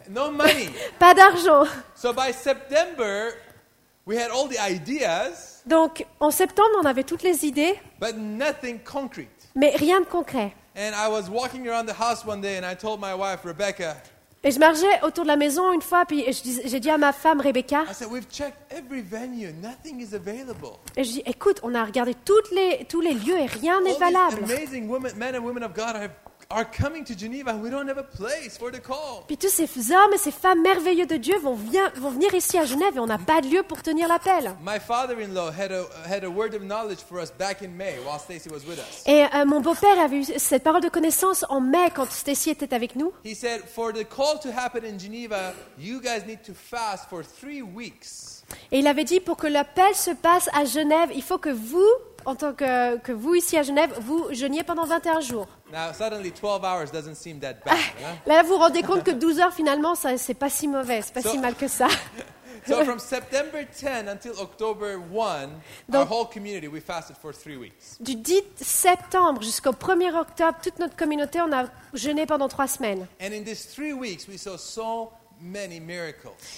no 0.10 0.32
money. 0.32 0.70
pas 1.00 1.14
d'argent. 1.14 1.66
so 1.94 2.14
by 2.14 2.32
September, 2.34 3.34
we 4.08 4.18
had 4.18 4.32
all 4.32 4.48
the 4.48 4.58
ideas, 4.60 5.55
Donc, 5.68 6.06
en 6.20 6.32
septembre, 6.32 6.70
on 6.82 6.86
avait 6.86 7.04
toutes 7.04 7.24
les 7.24 7.46
idées, 7.46 7.80
but 8.00 8.16
nothing 8.18 8.80
concrete. 8.80 9.30
mais 9.56 9.72
rien 9.76 10.02
de 10.02 10.06
concret. 10.06 10.54
And 10.78 10.92
I 10.94 11.10
was 11.10 11.30
walking 11.30 11.68
around 11.68 11.88
the 11.88 12.00
house 12.00 12.26
one 12.26 12.42
day 12.42 12.58
and 12.58 12.70
I 12.70 12.76
told 12.76 13.00
my 13.00 13.14
wife, 13.14 13.44
Rebecca, 13.46 13.96
Et 14.44 14.52
je 14.52 14.60
marchais 14.60 15.02
autour 15.02 15.24
de 15.24 15.30
la 15.30 15.38
maison 15.38 15.72
une 15.74 15.82
fois, 15.82 16.06
puis 16.06 16.24
je 16.32 16.42
dis- 16.44 16.62
j'ai 16.66 16.80
dit 16.80 16.90
à 16.92 17.00
ma 17.00 17.12
femme 17.14 17.42
Rebecca, 17.42 17.84
I 17.90 17.94
said, 17.96 18.10
We've 18.12 18.28
checked 18.30 18.60
every 18.70 19.02
venue, 19.02 19.52
nothing 19.54 20.00
is 20.00 20.14
available. 20.14 20.78
et 20.96 21.04
je 21.04 21.14
dis, 21.14 21.24
écoute, 21.26 21.60
on 21.64 21.74
a 21.74 21.84
regardé 21.84 22.14
toutes 22.14 22.52
les, 22.52 22.86
tous 22.88 23.02
les 23.02 23.14
lieux 23.14 23.40
et 23.40 23.48
rien 23.48 23.82
n'est 23.82 23.90
All 23.92 23.96
these 23.96 24.00
valable. 24.00 24.44
amazing 24.44 24.88
women, 24.88 25.14
men 25.18 25.36
and 25.36 25.40
women 25.44 25.64
of 25.64 25.74
God 25.74 25.96
are, 25.96 26.10
are 26.50 26.66
coming 26.66 27.04
to 27.04 27.14
Geneva, 27.18 27.52
and 27.52 27.62
we 27.62 27.70
don't 27.70 27.88
have 27.90 27.98
a 27.98 28.04
place 28.04 28.58
for 28.58 28.72
the 28.72 28.80
call. 28.82 29.24
Puis 29.28 29.38
tous 29.38 29.50
ces 29.50 29.68
hommes 29.92 30.14
et 30.14 30.18
ces 30.18 30.32
femmes 30.32 30.62
merveilleux 30.62 31.06
de 31.06 31.16
Dieu 31.18 31.38
vont, 31.40 31.56
vien- 31.56 31.92
vont 31.98 32.10
venir 32.12 32.34
ici 32.34 32.58
à 32.58 32.66
Genève 32.66 32.96
et 32.96 33.00
on 33.00 33.08
n'a 33.08 33.18
pas 33.18 33.42
de 33.42 33.48
lieu 33.48 33.64
pour 33.64 33.82
tenir 33.82 34.08
l'appel. 34.08 34.54
My 34.64 34.80
father-in-law 34.80 35.52
had 35.52 35.72
a, 35.72 35.86
had 36.08 36.24
a 36.24 36.30
word 36.30 36.54
of 36.54 36.62
knowledge 36.62 37.00
for 37.00 37.20
us 37.20 37.32
back 37.32 37.62
in 37.62 37.70
May 37.70 37.96
while 38.06 38.20
Stacy 38.20 38.50
was 38.50 38.66
with 38.68 38.78
us. 38.80 39.04
Et 39.08 39.24
euh, 39.34 39.46
mon 39.46 39.60
beau-père 39.62 40.00
avait 40.00 40.18
eu 40.18 40.24
cette 40.38 40.64
parole 40.64 40.82
de 40.82 40.90
connaissance 40.90 41.46
en 41.50 41.62
mai 41.62 41.90
quand 41.96 42.10
Stacy 42.12 42.50
était 42.52 42.74
avec 42.74 42.96
nous. 42.96 43.12
He 43.24 43.36
said, 43.36 43.62
For 43.68 43.92
the 43.92 44.04
call 44.08 44.40
to 44.44 44.50
happen 44.50 44.84
in 44.86 45.00
Geneva, 45.00 45.54
you 45.80 46.00
guys 46.00 46.26
need 46.28 46.42
to 46.44 46.54
fast 46.54 47.10
for 47.10 47.24
three 47.24 47.62
weeks. 47.62 48.44
Et 48.72 48.80
il 48.80 48.88
avait 48.88 49.04
dit 49.06 49.20
pour 49.20 49.38
que 49.38 49.48
l'appel 49.48 49.96
se 49.96 50.12
passe 50.12 50.50
à 50.54 50.66
Genève, 50.66 51.10
il 51.16 51.24
faut 51.24 51.40
que 51.40 51.50
vous, 51.50 51.90
en 52.26 52.36
tant 52.36 52.54
que, 52.54 52.98
que 52.98 53.12
vous 53.12 53.36
ici 53.36 53.58
à 53.58 53.64
Genève, 53.64 53.94
vous 54.02 54.28
jeûniez 54.32 54.64
pendant 54.64 54.86
21 54.86 55.20
jours. 55.22 55.48
Now, 55.72 55.94
suddenly 55.94 56.32
12 56.32 56.64
hours 56.64 56.92
doesn't 56.92 57.16
seem 57.16 57.40
that 57.40 57.56
bad. 57.66 57.76
huh? 57.76 58.04
Là, 58.26 58.42
vous 58.44 58.50
vous 58.50 58.58
rendez 58.58 58.82
compte 58.84 59.04
que 59.04 59.12
12 59.12 59.40
heures 59.40 59.54
finalement, 59.54 59.96
ça, 59.96 60.18
c'est 60.18 60.34
pas 60.34 60.50
si 60.50 60.68
mauvais, 60.68 61.02
c'est 61.02 61.14
pas 61.14 61.22
So- 61.22 61.32
si 61.32 61.38
mal 61.38 61.56
que 61.56 61.68
ça. 61.68 61.88
So, 62.68 62.84
from 62.84 62.98
September 62.98 63.64
10 63.64 64.08
until 64.10 64.32
October 64.42 64.96
1, 64.96 65.20
our 65.20 65.50
Donc- 65.88 66.10
whole 66.10 66.26
community, 66.28 66.68
we 66.68 66.82
fasted 66.82 67.16
for 67.16 67.32
three 67.32 67.58
weeks. 67.58 67.98
Du 68.00 68.16
10 68.16 68.42
septembre 68.56 69.44
jusqu'au 69.44 69.72
1er 69.72 70.12
octobre, 70.18 70.58
toute 70.64 70.80
notre 70.80 70.96
communauté, 70.96 71.40
on 71.42 71.52
a 71.54 71.66
jeûné 71.94 72.26
pendant 72.26 72.48
trois 72.48 72.66
semaines. 72.68 73.06
And 73.22 73.34
in 73.34 73.44
these 73.44 73.68
three 73.72 73.94
weeks, 73.94 74.28
we 74.28 74.40
saw 74.40 74.58
so. 74.58 75.12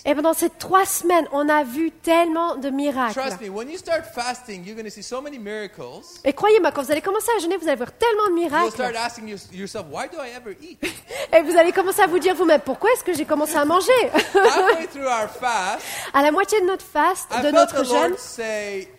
Et 0.05 0.15
pendant 0.15 0.33
ces 0.33 0.49
trois 0.49 0.85
semaines, 0.85 1.27
on 1.31 1.49
a 1.49 1.63
vu 1.63 1.91
tellement 1.91 2.55
de 2.55 2.69
miracles. 2.69 3.19
Trust 3.19 3.41
me, 3.41 3.49
when 3.49 3.69
you 3.69 3.77
start 3.77 4.05
fasting, 4.13 4.63
you're 4.65 4.75
going 4.75 4.85
to 4.85 4.91
see 4.91 5.03
so 5.03 5.21
many 5.21 5.37
miracles. 5.39 6.19
Et 6.23 6.33
croyez-moi, 6.33 6.71
quand 6.71 6.83
vous 6.83 6.91
allez 6.91 7.01
commencer 7.01 7.29
à 7.37 7.41
jeûner, 7.41 7.57
vous 7.57 7.67
allez 7.67 7.77
voir 7.77 7.91
tellement 7.91 8.27
de 8.29 8.33
miracles. 8.33 8.71
start 8.71 8.95
asking 8.95 9.27
your- 9.27 9.39
yourself, 9.51 9.85
why 9.91 10.07
do 10.07 10.17
I 10.21 10.29
ever 10.35 10.55
eat? 10.61 10.79
Et 11.33 11.41
vous 11.41 11.57
allez 11.57 11.71
commencer 11.71 12.01
à 12.01 12.07
vous 12.07 12.19
dire 12.19 12.35
vous-même, 12.35 12.61
pourquoi 12.61 12.91
est-ce 12.93 13.03
que 13.03 13.13
j'ai 13.13 13.25
commencé 13.25 13.55
à 13.55 13.65
manger? 13.65 13.91
Halfway 14.13 14.87
through 14.87 15.07
our 15.07 15.29
fast, 15.29 15.83
À 16.13 16.21
la 16.21 16.31
moitié 16.31 16.61
de 16.61 16.65
notre 16.65 16.85
faste, 16.85 17.29
de 17.43 17.51
notre 17.51 17.83
jeûne, 17.83 18.15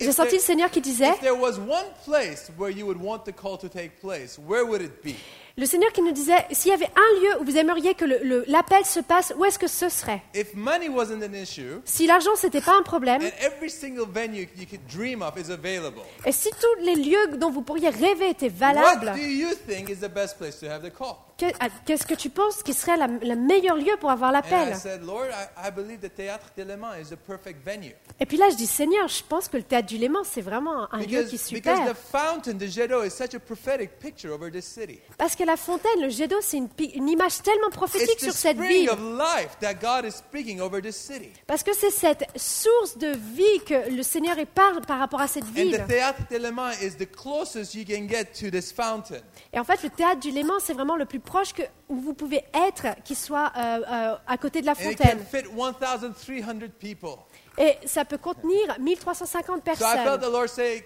j'ai 0.00 0.12
senti 0.12 0.36
le 0.36 0.42
Seigneur 0.42 0.70
qui 0.70 0.80
disait, 0.80 1.12
le 5.58 5.66
Seigneur 5.66 5.92
qui 5.92 6.02
nous 6.02 6.12
disait, 6.12 6.46
s'il 6.52 6.70
y 6.70 6.74
avait 6.74 6.86
un 6.86 7.20
lieu 7.20 7.40
où 7.40 7.44
vous 7.44 7.56
aimeriez 7.56 7.94
que 7.94 8.04
l'appel 8.48 8.84
se 8.84 9.00
passe, 9.00 9.34
où 9.36 9.44
est-ce 9.44 9.58
que 9.58 9.66
ce 9.66 9.88
serait? 9.88 10.22
If 10.32 10.54
money 10.54 10.88
wasn't 10.88 11.22
an 11.22 11.34
issue, 11.34 11.80
Si 11.84 12.06
l'argent, 12.06 12.36
c'était 12.36 12.60
pas 12.60 12.76
un 12.78 12.82
problème, 12.82 13.22
and 13.22 13.30
every 13.40 13.68
single 13.68 14.06
venue 14.06 14.48
you 14.56 14.66
could 14.70 14.86
dream 14.86 15.20
of 15.20 15.36
is 15.36 15.50
available, 15.50 16.02
et 16.24 16.32
si 16.32 16.48
tous 16.50 16.84
les 16.84 16.94
lieux 16.94 17.36
dont 17.36 17.50
vous 17.50 17.62
pourriez 17.62 17.88
rêver 17.88 18.30
étaient 18.30 18.46
what 18.46 18.72
valables, 18.72 19.12
do 19.14 19.20
you 19.20 19.48
think 19.68 19.90
is 19.90 19.96
the 19.96 20.08
best 20.08 20.38
place 20.38 20.60
to 20.60 20.66
have 20.66 20.82
the 20.82 20.92
call? 20.92 21.27
Que- 21.38 21.46
qu'est-ce 21.86 22.06
que 22.06 22.14
tu 22.14 22.30
penses 22.30 22.62
qui 22.62 22.74
serait 22.74 22.96
la- 22.96 23.06
le 23.06 23.36
meilleur 23.36 23.76
lieu 23.76 23.96
pour 24.00 24.10
avoir 24.10 24.32
l'appel? 24.32 24.74
Et 28.20 28.26
puis 28.26 28.36
là, 28.36 28.50
je 28.50 28.56
dis, 28.56 28.66
Seigneur, 28.66 29.08
je 29.08 29.22
pense 29.22 29.48
que 29.48 29.56
le 29.56 29.62
théâtre 29.62 29.86
du 29.88 29.96
Léman, 29.98 30.20
c'est 30.24 30.40
vraiment 30.42 30.92
un 30.92 30.98
lieu 31.06 31.22
qui 31.28 31.36
est 31.36 31.38
super. 31.38 31.76
Parce 35.16 35.36
que 35.36 35.44
la 35.44 35.56
fontaine, 35.56 36.00
le 36.02 36.08
jet 36.08 36.26
d'eau, 36.28 36.40
c'est 36.40 36.56
une, 36.58 37.08
image 37.08 37.40
tellement 37.42 37.70
prophétique 37.70 38.18
sur 38.20 38.32
cette 38.32 38.58
ville. 38.68 38.90
Parce 41.46 41.62
que 41.62 41.72
c'est 41.74 41.90
cette 41.90 42.24
source 42.36 42.98
de 42.98 43.08
vie 43.08 43.60
que 43.64 43.90
le 43.94 44.02
Seigneur 44.02 44.36
parle 44.54 44.80
par 44.82 44.98
rapport 44.98 45.20
à 45.20 45.28
cette 45.28 45.44
ville. 45.44 45.72
Et 49.52 49.58
en 49.58 49.64
fait, 49.64 49.82
le 49.82 49.90
théâtre 49.90 50.20
du 50.20 50.30
Léman, 50.30 50.54
c'est 50.60 50.74
vraiment 50.74 50.96
le 50.96 51.04
plus 51.04 51.20
proche 51.28 51.52
que, 51.52 51.62
où 51.88 52.00
vous 52.00 52.14
pouvez 52.14 52.42
être, 52.54 52.86
qui 53.04 53.14
soit 53.14 53.52
euh, 53.56 53.60
euh, 53.88 54.16
à 54.26 54.38
côté 54.38 54.60
de 54.60 54.66
la 54.66 54.72
And 54.72 54.90
it 54.90 54.98
can 54.98 55.04
fontaine. 55.04 55.24
fit 55.44 55.48
1,300 55.54 56.68
people. 56.78 57.16
Et 57.58 57.76
ça 57.86 58.04
peut 58.04 58.18
contenir 58.18 58.78
1350 58.80 59.62
So 59.64 59.72
I 59.72 59.76
felt 59.76 59.78
personnes. 60.04 60.20
the 60.20 60.32
Lord 60.32 60.48
say, 60.48 60.84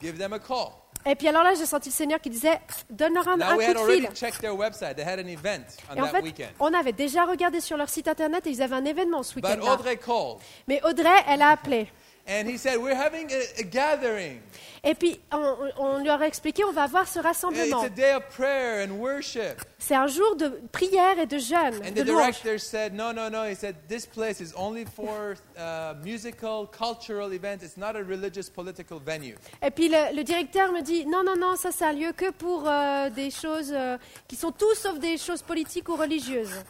give 0.00 0.18
them 0.18 0.32
a 0.32 0.38
call. 0.38 0.72
Et 1.08 1.14
puis 1.14 1.28
alors 1.28 1.44
là, 1.44 1.54
j'ai 1.54 1.66
senti 1.66 1.88
le 1.90 1.94
Seigneur 1.94 2.20
qui 2.20 2.30
disait, 2.30 2.60
donne-leur 2.90 3.28
un, 3.28 3.36
Now 3.36 3.44
un 3.50 3.56
we 3.56 3.64
coup 3.66 3.70
had 3.70 3.76
de 3.76 3.80
already 3.80 4.00
fil. 4.06 4.14
checked 4.14 4.40
their 4.40 4.56
website. 4.56 4.96
They 4.96 5.04
had 5.04 5.20
an 5.20 5.28
event 5.28 5.62
on 5.88 5.94
Et 5.96 6.00
en 6.00 6.04
that 6.06 6.10
fait, 6.10 6.22
weekend. 6.22 6.48
on 6.58 6.74
avait 6.74 6.92
déjà 6.92 7.24
regardé 7.26 7.60
sur 7.60 7.76
leur 7.76 7.88
site 7.88 8.08
internet 8.08 8.44
et 8.46 8.50
ils 8.50 8.60
avaient 8.60 8.74
un 8.74 8.84
événement 8.84 9.22
ce 9.22 9.34
But 9.34 9.44
week-end-là. 9.44 9.72
Audrey 9.74 9.96
called. 9.98 10.38
Mais 10.66 10.82
Audrey, 10.84 11.14
elle 11.28 11.42
a 11.42 11.50
appelé. 11.50 11.88
And 12.28 12.48
he 12.48 12.56
said, 12.58 12.78
we're 12.78 12.96
having 12.96 13.30
a, 13.30 13.60
a 13.60 13.62
gathering. 13.62 14.40
Et 14.82 14.94
puis, 14.96 15.20
on, 15.32 15.56
on 15.78 16.04
leur 16.04 16.20
a 16.20 16.26
expliqué, 16.26 16.64
on 16.64 16.72
va 16.72 16.82
avoir 16.82 17.06
ce 17.06 17.18
It's 17.20 17.26
rassemblement. 17.26 17.82
a 17.84 17.88
day 17.88 18.12
of 18.14 18.24
prayer 18.30 18.84
and 18.84 18.98
worship. 18.98 19.60
C'est 19.78 19.94
un 19.94 20.08
jour 20.08 20.34
de 20.36 20.60
prière 20.72 21.18
et 21.20 21.26
de 21.26 21.38
jeûne, 21.38 21.74
And 21.84 21.92
de 21.94 22.02
the 22.02 22.04
director 22.04 22.58
said, 22.58 22.94
no, 22.94 23.12
no, 23.12 23.28
no. 23.28 23.44
He 23.44 23.54
said, 23.54 23.76
this 23.88 24.06
place 24.06 24.40
is 24.40 24.52
only 24.56 24.84
for 24.84 25.36
uh, 25.56 25.94
musical, 26.04 26.66
cultural 26.66 27.32
events. 27.32 27.62
It's 27.64 27.76
not 27.76 27.94
a 27.96 28.02
religious, 28.02 28.48
political 28.50 28.98
venue. 28.98 29.36
Et 29.62 29.70
puis 29.70 29.88
le, 29.88 30.14
le 30.14 30.24
directeur 30.24 30.72
me 30.72 30.82
dit, 30.82 31.06
non, 31.06 31.22
non, 31.24 31.36
non, 31.36 31.54
ça 31.56 31.70
c'est 31.70 31.84
un 31.84 31.92
lieu 31.92 32.12
que 32.12 32.30
pour 32.32 32.68
euh, 32.68 33.08
des 33.10 33.30
choses 33.30 33.72
euh, 33.72 33.98
qui 34.26 34.34
sont 34.36 34.50
tout 34.52 34.74
sauf 34.74 34.98
des 34.98 35.16
choses 35.16 35.42
politiques 35.42 35.88
ou 35.88 35.94
religieuses. 35.96 36.64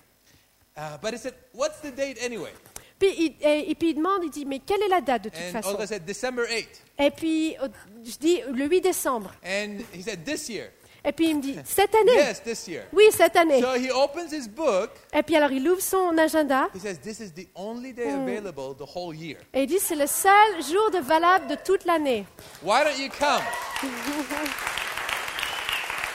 Uh, 0.77 0.99
but 1.01 1.15
he 1.15 1.19
said, 1.19 1.33
what's 1.55 1.81
the 1.81 1.91
date 1.95 2.19
anyway? 2.23 2.53
Puis 2.99 3.09
il, 3.19 3.35
et, 3.47 3.71
et 3.71 3.75
puis 3.75 3.91
il 3.91 3.95
demande, 3.95 4.21
il 4.25 4.31
dit, 4.31 4.47
mais 4.47 4.61
quelle 4.61 4.83
est 4.83 4.89
la 4.89 5.01
date 5.01 5.25
de 5.25 5.29
toute 5.29 5.39
And 5.39 5.53
façon? 5.53 5.71
Audrey 5.75 5.87
said, 5.87 6.05
December 6.05 6.43
8th. 6.45 6.83
Et 6.99 7.11
puis 7.11 7.57
euh, 7.63 7.69
je 8.05 8.17
dis, 8.17 8.41
le 8.53 8.67
8 8.67 8.81
décembre. 8.81 9.33
And 9.45 9.81
he 9.93 10.03
said, 10.03 10.25
this 10.25 10.49
year. 10.49 10.71
Et 11.05 11.13
puis 11.13 11.29
il 11.29 11.37
me 11.37 11.43
dit, 11.43 11.57
cette 11.65 11.95
année? 11.95 12.13
Yes, 12.17 12.43
this 12.43 12.67
year. 12.67 12.85
Oui, 12.93 13.05
cette 13.13 13.37
année. 13.37 13.61
So 13.61 13.75
he 13.75 13.91
opens 13.93 14.33
his 14.33 14.49
book. 14.49 14.91
Et 15.13 15.23
puis 15.23 15.37
alors 15.37 15.53
il 15.53 15.69
ouvre 15.69 15.81
son 15.83 16.17
agenda 16.19 16.69
He 16.75 16.81
says, 16.81 16.99
this 16.99 17.21
is 17.21 17.33
the 17.33 17.47
only 17.55 17.93
day 17.93 18.11
available 18.11 18.75
the 18.75 18.89
whole 18.97 19.15
year. 19.15 19.37
et 19.53 19.63
il 19.65 19.67
dit, 19.67 19.79
c'est 19.79 19.95
le 19.95 20.07
seul 20.07 20.63
jour 20.69 20.91
de 20.91 20.99
valable 20.99 21.47
de 21.49 21.57
toute 21.65 21.85
l'année. 21.85 22.25
Why 22.63 22.83
don't 22.83 22.99
you 22.99 23.11
come? 23.11 23.43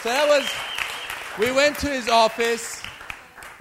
so 0.04 0.10
that 0.10 0.28
was, 0.28 0.44
we 1.40 1.52
went 1.52 1.78
to 1.80 1.88
his 1.88 2.10
office. 2.10 2.81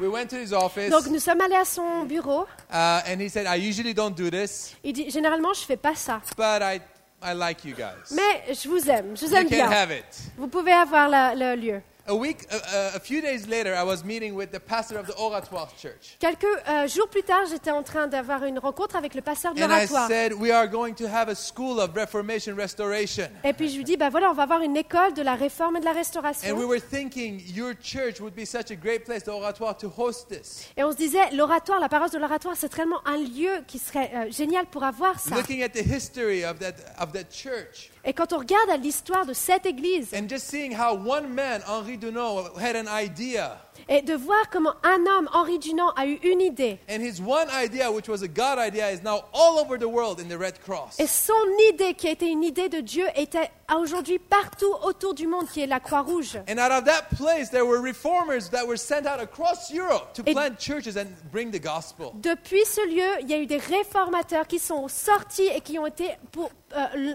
We 0.00 0.08
went 0.08 0.28
to 0.30 0.36
his 0.36 0.52
office. 0.52 0.90
Donc 0.90 1.06
nous 1.06 1.18
sommes 1.20 1.40
allés 1.40 1.56
à 1.56 1.64
son 1.64 2.04
bureau. 2.04 2.46
Uh, 2.72 3.00
and 3.06 3.20
he 3.20 3.28
said, 3.28 3.46
I 3.46 3.56
usually 3.56 3.92
don't 3.94 4.14
do 4.16 4.30
this, 4.30 4.74
Il 4.82 4.92
dit, 4.94 5.10
généralement 5.10 5.52
je 5.52 5.60
fais 5.64 5.76
pas 5.76 5.94
ça. 5.94 6.20
but 6.36 6.62
I, 6.62 6.80
I 7.22 7.34
like 7.34 7.64
you 7.64 7.74
guys. 7.74 8.12
Mais 8.14 8.54
je 8.54 8.68
vous 8.68 8.88
aime, 8.88 9.16
je 9.16 9.26
vous 9.26 9.32
You 9.32 9.36
aime 9.38 9.48
can 9.48 9.56
bien. 9.56 9.70
have 9.70 9.90
it. 9.92 10.04
Vous 10.38 10.48
pouvez 10.48 10.72
avoir 10.72 11.08
la- 11.08 11.34
le 11.34 11.54
lieu. 11.54 11.82
A 12.10 12.14
week, 12.14 12.38
a 12.50 12.98
few 12.98 13.20
days 13.22 13.46
later, 13.46 13.72
I 13.72 13.84
was 13.84 14.02
meeting 14.02 14.34
with 14.34 14.50
the 14.50 14.58
pastor 14.58 14.98
of 14.98 15.06
the 15.06 15.14
Oratoire 15.16 15.68
Church. 15.80 16.16
Quelques 16.18 16.44
euh, 16.68 16.88
jours 16.88 17.06
plus 17.08 17.22
tard, 17.22 17.46
j'étais 17.48 17.70
en 17.70 17.84
train 17.84 18.08
d'avoir 18.08 18.42
une 18.44 18.58
rencontre 18.58 18.96
avec 18.96 19.14
le 19.14 19.20
pasteur 19.22 19.54
de 19.54 19.60
And 19.62 19.66
I 19.66 19.68
l'oratoire. 19.68 20.08
said, 20.08 20.32
we 20.32 20.50
are 20.50 20.66
going 20.66 20.94
to 20.94 21.06
have 21.06 21.28
a 21.28 21.36
school 21.36 21.78
of 21.78 21.94
Reformation 21.94 22.56
Restoration. 22.56 23.28
Et 23.44 23.52
puis 23.52 23.68
je 23.68 23.76
lui 23.76 23.84
dis, 23.84 23.96
bah 23.96 24.10
voilà, 24.10 24.28
on 24.28 24.34
va 24.34 24.42
avoir 24.42 24.60
une 24.60 24.76
école 24.76 25.14
de 25.14 25.22
la 25.22 25.36
réforme 25.36 25.76
et 25.76 25.80
de 25.80 25.84
la 25.84 25.92
And 25.92 25.94
we 25.94 25.98
restauration. 26.00 26.56
were 26.66 26.80
thinking 26.80 27.40
your 27.54 27.74
church 27.80 28.18
would 28.20 28.34
be 28.34 28.44
such 28.44 28.72
a 28.72 28.74
great 28.74 29.04
place, 29.04 29.22
the 29.22 29.28
Oratoire, 29.28 29.76
to 29.76 29.88
host 29.88 30.28
this. 30.28 30.66
Et 30.76 30.82
on 30.82 30.90
se 30.90 30.96
disait, 30.96 31.30
l'oratoire, 31.32 31.78
la 31.78 31.88
parole 31.88 32.10
de 32.10 32.18
l'oratoire, 32.18 32.56
c'est 32.56 32.72
vraiment 32.72 33.06
un 33.06 33.18
lieu 33.18 33.62
qui 33.68 33.78
serait 33.78 34.10
euh, 34.16 34.32
génial 34.32 34.66
pour 34.66 34.82
avoir 34.82 35.20
ça. 35.20 35.36
Looking 35.36 35.62
at 35.62 35.68
the 35.68 35.86
history 35.86 36.44
of 36.44 36.58
that, 36.58 36.74
of 37.00 37.12
that 37.12 37.30
church 37.30 37.88
Et 38.04 38.12
quand 38.14 38.32
on 38.32 38.38
regarde 38.38 38.82
l'histoire 38.82 39.26
de 39.26 39.32
cette 39.34 39.66
église, 39.66 40.14
and 40.14 40.28
just 40.28 40.46
seeing 40.46 40.72
how 40.74 40.94
one 40.94 41.28
man, 41.34 41.60
Henri 41.66 41.96
Dunant, 41.98 42.44
had 42.58 42.74
an 42.76 42.86
idea. 42.88 43.58
et 43.88 44.02
de 44.02 44.14
voir 44.14 44.48
comment 44.50 44.74
un 44.82 45.04
homme, 45.06 45.28
Henri 45.32 45.58
Dunant, 45.58 45.90
a 45.96 46.06
eu 46.06 46.18
une 46.22 46.40
idée. 46.40 46.78
And 46.88 47.00
his 47.02 47.20
one 47.20 47.48
idea, 47.50 47.90
which 47.90 48.08
was 48.08 48.22
a 48.22 48.28
God 48.28 48.58
idea, 48.58 48.90
is 48.90 49.02
now 49.02 49.24
all 49.34 49.58
over 49.58 49.78
the 49.78 49.88
world 49.88 50.20
in 50.20 50.28
the 50.28 50.38
Red 50.38 50.60
Cross. 50.64 50.98
Et 50.98 51.06
son 51.06 51.32
idée, 51.72 51.94
qui 51.94 52.08
a 52.08 52.12
été 52.12 52.26
une 52.26 52.42
idée 52.44 52.68
de 52.68 52.80
Dieu, 52.80 53.04
était 53.16 53.50
aujourd'hui 53.76 54.18
partout 54.18 54.72
autour 54.82 55.14
du 55.14 55.26
monde, 55.26 55.46
qui 55.48 55.60
est 55.60 55.66
la 55.66 55.80
Croix-Rouge. 55.80 56.36
And 56.48 56.58
out 56.58 56.70
of 56.72 56.84
that 56.84 57.08
place, 57.16 57.50
there 57.50 57.64
were 57.66 57.80
reformers 57.82 58.48
that 58.50 58.66
were 58.66 58.76
sent 58.78 59.06
out 59.06 59.20
across 59.20 59.70
Europe 59.72 60.12
to 60.14 60.22
Et- 60.26 60.32
plant 60.32 60.58
churches 60.58 60.96
and 60.96 61.06
bring 61.32 61.50
the 61.50 61.60
gospel. 61.62 62.12
Depuis 62.14 62.64
ce 62.64 62.86
lieu, 62.88 63.20
il 63.22 63.30
y 63.30 63.34
a 63.34 63.38
eu 63.38 63.46
des 63.46 63.58
réformateurs 63.58 64.46
qui 64.46 64.58
sont 64.58 64.88
sortis 64.88 65.48
et 65.54 65.60
qui 65.60 65.78
ont 65.78 65.86
été, 65.86 66.10
pour, 66.32 66.50
euh, 66.76 67.14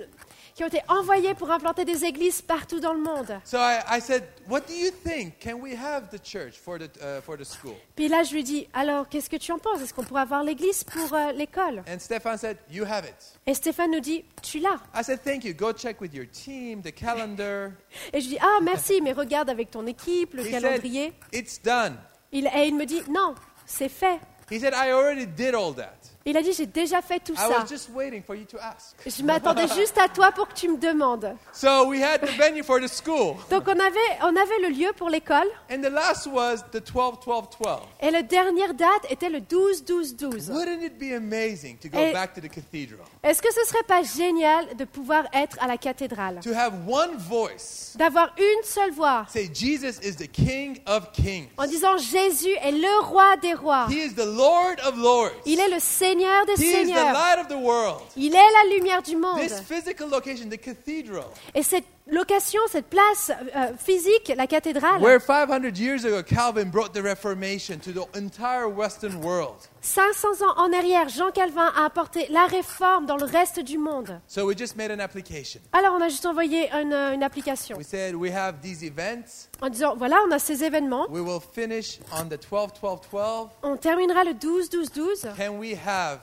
qui 0.56 0.64
ont 0.64 0.68
été 0.68 0.82
envoyés 0.88 1.34
pour 1.34 1.52
implanter 1.52 1.84
des 1.84 2.06
églises 2.06 2.42
partout 2.42 2.80
dans 2.80 2.94
le 2.94 3.02
monde. 3.02 3.40
So 3.44 3.58
I, 3.58 3.82
I 3.92 4.00
said, 4.00 4.24
What 4.50 4.62
do 4.62 4.74
you 4.74 4.90
think? 4.90 5.38
Can 5.40 5.60
we 5.60 5.76
have 5.76 6.10
the 6.10 6.24
church 6.24 6.58
for 6.58 6.80
the, 6.80 6.90
uh, 7.02 7.22
for 7.22 7.38
the 7.38 7.44
school? 7.44 7.76
Puis 7.96 8.08
là, 8.08 8.24
je 8.24 8.34
lui 8.34 8.44
dis, 8.44 8.68
alors, 8.74 9.10
qu'est-ce 9.10 9.30
que 9.30 9.36
tu 9.36 9.52
en 9.52 9.60
penses? 9.60 9.82
Est-ce 9.82 9.94
qu'on 9.94 10.04
pourrait 10.04 10.22
avoir 10.22 10.44
l'église 10.44 10.86
pour 10.86 11.14
euh, 11.14 11.34
l'école? 11.34 11.84
And 11.90 12.00
Stefan 12.00 12.38
said, 12.38 12.58
You 12.72 12.86
have 12.86 13.06
it. 13.06 13.38
Et 13.46 13.54
Stéphane 13.54 13.92
nous 13.92 14.00
dit, 14.00 14.24
tu 14.42 14.60
l'as. 14.60 14.80
I 14.96 15.04
said, 15.04 15.22
Thank 15.24 15.44
you. 15.44 15.54
Go 15.54 15.74
check 15.74 16.00
with 16.00 16.14
your 16.14 16.26
team, 16.26 16.82
the 16.82 16.94
calendar. 16.94 17.74
Et 18.14 18.22
je 18.22 18.30
dis, 18.30 18.38
ah, 18.40 18.60
merci, 18.64 19.02
mais 19.02 19.12
regarde 19.12 19.50
avec 19.50 19.72
ton 19.72 19.86
équipe, 19.86 20.36
le 20.36 20.44
He 20.48 20.52
said, 20.52 20.62
calendrier. 20.62 21.14
It's 21.34 21.62
done. 21.62 21.98
Il, 22.32 22.48
et 22.48 22.68
il 22.68 22.76
me 22.76 22.86
dit, 22.86 23.02
non, 23.10 23.36
c'est 23.66 23.90
fait. 23.90 24.20
He 24.50 24.60
said, 24.60 24.74
I 24.74 24.92
already 24.92 25.26
did 25.26 25.54
all 25.54 25.74
that. 25.74 26.05
Il 26.28 26.36
a 26.38 26.42
dit, 26.42 26.54
j'ai 26.54 26.66
déjà 26.66 27.04
fait 27.04 27.20
tout 27.20 27.34
I 27.34 27.38
ça. 27.38 27.50
was 27.50 27.68
just 27.70 27.88
waiting 27.94 28.24
for 28.24 28.36
you 28.36 28.46
to 28.46 28.58
ask. 28.58 28.96
Je 29.06 29.22
m'attendais 29.22 29.68
juste 29.78 29.96
à 30.00 30.08
toi 30.08 30.32
pour 30.32 30.48
que 30.48 30.56
tu 30.56 30.68
me 30.68 30.78
demandes. 30.78 31.36
So 31.54 31.86
we 31.88 32.02
had 32.02 32.22
the 32.22 32.32
venue 32.36 32.64
for 32.64 32.80
the 32.82 32.88
school. 32.88 33.36
Donc 33.52 33.66
on 33.68 33.80
avait, 33.80 34.00
on 34.24 34.36
avait 34.36 34.60
le 34.64 34.70
lieu 34.70 34.92
pour 34.98 35.12
l'école 35.12 35.46
And 35.72 35.82
the 35.84 35.92
last 35.92 36.26
was 36.26 36.64
the 36.72 36.82
12 36.84 37.20
12 37.24 37.50
12. 37.62 37.78
et 38.02 38.10
la 38.10 38.24
dernière 38.24 38.74
date 38.74 39.06
était 39.12 39.30
le 39.30 39.38
12-12-12. 39.40 40.50
Wouldn't 40.52 40.82
it 40.84 40.98
be 40.98 41.14
amazing 41.16 41.78
to 41.78 41.90
go 41.90 42.00
Et- 42.00 42.12
back 42.12 42.34
to 42.34 42.42
the 42.42 42.50
cathedral? 42.50 43.06
Est-ce 43.22 43.40
que 43.44 43.54
ce 43.54 43.64
serait 43.70 43.84
pas 43.88 44.02
génial 44.02 44.76
de 44.78 44.86
pouvoir 44.86 45.26
être 45.32 45.58
à 45.62 45.68
la 45.68 45.78
cathédrale? 45.78 46.40
To 46.44 46.54
have 46.56 46.74
one 46.90 47.18
voice 47.18 47.94
D'avoir 48.00 48.34
une 48.40 48.64
seule 48.64 48.92
voix 48.94 49.28
say, 49.30 49.48
Jesus 49.54 50.00
is 50.04 50.16
the 50.16 50.28
King 50.32 50.80
of 50.88 51.12
Kings. 51.12 51.50
en 51.60 51.68
disant 51.68 51.98
Jésus 51.98 52.50
est 52.64 52.72
le 52.72 53.04
roi 53.04 53.38
des 53.44 53.54
rois. 53.54 53.86
He 53.92 54.06
is 54.08 54.16
the 54.16 54.26
Lord 54.26 54.78
of 54.88 54.98
Lords. 54.98 55.30
Il 55.46 55.60
est 55.60 55.70
le 55.70 55.80
Seigneur 56.16 56.46
des 56.46 56.54
He 56.54 56.66
is 56.68 56.72
the 56.72 56.72
seigneurs. 56.88 57.14
light 57.14 57.40
of 57.40 57.48
the 57.50 57.58
world. 57.62 58.02
Il 58.16 58.34
est 58.34 58.38
la 58.38 58.76
lumière 58.76 59.02
du 59.02 59.16
monde. 59.18 59.40
This 59.40 59.60
physical 59.62 60.10
location, 60.10 60.50
the 60.50 60.58
cathedral, 60.58 61.26
Et 61.54 61.62
cette 61.62 61.84
location, 62.08 62.60
cette 62.70 62.88
place 62.88 63.32
euh, 63.56 63.74
physique, 63.78 64.32
la 64.36 64.48
cathédrale, 64.48 65.02
where 65.02 65.20
500 65.20 65.76
years 65.78 66.06
ago 66.06 66.22
Calvin 66.24 66.66
brought 66.70 66.94
the 66.94 67.02
Reformation 67.04 67.78
to 67.80 67.92
the 67.92 68.06
entire 68.16 68.68
Western 68.68 69.24
world. 69.24 69.56
500 69.82 70.42
ans 70.44 70.54
en 70.58 70.72
arrière, 70.74 71.10
Jean 71.10 71.32
Calvin 71.32 71.72
a 71.76 71.86
apporté 71.86 72.28
la 72.30 72.46
réforme 72.46 73.06
dans 73.06 73.18
le 73.18 73.26
reste 73.26 73.60
du 73.60 73.78
monde. 73.78 74.20
So 74.28 74.46
we 74.46 74.56
just 74.58 74.76
made 74.76 74.92
an 74.92 75.00
application. 75.00 75.60
Alors 75.74 75.94
on 75.98 76.02
a 76.02 76.10
juste 76.10 76.26
envoyé 76.26 76.70
une, 76.74 76.94
euh, 76.94 77.14
une 77.14 77.24
application 77.24 77.76
We 77.78 77.86
said, 77.88 78.16
We 78.16 78.32
have 78.34 78.62
these 78.62 78.84
events. 78.84 79.50
en 79.62 79.70
disant, 79.70 79.96
voilà, 79.96 80.18
on 80.28 80.32
a 80.32 80.40
ces 80.40 80.64
événements, 80.64 81.08
We 81.10 81.22
will 81.22 81.42
finish 81.42 82.00
on 82.12 82.26
the 82.26 82.38
12 82.40 82.74
12 82.80 83.02
12. 83.12 83.50
on 83.64 83.78
terminera 83.78 84.24
le 84.24 84.32
12-12-12. 84.34 85.36
Can 85.36 85.58
we 85.58 85.76
have 85.86 86.20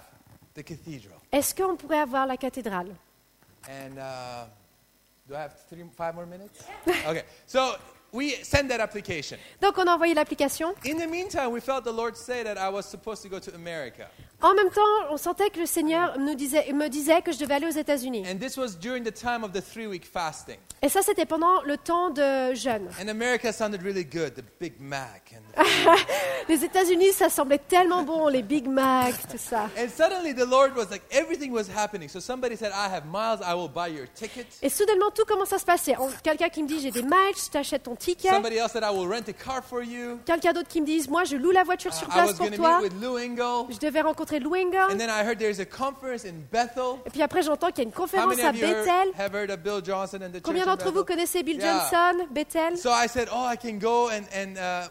the 0.55 0.63
cathedral? 0.63 1.17
Est-ce 1.33 1.55
qu'on 1.55 1.77
pourrait 1.77 2.01
avoir 2.01 2.27
la 2.27 2.37
cathédrale? 2.37 2.95
And 3.69 3.97
uh, 3.97 4.47
do 5.29 5.37
I 5.37 5.41
have 5.41 5.55
three, 5.69 5.85
five 5.97 6.15
more 6.15 6.27
minutes? 6.27 6.65
Okay. 7.07 7.23
So 7.47 7.77
we 8.13 8.31
send 8.43 8.71
that 8.71 8.81
application. 8.81 9.39
Donc 9.61 9.79
on 9.79 9.89
a 9.89 9.97
envoyé 9.97 10.15
l'application. 10.15 10.75
In 10.85 10.99
the 10.99 11.07
meantime, 11.07 11.53
we 11.53 11.61
felt 11.61 11.85
the 11.85 11.93
Lord 11.93 12.17
say 12.17 12.43
that 12.43 12.59
I 12.59 12.69
was 12.69 12.87
supposed 12.87 13.23
to 13.23 13.29
go 13.29 13.39
to 13.39 13.55
America. 13.55 14.09
En 14.43 14.55
même 14.55 14.71
temps, 14.71 14.81
on 15.11 15.17
sentait 15.17 15.51
que 15.51 15.61
le 15.61 15.67
Seigneur 15.67 16.19
nous 16.19 16.35
disait, 16.35 16.73
me 16.73 16.89
disait 16.89 17.23
que 17.23 17.31
je 17.31 17.39
devais 17.39 17.55
aller 17.55 17.67
aux 17.69 17.79
États-Unis. 17.79 18.25
And 18.29 18.39
this 18.39 18.57
was 18.57 18.77
during 18.81 19.05
the 19.05 19.15
time 19.15 19.45
of 19.45 19.53
the 19.53 19.63
week 19.89 20.05
fasting. 20.05 20.57
Et 20.83 20.89
ça, 20.89 21.01
c'était 21.03 21.27
pendant 21.27 21.63
le 21.63 21.77
temps 21.77 22.11
de 22.11 22.53
jeûne. 22.55 22.89
And 23.01 23.09
America 23.09 23.53
sounded 23.53 23.83
really 23.83 24.05
good, 24.05 24.35
the 24.35 24.45
Big 24.61 24.75
Mac. 24.81 25.33
And, 25.57 25.63
Les 26.49 26.65
États-Unis, 26.65 27.13
ça 27.13 27.31
semblait 27.31 27.59
tellement 27.69 28.03
bon, 28.03 28.27
les 28.27 28.43
Big 28.43 28.67
Mac, 28.67 29.15
tout 29.31 29.39
ça. 29.39 29.69
and 29.79 29.89
suddenly 29.89 30.35
the 30.35 30.45
Lord 30.45 30.75
was 30.77 30.91
like, 30.91 31.03
everything 31.13 31.53
was 31.53 31.69
happening. 31.73 32.09
So 32.09 32.19
somebody 32.19 32.57
said, 32.57 32.73
I 32.73 32.93
have 32.93 33.05
miles, 33.07 33.41
I 33.47 33.55
will 33.55 33.69
buy 33.69 33.89
your 33.95 34.09
ticket. 34.13 34.47
Et 34.61 34.69
soudainement, 34.69 35.11
tout 35.15 35.25
commence 35.25 35.53
à 35.53 35.59
se 35.61 35.65
passer. 35.65 35.95
Quelqu'un 36.25 36.49
qui 36.49 36.65
me 36.65 36.69
dit, 36.69 36.81
j'ai 36.81 36.91
des 36.91 37.03
miles, 37.03 37.37
je 37.37 37.49
t'achète 37.49 37.85
ton 37.85 37.95
ticket. 37.95 38.31
Somebody 38.31 38.57
else 38.57 38.73
said, 38.73 38.83
I 38.83 38.91
will 38.93 39.07
rent 39.09 39.29
a 39.29 39.33
car 39.33 39.63
for 39.63 39.85
you. 39.85 40.19
Quelqu'un 40.25 40.53
d'autre 40.53 40.69
qui 40.69 40.81
me 40.81 40.87
dit, 40.87 41.07
moi, 41.09 41.23
je 41.23 41.37
loue 41.37 41.53
la 41.53 41.63
voiture 41.63 41.95
sur 41.95 42.09
I 42.09 42.11
place 42.11 42.31
was 42.31 42.35
pour 42.35 42.51
toi. 42.57 42.81
meet 42.81 42.93
with 42.93 43.01
Lou 43.01 43.19
Engle. 43.19 43.73
Je 43.73 43.79
devais 43.79 44.01
rencontrer 44.01 44.32
And 44.33 44.99
then 44.99 45.11
I 45.11 45.25
heard 45.25 45.39
there's 45.39 45.61
a 45.61 45.67
conference 45.67 46.25
in 46.25 46.45
Bethel. 46.51 46.99
Et 47.07 47.11
puis 47.11 47.23
après, 47.23 47.43
j'entends 47.43 47.69
qu'il 47.71 47.79
y 47.79 47.87
a 47.87 47.89
une 47.89 47.93
conférence 47.93 48.39
à 48.39 48.53
Bethel. 48.53 49.13
have 49.19 49.35
heard 49.35 49.51
of 49.51 49.63
Bill 49.63 49.81
Johnson 49.85 50.19
and 50.23 50.31
the 50.31 50.35
church 50.35 50.43
Combien 50.45 50.67
d'entre 50.67 50.91
vous 50.91 51.05
connaissez 51.05 51.43
Bill. 51.43 51.61
Johnson, 51.61 52.27
Bethel? 52.31 52.77
So 52.77 52.91
I 52.91 53.07
said, 53.09 53.29
oh, 53.33 53.47
I 53.47 53.57
can 53.57 53.79
go. 53.79 54.09
And, 54.11 54.25
and 54.35 54.59
uh, 54.59 54.89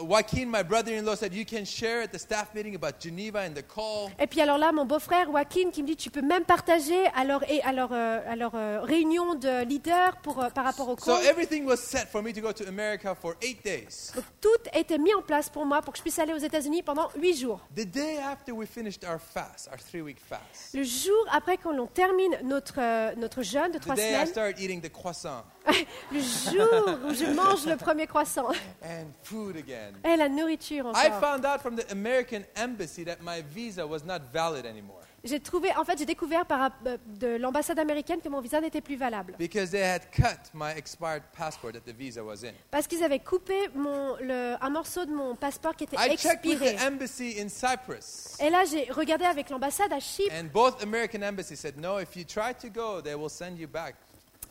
Joaquin, 0.00 0.46
my 0.46 0.62
brother-in-law, 0.62 1.14
said, 1.14 1.32
you 1.34 1.44
can 1.44 1.64
share 1.64 2.02
at 2.02 2.12
the 2.12 2.18
staff 2.18 2.54
meeting 2.54 2.74
about 2.74 2.98
Geneva 3.00 3.40
and 3.40 3.54
the 3.54 3.62
call. 3.62 4.10
Et 4.18 4.26
puis 4.26 4.40
alors 4.40 4.58
là, 4.58 4.72
mon 4.72 4.84
beau-frère 4.84 5.26
Joaquin 5.30 5.70
qui 5.70 5.82
me 5.82 5.86
dit, 5.86 5.96
tu 5.96 6.10
peux 6.10 6.22
même 6.22 6.44
partager 6.44 7.06
à 7.14 7.24
leur, 7.24 7.48
et 7.50 7.62
à 7.62 7.72
leur, 7.72 7.90
euh, 7.92 8.20
à 8.26 8.36
leur, 8.36 8.54
euh, 8.54 8.80
réunion 8.82 9.34
de 9.34 9.64
leaders 9.64 10.16
pour, 10.22 10.42
euh, 10.42 10.50
par 10.50 10.64
rapport 10.64 10.88
au 10.88 10.96
So 10.98 11.16
call. 11.16 11.26
everything 11.26 11.64
was 11.64 11.76
set 11.76 12.08
for 12.08 12.22
me 12.22 12.32
to 12.32 12.40
go 12.40 12.52
to 12.52 12.64
America 12.68 13.14
for 13.14 13.36
eight 13.42 13.64
days. 13.64 14.12
Donc 14.14 14.24
tout 14.40 14.48
était 14.72 14.98
mis 14.98 15.14
en 15.14 15.22
place 15.22 15.48
pour 15.48 15.64
moi 15.64 15.80
pour 15.82 15.92
que 15.92 15.98
je 15.98 16.02
puisse 16.02 16.18
aller 16.18 16.32
aux 16.32 16.38
États-Unis 16.38 16.82
pendant 16.82 17.08
huit 17.16 17.36
jours. 17.38 17.60
The 17.76 17.84
day 17.86 18.18
after 18.18 18.52
we 18.52 18.68
finished 18.68 19.04
our 19.04 19.20
fast, 19.20 19.68
our 19.70 19.78
three-week 19.78 20.18
fast, 20.18 20.74
Le 20.74 20.82
jour 20.82 21.24
après 21.32 21.56
qu'on 21.58 21.72
l'on 21.72 21.86
termine 21.86 22.36
notre, 22.42 23.14
notre 23.16 23.42
jeûne 23.42 23.70
de 23.72 23.78
the 23.78 23.82
trois 23.82 23.94
day 23.94 24.02
I 24.10 24.12
semaines, 24.12 24.26
started 24.28 24.58
eating 24.58 24.80
the 24.80 24.90
croissant 24.92 25.44
le 26.12 26.20
jour 26.20 26.98
où 27.08 27.14
je 27.14 27.26
mange 27.34 27.66
le 27.66 27.76
premier 27.76 28.06
croissant, 28.06 28.48
and 28.82 29.06
food 29.22 29.56
again, 29.56 29.92
et 30.04 30.16
la 30.16 30.28
nourriture 30.28 30.86
I 30.94 31.06
encore. 31.08 31.20
found 31.20 31.44
out 31.44 31.60
from 31.60 31.76
the 31.76 31.90
American 31.90 32.44
embassy 32.56 33.04
that 33.04 33.16
my 33.22 33.42
visa 33.42 33.86
was 33.86 34.04
not 34.04 34.20
valid 34.32 34.64
anymore 34.66 35.00
J'ai 35.24 35.40
trouvé, 35.40 35.70
en 35.76 35.84
fait, 35.84 35.98
j'ai 35.98 36.06
découvert 36.06 36.46
par, 36.46 36.70
euh, 36.86 36.96
de 37.18 37.26
l'ambassade 37.36 37.80
américaine 37.80 38.20
que 38.20 38.28
mon 38.28 38.40
visa 38.40 38.60
n'était 38.60 38.80
plus 38.80 38.94
valable. 38.94 39.34
because 39.38 39.70
they 39.72 39.82
had 39.82 40.02
cut 40.12 40.38
my 40.54 40.70
expired 40.76 41.24
passport 41.36 41.72
that 41.72 41.80
the 41.84 41.92
visa 41.92 42.22
was 42.22 42.44
in. 42.44 42.52
Parce 42.70 42.86
qu'ils 42.86 43.02
avaient 43.02 43.18
coupé 43.18 43.54
mon, 43.74 44.14
le, 44.20 44.54
un 44.60 44.70
morceau 44.70 45.04
de 45.04 45.10
mon 45.12 45.34
passeport 45.34 45.74
qui 45.74 45.82
était 45.84 45.96
I 45.96 46.16
checked 46.16 46.44
with 46.46 46.62
expiré. 46.62 46.76
the 46.76 46.80
embassy 46.80 47.40
in 47.40 47.48
Cyprus. 47.48 48.36
Et 48.38 48.50
là, 48.50 48.62
j'ai 48.70 48.84
regardé 48.92 49.24
avec 49.24 49.50
l'ambassade 49.50 49.92
à 49.92 49.98
Chypre. 49.98 50.32
And 50.32 50.44
both 50.52 50.80
American 50.84 51.22
embassies 51.24 51.56
said, 51.56 51.76
no, 51.76 51.98
if 51.98 52.14
you 52.14 52.22
try 52.24 52.52
to 52.54 52.68
go, 52.68 53.00
they 53.00 53.16
will 53.16 53.30
send 53.30 53.58
you 53.58 53.66
back. 53.66 53.96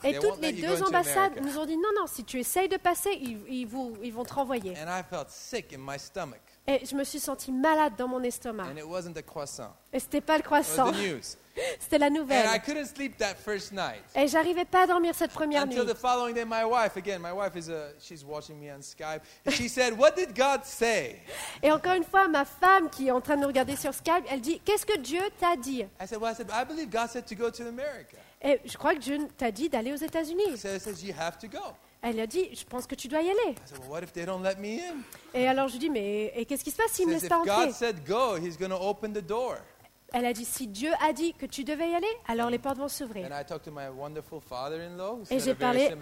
Et 0.05 0.19
toutes 0.19 0.41
les 0.41 0.53
deux 0.53 0.83
ambassades 0.83 1.41
nous 1.41 1.57
ont 1.57 1.65
dit 1.65 1.75
non, 1.77 1.89
non, 1.99 2.07
si 2.07 2.23
tu 2.23 2.39
essayes 2.39 2.69
de 2.69 2.77
passer, 2.77 3.09
ils, 3.21 3.39
ils 3.49 3.65
vous- 3.65 3.95
ils 4.03 4.13
vont 4.13 4.23
te 4.23 4.33
renvoyer. 4.33 4.71
And 4.77 4.87
I 4.89 5.03
felt 5.09 5.29
sick 5.29 5.73
in 5.73 5.79
my 5.79 5.97
stomach. 5.99 6.39
Et 6.67 6.85
je 6.85 6.95
me 6.95 7.03
suis 7.03 7.19
sentie 7.19 7.51
malade 7.51 7.93
dans 7.97 8.07
mon 8.07 8.21
estomac. 8.23 8.65
And 8.65 8.77
it 8.77 8.85
wasn't 8.85 9.13
the 9.13 9.25
croissant. 9.25 9.73
Et 9.93 9.99
c'était 9.99 10.21
pas 10.21 10.37
le 10.37 10.43
It 10.43 10.45
was 10.51 10.63
croissant. 10.63 10.91
c'était 11.79 11.97
la 11.97 12.07
And 12.07 12.15
I 12.15 12.17
nouvelle. 12.19 12.61
couldn't 12.61 12.85
sleep 12.85 13.17
that 13.17 13.35
first 13.35 13.71
night. 13.71 14.03
Et 14.15 14.27
j'arrivais 14.27 14.65
pas 14.65 14.83
à 14.83 14.87
dormir 14.87 15.13
cette 15.15 15.31
première 15.31 15.65
nuit. 15.65 15.77
Until 15.77 15.91
the 15.93 15.97
following 15.97 16.33
day, 16.33 16.45
my 16.45 16.63
wife, 16.65 16.97
again, 16.97 17.19
my 17.19 17.31
wife 17.31 17.55
is 17.55 17.69
a, 17.69 17.93
she's 17.99 18.23
watching 18.23 18.59
me 18.59 18.71
on 18.71 18.81
Skype. 18.81 19.21
And 19.45 19.51
she 19.51 19.67
said, 19.69 19.97
what 19.97 20.11
did 20.15 20.35
God 20.35 20.63
say? 20.65 21.21
Et 21.63 21.71
encore 21.71 21.93
une 21.93 22.03
fois, 22.03 22.27
ma 22.27 22.45
femme 22.45 22.89
qui 22.89 23.07
est 23.07 23.11
en 23.11 23.21
train 23.21 23.35
de 23.35 23.41
nous 23.41 23.47
regarder 23.47 23.75
sur 23.75 23.93
Skype, 23.93 24.25
elle 24.29 24.41
dit 24.41 24.59
Qu'est-ce 24.65 24.85
que 24.85 24.97
Dieu 24.97 25.21
t'a 25.39 25.55
dit? 25.55 25.81
I 26.01 26.07
said, 26.07 26.19
well, 26.21 26.31
I 26.31 26.35
said, 26.35 26.49
I 26.51 26.65
believe 26.65 26.89
God 26.89 27.09
said 27.09 27.25
to 27.27 27.35
go 27.35 27.49
to 27.49 27.63
America. 27.67 28.17
Et 28.41 28.59
je 28.65 28.77
crois 28.77 28.93
que 28.93 28.99
Dieu 28.99 29.17
t'a 29.37 29.51
dit 29.51 29.69
d'aller 29.69 29.93
aux 29.93 29.95
États-Unis. 29.95 30.57
says, 30.57 30.79
says 30.79 31.03
you 31.03 31.13
have 31.17 31.37
to 31.37 31.47
go. 31.47 31.59
Elle 32.01 32.19
a 32.19 32.27
dit 32.27 32.49
Je 32.53 32.63
pense 32.65 32.85
que 32.85 32.93
tu 32.93 33.07
dois 33.07 33.21
y 33.23 33.29
aller. 33.31 33.51
I 33.51 33.55
said, 33.65 33.79
well, 33.79 33.89
what 33.89 34.03
if 34.03 34.13
they 34.13 34.25
don't 34.25 34.43
let 34.43 34.57
me 34.59 34.79
in? 34.79 34.97
Et 35.33 35.47
alors 35.47 35.67
je 35.67 35.73
lui 35.73 35.79
dis 35.79 35.89
Mais 35.89 36.45
qu'est-ce 36.47 36.63
qui 36.63 36.69
se 36.69 36.75
passe 36.75 36.91
s'il 36.91 37.07
me 37.07 37.13
Says, 37.13 37.21
laisse 37.21 37.23
if 37.23 37.29
pas 37.29 37.39
entrer? 37.39 37.51
Elle 40.17 40.25
a 40.25 40.31
dit 40.31 40.45
Si 40.45 40.67
Dieu 40.67 40.91
a 41.01 41.11
dit 41.11 41.33
que 41.33 41.45
tu 41.45 41.65
devais 41.65 41.89
y 41.89 41.93
aller, 41.93 42.07
alors 42.25 42.49
les 42.49 42.57
portes 42.57 42.77
vont 42.77 42.87
s'ouvrir. 42.87 43.25
And 43.25 43.37
I 43.37 43.43
talked 43.43 43.65
to 43.65 43.71
my 43.71 43.89
wonderful 43.89 44.39
father-in-law 44.39 45.15
who 45.15 45.25
Et 45.29 45.41
j'ai 45.41 45.53
parlé-. 45.53 45.93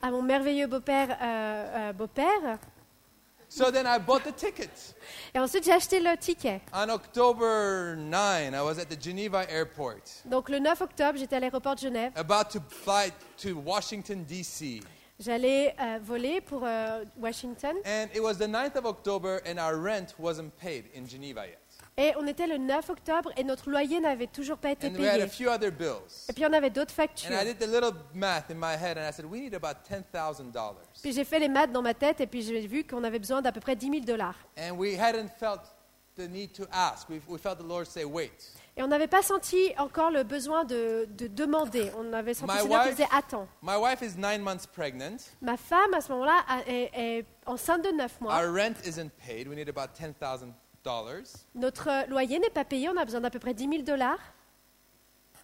À 0.00 0.10
mon 0.10 0.22
merveilleux 0.22 0.66
beau-père, 0.66 1.10
euh, 1.10 1.90
euh, 1.90 1.92
beau-père. 1.92 2.58
So 3.50 3.70
then 3.70 3.84
I 3.86 3.98
bought 3.98 4.22
the 4.22 4.34
ticket. 4.34 4.70
Et 5.34 5.38
ensuite 5.38 5.64
j'ai 5.64 5.72
acheté 5.72 6.00
le 6.00 6.16
ticket. 6.16 6.62
On 6.72 6.88
October 6.88 7.96
9, 7.98 8.54
I 8.54 8.60
was 8.62 8.78
at 8.78 8.86
the 8.86 8.98
Geneva 8.98 9.44
airport, 9.50 10.22
Donc 10.24 10.48
le 10.48 10.58
9 10.58 10.80
octobre, 10.80 11.18
j'étais 11.18 11.36
à 11.36 11.40
l'aéroport 11.40 11.74
de 11.74 11.80
Genève. 11.80 12.12
about 12.16 12.48
to 12.50 12.60
fly 12.66 13.12
to 13.36 13.60
Washington, 13.60 14.24
D.C. 14.24 14.80
J'allais 15.18 15.76
euh, 15.78 15.98
voler 16.02 16.40
pour 16.40 16.62
euh, 16.64 17.04
Washington. 17.20 17.76
And 17.84 18.08
it 18.14 18.22
was 18.22 18.38
the 18.38 18.48
9th 18.48 18.76
of 18.76 18.86
October, 18.86 19.42
and 19.44 19.58
our 19.58 19.76
rent 19.76 20.14
wasn't 20.18 20.50
paid 20.58 20.84
in 20.96 21.06
Geneva 21.06 21.46
yet. 21.46 21.59
Et 22.02 22.14
on 22.18 22.26
était 22.26 22.46
le 22.46 22.56
9 22.56 22.88
octobre 22.88 23.30
et 23.36 23.44
notre 23.44 23.68
loyer 23.68 24.00
n'avait 24.00 24.26
toujours 24.26 24.56
pas 24.56 24.70
été 24.70 24.86
And 24.86 24.92
we 24.92 25.06
had 25.06 25.16
payé. 25.16 25.22
a 25.22 25.28
few 25.28 25.48
other 25.50 25.70
bills. 25.70 26.26
Et 26.28 26.32
puis 26.32 26.46
on 26.46 26.52
avait 26.54 26.70
d'autres 26.70 26.92
And 26.92 26.96
factures. 26.96 27.30
I 27.30 27.44
did 27.44 27.58
the 27.58 27.66
little 27.70 27.92
math 28.14 28.50
in 28.50 28.54
my 28.54 28.74
head, 28.74 28.96
and 28.96 29.06
I 29.06 29.12
said, 29.12 29.26
we 29.26 29.40
need 29.42 29.54
about 29.54 29.76
$10,000. 29.86 30.50
Puis 31.02 31.12
j'ai 31.12 31.24
fait 31.24 31.38
les 31.38 31.48
maths 31.48 31.70
dans 31.72 31.82
ma 31.82 31.92
tête 31.92 32.20
et 32.22 32.26
puis 32.26 32.40
j'ai 32.42 32.66
vu 32.66 32.84
qu'on 32.84 33.04
avait 33.04 33.18
besoin 33.18 33.42
d'à 33.42 33.52
peu 33.52 33.60
près 33.60 33.76
10 33.76 33.90
000 33.90 34.00
dollars. 34.06 34.34
And 34.58 34.72
we 34.78 34.98
hadn't 34.98 35.28
felt 35.38 35.60
the 36.16 36.26
need 36.28 36.52
to 36.54 36.64
ask. 36.72 37.06
We, 37.10 37.20
we 37.28 37.38
felt 37.38 37.58
the 37.58 37.66
Lord 37.68 37.84
say, 37.86 38.04
wait. 38.04 38.32
Et 38.78 38.82
on 38.82 38.86
n'avait 38.88 39.06
pas 39.08 39.20
senti 39.20 39.58
encore 39.76 40.10
le 40.10 40.22
besoin 40.22 40.64
de, 40.64 41.06
de 41.10 41.26
demander. 41.26 41.90
On 41.98 42.12
avait 42.14 42.32
senti 42.32 42.50
My 42.50 42.56
le 42.58 42.62
Seigneur 42.62 42.82
qui 42.82 42.88
wife- 42.88 42.96
disait 42.96 43.08
attends. 43.12 43.46
My 43.62 43.76
wife 43.76 44.00
is 44.00 44.16
nine 44.16 44.40
months 44.42 44.66
pregnant. 44.66 45.16
Ma 45.42 45.58
femme 45.58 45.92
à 45.92 46.00
ce 46.00 46.10
moment-là 46.12 46.44
a- 46.48 46.60
est, 46.66 46.90
est 46.94 47.26
enceinte 47.44 47.84
de 47.84 47.90
9 47.90 48.20
mois. 48.22 48.34
Our 48.34 48.50
rent 48.54 48.74
isn't 48.86 49.10
paid. 49.26 49.48
We 49.48 49.56
need 49.56 49.68
about 49.68 49.92
$10,000. 50.00 50.52
Notre 51.54 52.08
loyer 52.08 52.38
n'est 52.38 52.50
pas 52.50 52.64
payé. 52.64 52.88
On 52.88 52.96
a 52.96 53.04
besoin 53.04 53.20
d'à 53.20 53.30
peu 53.30 53.38
près 53.38 53.54
10 53.54 53.68
000 53.68 53.82
dollars. 53.82 54.18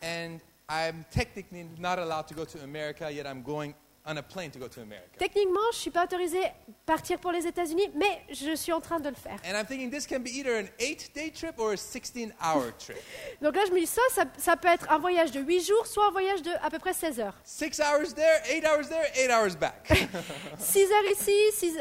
And 0.03 0.39
I'm 0.69 1.05
technically 1.11 1.67
not 1.79 1.99
allowed 1.99 2.27
to 2.29 2.35
go 2.35 2.45
to 2.45 2.59
America, 2.63 3.11
yet 3.11 3.27
I'm 3.27 3.43
going 3.43 3.73
on 4.09 4.17
a 4.19 4.23
plane 4.23 4.51
to 4.53 4.59
go 4.59 4.69
to 4.69 4.81
America. 4.81 5.19
Techniquement, 5.19 5.73
je 5.73 5.79
ne 5.79 5.81
suis 5.81 5.91
pas 5.91 6.05
autorisée 6.05 6.45
à 6.45 6.53
partir 6.87 7.19
pour 7.19 7.33
les 7.33 7.45
États-Unis, 7.47 7.91
mais 7.95 8.23
je 8.31 8.55
suis 8.55 8.73
en 8.73 8.81
train 8.81 9.01
de 9.01 9.09
le 9.09 9.17
faire. 9.17 9.37
And 9.45 9.57
I'm 9.59 9.67
thinking 9.67 9.91
this 9.91 10.07
can 10.07 10.21
be 10.21 10.29
either 10.29 10.57
an 10.57 10.69
eight 10.79 11.11
day 11.15 11.31
trip 11.31 11.59
or 11.59 11.73
a 11.73 11.77
16 11.77 12.33
hour 12.41 12.73
trip. 12.79 12.97
Donc 13.43 13.57
là, 13.57 13.63
je 13.67 13.73
me 13.73 13.81
dis 13.81 13.87
ça, 13.87 14.03
ça, 14.11 14.25
ça 14.39 14.57
peut 14.57 14.69
être 14.69 14.91
un 14.91 14.99
voyage 14.99 15.33
de 15.33 15.41
8 15.41 15.61
jours, 15.67 15.87
soit 15.87 16.07
un 16.07 16.13
voyage 16.13 16.43
de 16.43 16.53
à 16.63 16.71
peu 16.71 16.79
près 16.79 16.93
16 16.93 17.19
heures. 17.21 17.35
Six 17.43 17.81
hours 17.81 18.15
there, 18.15 18.43
eight 18.49 18.65
hours 18.65 18.89
there, 18.89 19.11
eight 19.17 19.31
hours 19.31 19.57
back. 19.57 19.89
6 20.59 20.79
heures 20.93 21.13
ici, 21.13 21.35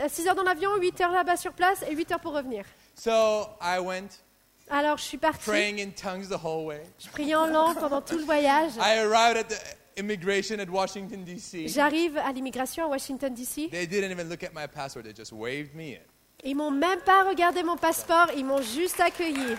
6, 0.10 0.28
heures 0.28 0.36
dans 0.36 0.43
l'avion, 0.43 0.76
8 0.78 1.01
heures 1.01 1.12
là-bas 1.12 1.38
sur 1.38 1.53
place 1.53 1.84
et 1.88 1.93
8 1.93 2.12
heures 2.14 2.20
pour 2.20 2.34
revenir. 2.34 2.66
So 2.96 3.50
I 3.62 3.80
went 3.80 4.22
Alors, 4.70 4.98
je 4.98 5.04
suis 5.04 5.18
partie. 5.18 5.43
praying 5.46 5.80
in 5.80 5.91
tongues 5.91 6.28
the 6.28 6.39
whole 6.43 6.66
way. 6.66 6.82
Je 7.00 7.08
priais 7.10 7.36
en 7.36 7.46
langue 7.48 7.78
pendant 7.80 8.02
tout 8.02 8.18
le 8.18 8.24
voyage. 8.24 8.72
I 8.80 9.00
arrived 9.00 9.38
at 9.38 9.43
the 9.50 9.60
immigration 9.98 10.60
at 10.60 10.70
Washington, 10.70 11.24
D.C. 11.24 11.68
J'arrive 11.68 12.18
à 12.18 12.32
l'immigration 12.32 12.86
à 12.86 12.88
Washington, 12.88 13.34
D.C. 13.34 13.70
They 13.70 13.86
didn't 13.88 14.12
even 14.12 14.28
look 14.30 14.43
at 14.43 14.54
my 14.54 14.68
passport, 14.68 15.04
they 15.04 15.14
just 15.16 15.32
waved 15.32 15.76
me 15.76 15.93
in. 15.96 16.02
Ils 16.43 16.56
m'ont 16.56 16.72
même 16.72 17.00
pas 17.00 17.24
regardé 17.24 17.64
mon 17.64 17.78
passeport, 17.78 18.28
ils 18.36 18.43
m'ont 18.46 18.62
juste 18.62 19.00
accueilli. 19.00 19.56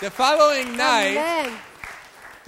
The 0.00 0.10
following 0.10 0.72
night, 0.72 1.16
Amen. 1.16 1.52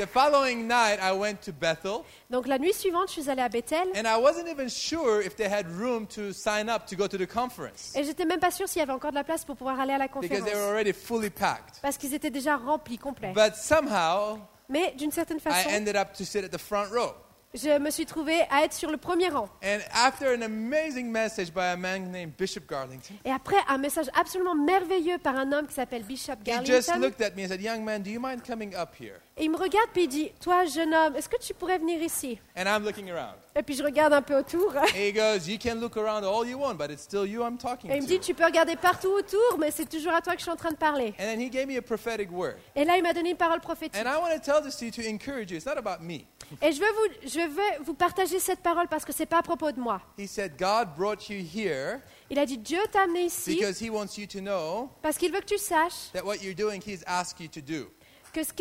The 0.03 0.07
following 0.09 0.67
night, 0.67 0.99
I 1.01 1.13
went 1.13 1.41
to 1.43 1.53
Bethel, 1.53 2.05
Donc 2.31 2.47
la 2.49 2.59
nuit 2.59 2.73
suivante, 2.75 3.09
je 3.09 3.21
suis 3.21 3.31
allée 3.31 3.43
à 3.43 3.49
Bethel 3.49 3.89
and 3.97 4.07
I 4.07 4.17
wasn't 4.21 4.49
even 4.49 4.69
sure 4.69 5.21
if 5.23 5.37
they 5.37 5.49
had 5.49 5.67
room 5.71 6.07
to 6.09 6.33
sign 6.33 6.69
up 6.69 6.87
to 6.87 6.97
go 6.97 7.07
to 7.07 7.17
the 7.17 7.27
conference 7.27 7.93
et 7.95 8.03
j'étais 8.05 8.25
même 8.25 8.41
pas 8.41 8.51
sûre 8.51 8.69
s'il 8.69 8.81
y 8.81 8.83
avait 8.83 8.93
encore 8.93 9.11
de 9.11 9.17
la 9.17 9.25
place 9.25 9.45
pour 9.45 9.57
pouvoir 9.57 9.79
aller 9.79 9.93
à 9.93 9.99
la 9.99 10.07
because 10.09 10.29
conférence 10.29 10.45
they 10.51 10.55
were 10.59 10.69
already 10.69 10.93
fully 10.93 11.31
packed. 11.31 11.81
parce 11.83 11.97
qu'ils 11.97 12.15
étaient 12.15 12.31
déjà 12.31 12.57
remplis 12.57 12.99
complets. 12.99 13.33
But 13.33 13.55
somehow, 13.55 14.39
Mais 14.69 14.93
d'une 14.97 15.13
certaine 15.13 15.39
I 15.39 15.41
façon, 15.41 15.69
ended 15.71 15.97
up 15.97 16.13
to 16.15 16.25
sit 16.25 16.45
at 16.45 16.49
the 16.49 16.59
front 16.59 16.91
row. 16.91 17.13
Je 17.55 17.79
me 17.79 17.91
suis 17.91 18.07
trouvée 18.07 18.41
à 18.51 18.65
être 18.65 18.73
sur 18.73 18.91
le 18.91 18.97
premier 18.97 19.29
rang. 19.29 19.49
And 19.63 19.79
after 19.93 20.29
an 20.29 20.43
amazing 20.43 21.11
message 21.11 21.53
by 21.53 21.73
a 21.73 21.77
man 21.77 22.11
named 22.11 22.33
Bishop 22.39 22.63
Garlington, 22.69 23.15
Et 23.25 23.31
après 23.31 23.59
un 23.69 23.79
message 23.79 24.07
absolument 24.19 24.55
merveilleux 24.55 25.19
par 25.19 25.37
un 25.37 25.53
homme 25.53 25.67
qui 25.67 25.75
s'appelle 25.75 26.03
Bishop 26.05 26.35
he 26.47 26.65
just 26.65 26.89
Garlington, 26.89 27.01
looked 27.01 27.21
at 27.21 27.35
me 27.37 27.45
and 27.45 27.49
said, 27.49 27.61
Young 27.61 27.85
man, 27.85 28.03
do 28.03 28.11
you 28.11 28.21
mind 28.21 28.43
coming 28.47 28.75
up 28.75 28.95
here? 28.99 29.21
et 29.37 29.45
il 29.45 29.51
me 29.51 29.57
regarde 29.57 29.89
puis 29.93 30.05
il 30.05 30.09
dit, 30.09 30.31
toi 30.41 30.65
jeune 30.67 30.95
homme, 30.95 31.17
est-ce 31.17 31.29
que 31.29 31.39
tu 31.39 31.55
pourrais 31.55 31.79
venir 31.79 32.03
ici? 32.03 32.39
And 32.57 32.65
I'm 32.65 32.85
looking 32.85 33.11
around. 33.11 33.37
Et 33.55 33.63
puis 33.63 33.75
je 33.75 33.83
regarde 33.83 34.13
un 34.15 34.23
peu 34.23 34.37
autour. 34.37 34.75
And 34.77 34.87
he 34.95 35.13
goes, 35.13 35.47
You 35.47 35.59
can 35.63 35.75
look 35.75 35.97
around 35.97 36.25
all 36.25 36.47
you 36.47 36.59
want, 36.59 36.77
but 36.77 36.91
it's 36.91 37.03
still 37.03 37.27
you 37.27 37.43
I'm 37.43 37.59
talking 37.59 37.91
Et 37.91 37.97
il 37.97 38.03
me 38.03 38.07
dit, 38.07 38.19
tu 38.19 38.33
peux 38.33 38.45
regarder 38.45 38.77
partout 38.77 39.11
autour, 39.11 39.59
mais 39.59 39.71
c'est 39.71 39.89
toujours 39.89 40.15
à 40.15 40.23
toi 40.23 40.33
que 40.33 40.39
je 40.39 40.45
suis 40.45 40.51
en 40.51 40.57
train 40.57 40.71
de 40.71 40.77
parler. 40.77 41.15
And 41.19 41.25
then 41.25 41.41
he 41.41 41.51
gave 41.51 41.67
me 41.67 41.77
a 41.77 41.83
prophetic 41.83 42.31
word. 42.31 42.55
Et 42.75 42.85
là, 42.85 42.97
il 42.97 43.03
m'a 43.03 43.13
donné 43.13 43.31
une 43.31 43.37
parole 43.37 43.61
prophétique. 43.61 44.01
And 44.01 44.09
I 44.09 44.17
want 44.19 44.35
to 44.35 44.41
tell 44.41 44.63
this 44.63 44.77
to 44.79 44.87
you 44.87 44.91
to 44.93 45.03
encourage 45.03 45.51
you. 45.51 45.59
It's 45.59 45.67
not 45.67 45.77
about 45.77 46.03
me. 46.03 46.27
Et 46.61 46.73
je 46.73 46.81
veux 46.81 46.87
vous, 46.87 47.29
je 47.29 47.49
veux 47.49 47.85
vous 47.85 47.95
partager 47.95 48.39
cette 48.39 48.61
parole 48.61 48.89
parce 48.89 49.05
que 49.05 49.13
c'est 49.13 49.27
pas 49.27 49.39
à 49.39 49.43
propos 49.43 49.73
de 49.73 49.81
moi. 49.81 50.01
He 50.19 50.27
said, 50.27 50.57
God 50.59 50.95
brought 50.97 51.29
you 51.29 51.39
here 51.39 52.01
Il 52.31 52.39
a 52.39 52.47
dit, 52.47 52.59
Dieu 52.59 52.81
t'a 52.91 53.03
amené 53.03 53.27
ici 53.27 53.55
because 53.57 53.81
he 53.81 53.91
wants 53.91 54.17
you 54.19 54.27
to 54.27 54.41
know 54.41 54.91
parce 55.03 55.19
qu'il 55.19 55.33
veut 55.33 55.41
que 55.41 55.47
tu 55.47 55.59
saches 55.59 56.11
that 56.13 56.25
what 56.25 56.37
you're 56.43 56.55
doing, 56.55 56.81
he's 56.81 57.03
asked 57.07 57.41
you 57.41 57.49
to 57.49 57.61
do. 57.61 57.91
Que 58.33 58.43
ce, 58.45 58.53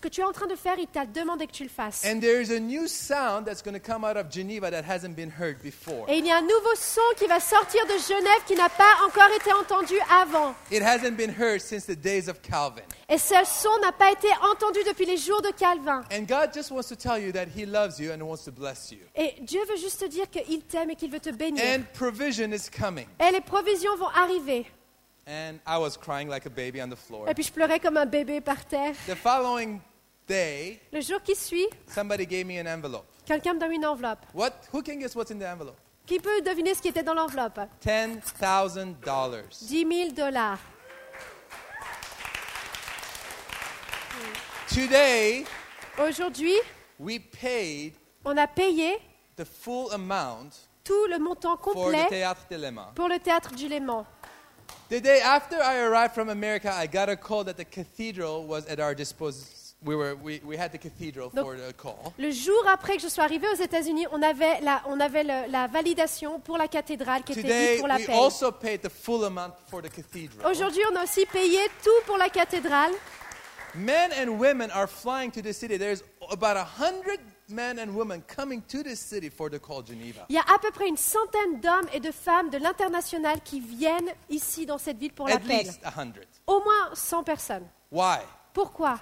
que 0.00 0.08
tu 0.08 0.20
es 0.20 0.24
en 0.24 0.32
train 0.32 0.46
de 0.46 0.56
faire, 0.56 0.78
il 0.78 0.86
t'a 0.86 1.06
demandé 1.06 1.46
que 1.46 1.52
tu 1.52 1.62
le 1.64 1.68
fasses. 1.68 2.04
And 2.04 2.20
there's 2.20 2.50
a 2.50 2.60
new 2.60 2.86
sound 2.86 3.46
that's 3.46 3.62
going 3.62 3.74
to 3.74 3.80
come 3.80 4.04
out 4.04 4.16
of 4.16 4.30
Geneva 4.30 4.70
that 4.70 4.84
hasn't 4.84 5.14
been 5.14 5.30
heard 5.30 5.62
before. 5.62 6.04
Et 6.08 6.18
il 6.18 6.26
y 6.26 6.30
a 6.30 6.38
un 6.38 6.42
nouveau 6.42 6.74
son 6.74 7.00
qui 7.16 7.26
va 7.26 7.40
sortir 7.40 7.84
de 7.86 7.98
Genève 7.98 8.44
qui 8.46 8.54
n'a 8.54 8.68
pas 8.68 8.84
encore 9.06 9.30
été 9.34 9.52
entendu 9.52 9.94
avant. 10.10 10.54
It 10.70 10.82
hasn't 10.82 11.16
been 11.16 11.30
heard 11.30 11.60
since 11.60 11.86
the 11.86 11.96
days 11.96 12.28
of 12.28 12.42
Calvin. 12.42 12.84
Et 13.08 13.18
ce 13.18 13.34
son 13.44 13.70
n'a 13.80 13.92
pas 13.92 14.12
été 14.12 14.28
entendu 14.52 14.80
depuis 14.86 15.06
les 15.06 15.16
jours 15.16 15.40
de 15.42 15.50
Calvin. 15.50 16.02
And 16.12 16.24
God 16.28 16.52
just 16.54 16.70
wants 16.70 16.88
to 16.88 16.96
tell 16.96 17.18
you 17.18 17.32
that 17.32 17.46
He 17.56 17.64
loves 17.64 17.98
you 17.98 18.12
and 18.12 18.22
wants 18.22 18.44
to 18.44 18.52
bless 18.52 18.90
you. 18.92 18.98
Et 19.14 19.34
Dieu 19.40 19.60
veut 19.68 19.76
juste 19.76 20.00
te 20.00 20.06
dire 20.06 20.28
qu'il 20.28 20.62
t'aime 20.62 20.90
et 20.90 20.96
qu'il 20.96 21.10
veut 21.10 21.20
te 21.20 21.30
bénir. 21.30 21.62
And 21.64 21.82
provision 21.94 22.52
is 22.52 22.68
coming. 22.70 23.06
Et 23.20 23.32
les 23.32 23.40
provisions 23.40 23.96
vont 23.96 24.08
arriver. 24.08 24.66
And 25.26 25.58
I 25.66 25.76
was 25.78 25.96
crying 25.96 26.28
like 26.28 26.46
a 26.46 26.50
baby 26.50 26.80
on 26.80 26.88
the 26.88 26.96
floor. 26.96 27.28
Et 27.28 27.34
puis 27.34 27.42
je 27.42 27.52
pleurais 27.52 27.80
comme 27.80 27.96
un 27.96 28.06
bébé 28.06 28.40
par 28.40 28.64
terre. 28.64 28.94
The 29.08 29.16
following 29.16 29.80
day, 30.28 30.80
Le 30.92 31.00
jour 31.00 31.20
qui 31.22 31.34
suit, 31.34 31.66
somebody 31.88 32.26
gave 32.26 32.46
me 32.46 32.60
an 32.60 32.66
envelope. 32.66 33.06
quelqu'un 33.24 33.54
me 33.54 33.58
donne 33.60 33.72
une 33.72 33.86
enveloppe. 33.86 34.24
What? 34.32 34.52
Who 34.72 34.82
can 34.82 34.98
guess 34.98 35.16
what's 35.16 35.32
in 35.32 35.38
the 35.38 35.46
envelope? 35.46 35.76
Qui 36.06 36.20
peut 36.20 36.40
deviner 36.42 36.74
ce 36.74 36.80
qui 36.82 36.88
était 36.88 37.02
dans 37.02 37.14
l'enveloppe? 37.14 37.58
$10,000. 37.84 39.66
10 39.66 39.86
000 39.88 40.12
dollars. 40.12 40.58
Today, 44.68 45.44
Aujourd'hui, 45.98 46.54
we 46.98 47.18
paid 47.18 47.94
on 48.24 48.36
a 48.36 48.46
payé 48.46 48.98
the 49.36 49.44
full 49.44 49.90
amount 49.92 50.68
tout 50.84 51.06
le 51.10 51.18
montant 51.18 51.56
for 51.56 51.72
the 51.72 51.74
complet 51.74 52.04
pour 52.94 53.08
le 53.08 53.18
théâtre 53.18 53.54
du 53.54 53.66
Léman. 53.68 54.04
The 54.88 55.00
day 55.00 55.20
after 55.20 55.56
I 55.60 55.78
arrived 55.80 56.14
from 56.14 56.28
America, 56.28 56.72
I 56.72 56.86
got 56.86 57.08
a 57.08 57.16
call 57.16 57.42
that 57.44 57.56
the 57.56 57.64
cathedral 57.64 58.44
was 58.46 58.66
at 58.66 58.78
our 58.78 58.94
disposal. 58.94 59.44
We, 59.84 59.94
were, 59.94 60.14
we, 60.16 60.40
we 60.44 60.56
had 60.56 60.72
the 60.72 60.78
cathedral 60.78 61.28
Donc- 61.30 61.46
for 61.46 61.56
the 61.56 61.72
call. 61.74 62.14
Le 62.18 62.30
jour 62.30 62.64
après 62.66 62.94
que 62.96 63.02
je 63.02 63.08
sois 63.08 63.24
arrivée 63.24 63.46
aux 63.48 63.56
États-Unis, 63.62 64.06
on 64.10 64.22
avait, 64.22 64.60
la, 64.62 64.82
on 64.86 64.98
avait 65.00 65.22
le- 65.22 65.50
la 65.50 65.66
validation 65.66 66.40
pour 66.40 66.56
la 66.56 66.66
cathédrale 66.66 67.22
qui 67.24 67.32
était 67.32 67.42
Today, 67.42 67.76
pour 67.78 67.88
la 67.88 67.96
we 67.96 68.06
paix. 68.06 68.12
also 68.12 68.50
paid 68.50 68.80
the 68.82 68.88
full 68.88 69.24
amount 69.24 69.52
for 69.68 69.82
the 69.82 69.90
cathedral. 69.90 70.46
Aujourd'hui, 70.50 70.82
on 70.90 70.96
a 70.96 71.02
aussi 71.04 71.26
payé 71.26 71.58
tout 71.84 72.02
pour 72.06 72.16
la 72.16 72.28
cathédrale. 72.30 72.92
Men 73.74 74.12
and 74.12 74.38
women 74.38 74.70
are 74.70 74.86
flying 74.88 75.30
to 75.32 75.42
the 75.42 75.52
city. 75.52 75.76
There's 75.76 76.02
about 76.30 76.56
a 76.56 76.64
hundred 76.64 77.20
men 77.48 77.78
and 77.78 77.94
women 77.94 78.22
coming 78.26 78.62
to 78.68 78.82
this 78.82 79.00
city 79.00 79.30
for 79.30 79.48
the 79.50 79.58
call 79.58 79.84
Geneva. 79.84 80.26
Il 80.28 80.34
y 80.34 80.38
a 80.38 80.42
à 80.42 80.58
peu 80.58 80.70
près 80.70 80.88
une 80.88 80.96
centaine 80.96 81.60
d'hommes 81.60 81.88
et 81.92 82.00
de 82.00 82.10
femmes 82.10 82.50
de 82.50 82.58
l'international 82.58 83.40
qui 83.44 83.60
viennent 83.60 84.10
ici 84.28 84.66
dans 84.66 84.78
cette 84.78 84.98
ville 84.98 85.12
pour 85.12 85.28
At 85.28 85.34
l'appel. 85.34 85.66
least 85.66 85.80
a 85.84 85.90
hundred. 85.90 86.26
Au 86.46 86.60
moins 86.60 86.94
100 86.94 87.24
personnes. 87.24 87.66
Why? 87.90 88.18
Pourquoi? 88.52 88.98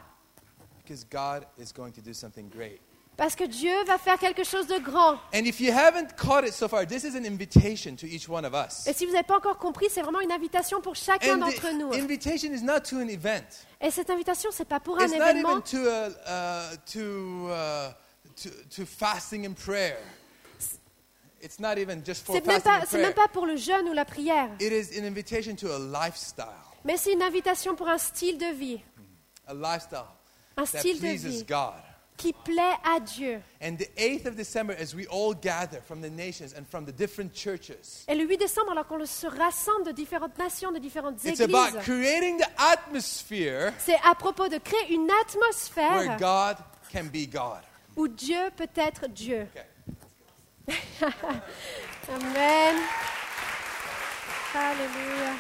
Because 0.83 1.05
God 1.11 1.47
is 1.59 1.73
going 1.73 1.93
to 1.93 2.03
do 2.03 2.13
something 2.13 2.49
great. 2.49 2.81
Parce 3.17 3.37
que 3.37 3.45
Dieu 3.45 3.73
va 3.87 3.97
faire 3.97 4.19
quelque 4.19 4.43
chose 4.43 4.67
de 4.67 4.79
grand. 4.81 5.15
And 5.33 5.47
if 5.47 5.61
you 5.61 5.73
haven't 5.73 6.17
caught 6.17 6.45
it 6.45 6.53
so 6.53 6.67
far, 6.67 6.85
this 6.85 7.05
is 7.05 7.15
an 7.15 7.25
invitation 7.25 7.95
to 7.95 8.07
each 8.07 8.29
one 8.29 8.45
of 8.45 8.55
us. 8.55 8.89
Et 8.89 8.93
si 8.93 9.07
vous 9.07 9.13
n'avez 9.13 9.23
pas 9.25 9.37
encore 9.37 9.59
compris, 9.59 9.87
c'est 9.89 10.03
vraiment 10.03 10.21
une 10.21 10.33
invitation 10.33 10.81
pour 10.81 10.97
chacun 10.97 11.39
d'entre 11.39 11.73
nous. 11.79 11.91
the 11.93 12.01
invitation 12.01 12.53
is 12.53 12.63
not 12.63 12.81
to 12.81 12.97
an 12.97 13.09
event. 13.09 13.45
Et 13.81 13.93
cette 13.93 14.11
invitation, 14.11 14.51
c'est 14.53 14.65
pas 14.65 14.81
pour 14.81 14.99
un 14.99 15.07
événement, 15.07 15.63
even 15.73 16.13
to, 18.37 18.85
fasting 18.87 19.47
and 19.47 19.55
prayer. 19.55 19.99
It's 21.43 21.61
not 21.61 21.77
even 21.79 22.03
just 22.03 22.25
for 22.25 22.35
c'est 22.35 22.47
même, 22.47 22.61
fasting 22.61 22.73
pas, 22.73 22.79
and 22.81 22.87
c'est 22.89 23.03
même 23.03 23.13
pas 23.13 23.29
pour 23.29 23.47
le 23.47 23.57
jeûne 23.57 23.87
ou 23.89 23.93
la 23.93 24.07
prière, 24.07 24.49
It 24.61 24.73
is 24.73 24.99
an 24.99 25.05
invitation 25.05 25.55
to 25.57 25.71
a 25.75 25.79
lifestyle, 25.79 26.47
mais 26.85 26.97
c'est 26.97 27.13
une 27.13 27.23
invitation 27.23 27.77
pour 27.77 27.89
un 27.89 27.99
style 27.99 28.39
de 28.39 28.47
vie, 28.55 28.81
a 29.47 29.53
lifestyle 29.53 30.07
un 30.57 30.65
that 30.65 30.79
style 30.79 30.95
de 30.95 31.01
pleases 31.01 31.25
vie 31.27 31.45
God. 31.45 31.75
qui 32.17 32.33
plaît 32.33 32.77
à 32.83 32.99
Dieu. 32.99 33.43
And 33.61 33.77
the 33.77 33.91
8th 33.99 34.27
of 34.27 34.37
December, 34.37 34.75
as 34.81 34.95
we 34.95 35.07
all 35.11 35.35
gather 35.35 35.83
from 35.87 36.01
the 36.01 36.09
nations 36.09 36.55
and 36.57 36.65
from 36.71 36.87
the 36.87 36.93
different 36.93 37.35
churches, 37.35 38.05
Et 38.09 38.15
le 38.15 38.25
8 38.25 38.39
décembre, 38.39 38.71
alors 38.71 38.87
qu'on 38.87 39.05
se 39.05 39.27
rassemble 39.27 39.85
de 39.85 39.93
différentes 39.93 40.39
nations, 40.39 40.73
de 40.73 40.79
différentes 40.79 41.23
it's 41.25 41.41
églises, 41.41 41.55
about 41.55 41.81
creating 41.83 42.39
the 42.39 42.49
atmosphere 42.57 43.73
c'est 43.79 43.99
à 44.03 44.15
propos 44.15 44.49
de 44.49 44.57
créer 44.57 44.95
une 44.95 45.07
where 45.09 45.21
atmosphère 45.21 46.17
God 46.19 46.57
can 46.91 47.05
be 47.13 47.27
God. 47.31 47.61
Où 47.97 48.09
Dieu 48.09 48.51
peut 48.57 48.69
être 48.77 49.09
Dieu. 49.09 49.47
Okay. 50.69 50.77
Amen. 52.15 52.77
Alléluia. 54.55 55.33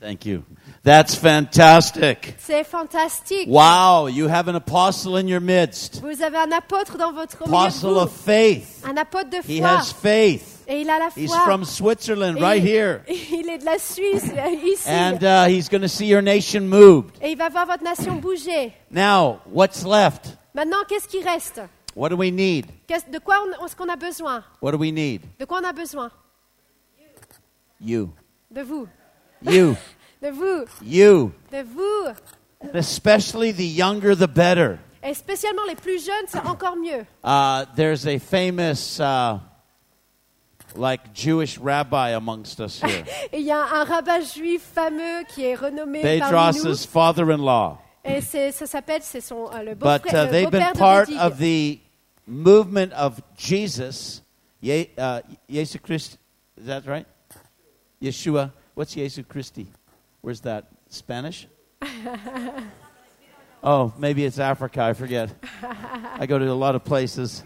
Thank 0.00 0.24
you. 0.26 0.44
That's 0.84 1.14
fantastic. 1.16 2.34
C'est 2.38 2.64
fantastique. 2.64 3.48
Wow, 3.48 4.06
you 4.06 4.28
have 4.28 4.46
an 4.48 4.54
apostle 4.54 5.16
in 5.16 5.26
your 5.26 5.40
midst. 5.40 6.00
Vous 6.00 6.22
avez 6.22 6.36
un 6.36 6.52
apôtre 6.52 6.96
dans 6.96 7.12
votre 7.12 7.40
milieu 7.40 7.50
de 7.52 7.56
Apostle 7.56 7.98
of 7.98 8.12
faith. 8.12 8.82
un 8.84 8.96
apôtre 8.96 9.30
de 9.30 9.38
He 9.48 9.58
foi. 9.60 9.66
has 9.78 9.92
faith. 9.92 10.55
Et 10.68 10.80
il 10.80 10.90
a 10.90 10.98
la 10.98 11.08
He's 11.16 11.32
from 11.44 11.64
Switzerland, 11.64 12.38
Et 12.38 12.40
right 12.40 12.62
il, 12.62 12.68
here. 12.68 13.00
il 13.08 13.48
est 13.48 13.58
de 13.58 13.64
la 13.64 13.78
Suisse, 13.78 14.24
ici. 14.64 14.88
And 14.88 15.22
uh, 15.22 15.46
he's 15.48 15.68
going 15.68 15.82
to 15.82 15.88
see 15.88 16.06
your 16.06 16.22
nation 16.22 16.62
moved. 16.68 17.16
Et 17.22 17.30
il 17.32 17.36
va 17.36 17.48
voir 17.48 17.66
votre 17.66 17.84
nation 17.84 18.16
bouger. 18.16 18.72
Now, 18.90 19.40
what's 19.46 19.84
left? 19.84 20.36
Maintenant, 20.54 20.84
qu'est-ce 20.88 21.06
qui 21.06 21.22
reste 21.22 21.60
What 21.94 22.10
do 22.10 22.16
we 22.16 22.30
need? 22.30 22.66
De 23.10 23.18
quoi 23.20 23.36
on- 23.42 23.64
est-ce 23.64 23.76
qu'on 23.76 23.88
a 23.88 23.96
besoin 23.96 24.42
What 24.60 24.72
do 24.72 24.78
we 24.78 24.92
need? 24.92 25.22
De 25.38 25.44
quoi 25.46 25.60
on 25.62 25.68
a 25.68 25.72
besoin 25.72 26.10
You. 27.80 28.10
De 28.50 28.62
vous. 28.62 28.88
You. 29.42 29.76
De 30.22 30.30
vous. 30.30 30.64
you. 30.82 31.32
De 31.52 31.62
vous. 31.62 32.14
And 32.62 32.74
especially 32.74 33.52
the 33.52 33.64
younger, 33.66 34.14
the 34.16 34.26
better. 34.26 34.78
Et 35.02 35.14
spécialement 35.14 35.62
les 35.68 35.76
plus 35.76 36.04
jeunes, 36.04 36.26
c'est 36.26 36.44
encore 36.46 36.74
mieux. 36.76 37.04
Uh, 37.22 37.64
there's 37.76 38.06
a 38.06 38.18
famous, 38.18 38.98
uh, 38.98 39.38
like, 40.76 41.12
Jewish 41.12 41.58
rabbi 41.58 42.10
amongst 42.10 42.60
us 42.60 42.80
here. 42.80 43.04
Et 43.32 43.38
il 43.40 43.46
y 43.46 43.50
a 43.50 43.58
un 43.58 43.84
rabbin 43.84 44.20
juif 44.20 44.62
fameux 44.62 45.24
qui 45.28 45.44
est 45.44 45.54
renommé 45.54 46.02
parmi 46.18 46.58
nous. 46.58 46.64
Bedros' 46.64 46.86
father 46.86 47.30
in 47.30 47.38
law. 47.38 47.78
Et 48.04 48.20
c'est- 48.20 48.52
ça 48.52 48.66
s'appelle, 48.66 49.02
c'est 49.02 49.20
son 49.20 49.50
euh, 49.52 49.62
le 49.62 49.74
But 49.74 50.02
beau-frère 50.02 50.24
uh, 50.24 50.26
le 50.26 50.32
they've 50.32 50.50
been 50.50 50.72
beau-père 50.72 51.06
part 51.06 51.26
of 51.26 51.38
the 51.38 51.80
movement 52.26 52.92
of 52.92 53.20
Jesus. 53.36 54.22
Ye, 54.60 54.90
uh, 54.96 55.20
Yesu 55.48 55.78
Christ, 55.78 56.18
is 56.56 56.66
that 56.66 56.86
right? 56.86 57.06
Yeshua. 58.00 58.52
What's 58.74 58.94
Yesu 58.94 59.26
Christi? 59.26 59.66
Where's 60.20 60.40
that? 60.40 60.66
Spanish? 60.88 61.48
oh, 63.62 63.92
maybe 63.98 64.24
it's 64.24 64.38
Africa. 64.38 64.82
I 64.82 64.92
forget. 64.92 65.30
I 66.18 66.26
go 66.26 66.38
to 66.38 66.50
a 66.50 66.52
lot 66.54 66.74
of 66.74 66.84
places. 66.84 67.42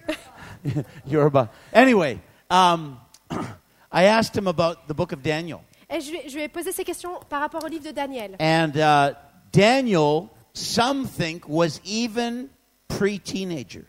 Yoruba. 1.06 1.50
Anyway, 1.72 2.20
um, 2.50 2.98
I 3.92 4.04
asked 4.06 4.36
him 4.36 4.46
about 4.46 4.86
the 4.88 4.94
book 4.94 5.12
of 5.12 5.20
Daniel. 5.22 5.60
Et 5.88 6.00
je 6.00 6.10
lui, 6.10 6.18
ai- 6.18 6.28
je 6.28 6.36
lui 6.36 6.42
ai 6.44 6.48
posé 6.48 6.70
ces 6.72 6.84
questions 6.84 7.10
par 7.28 7.40
rapport 7.40 7.64
au 7.64 7.66
livre 7.68 7.84
de 7.84 7.90
Daniel. 7.90 8.36
And 8.40 8.70
uh, 8.76 9.14
Daniel, 9.52 10.28
some 10.54 11.06
think, 11.06 11.48
was 11.48 11.80
even 11.84 12.48
pre 12.88 13.18
teenager. 13.18 13.84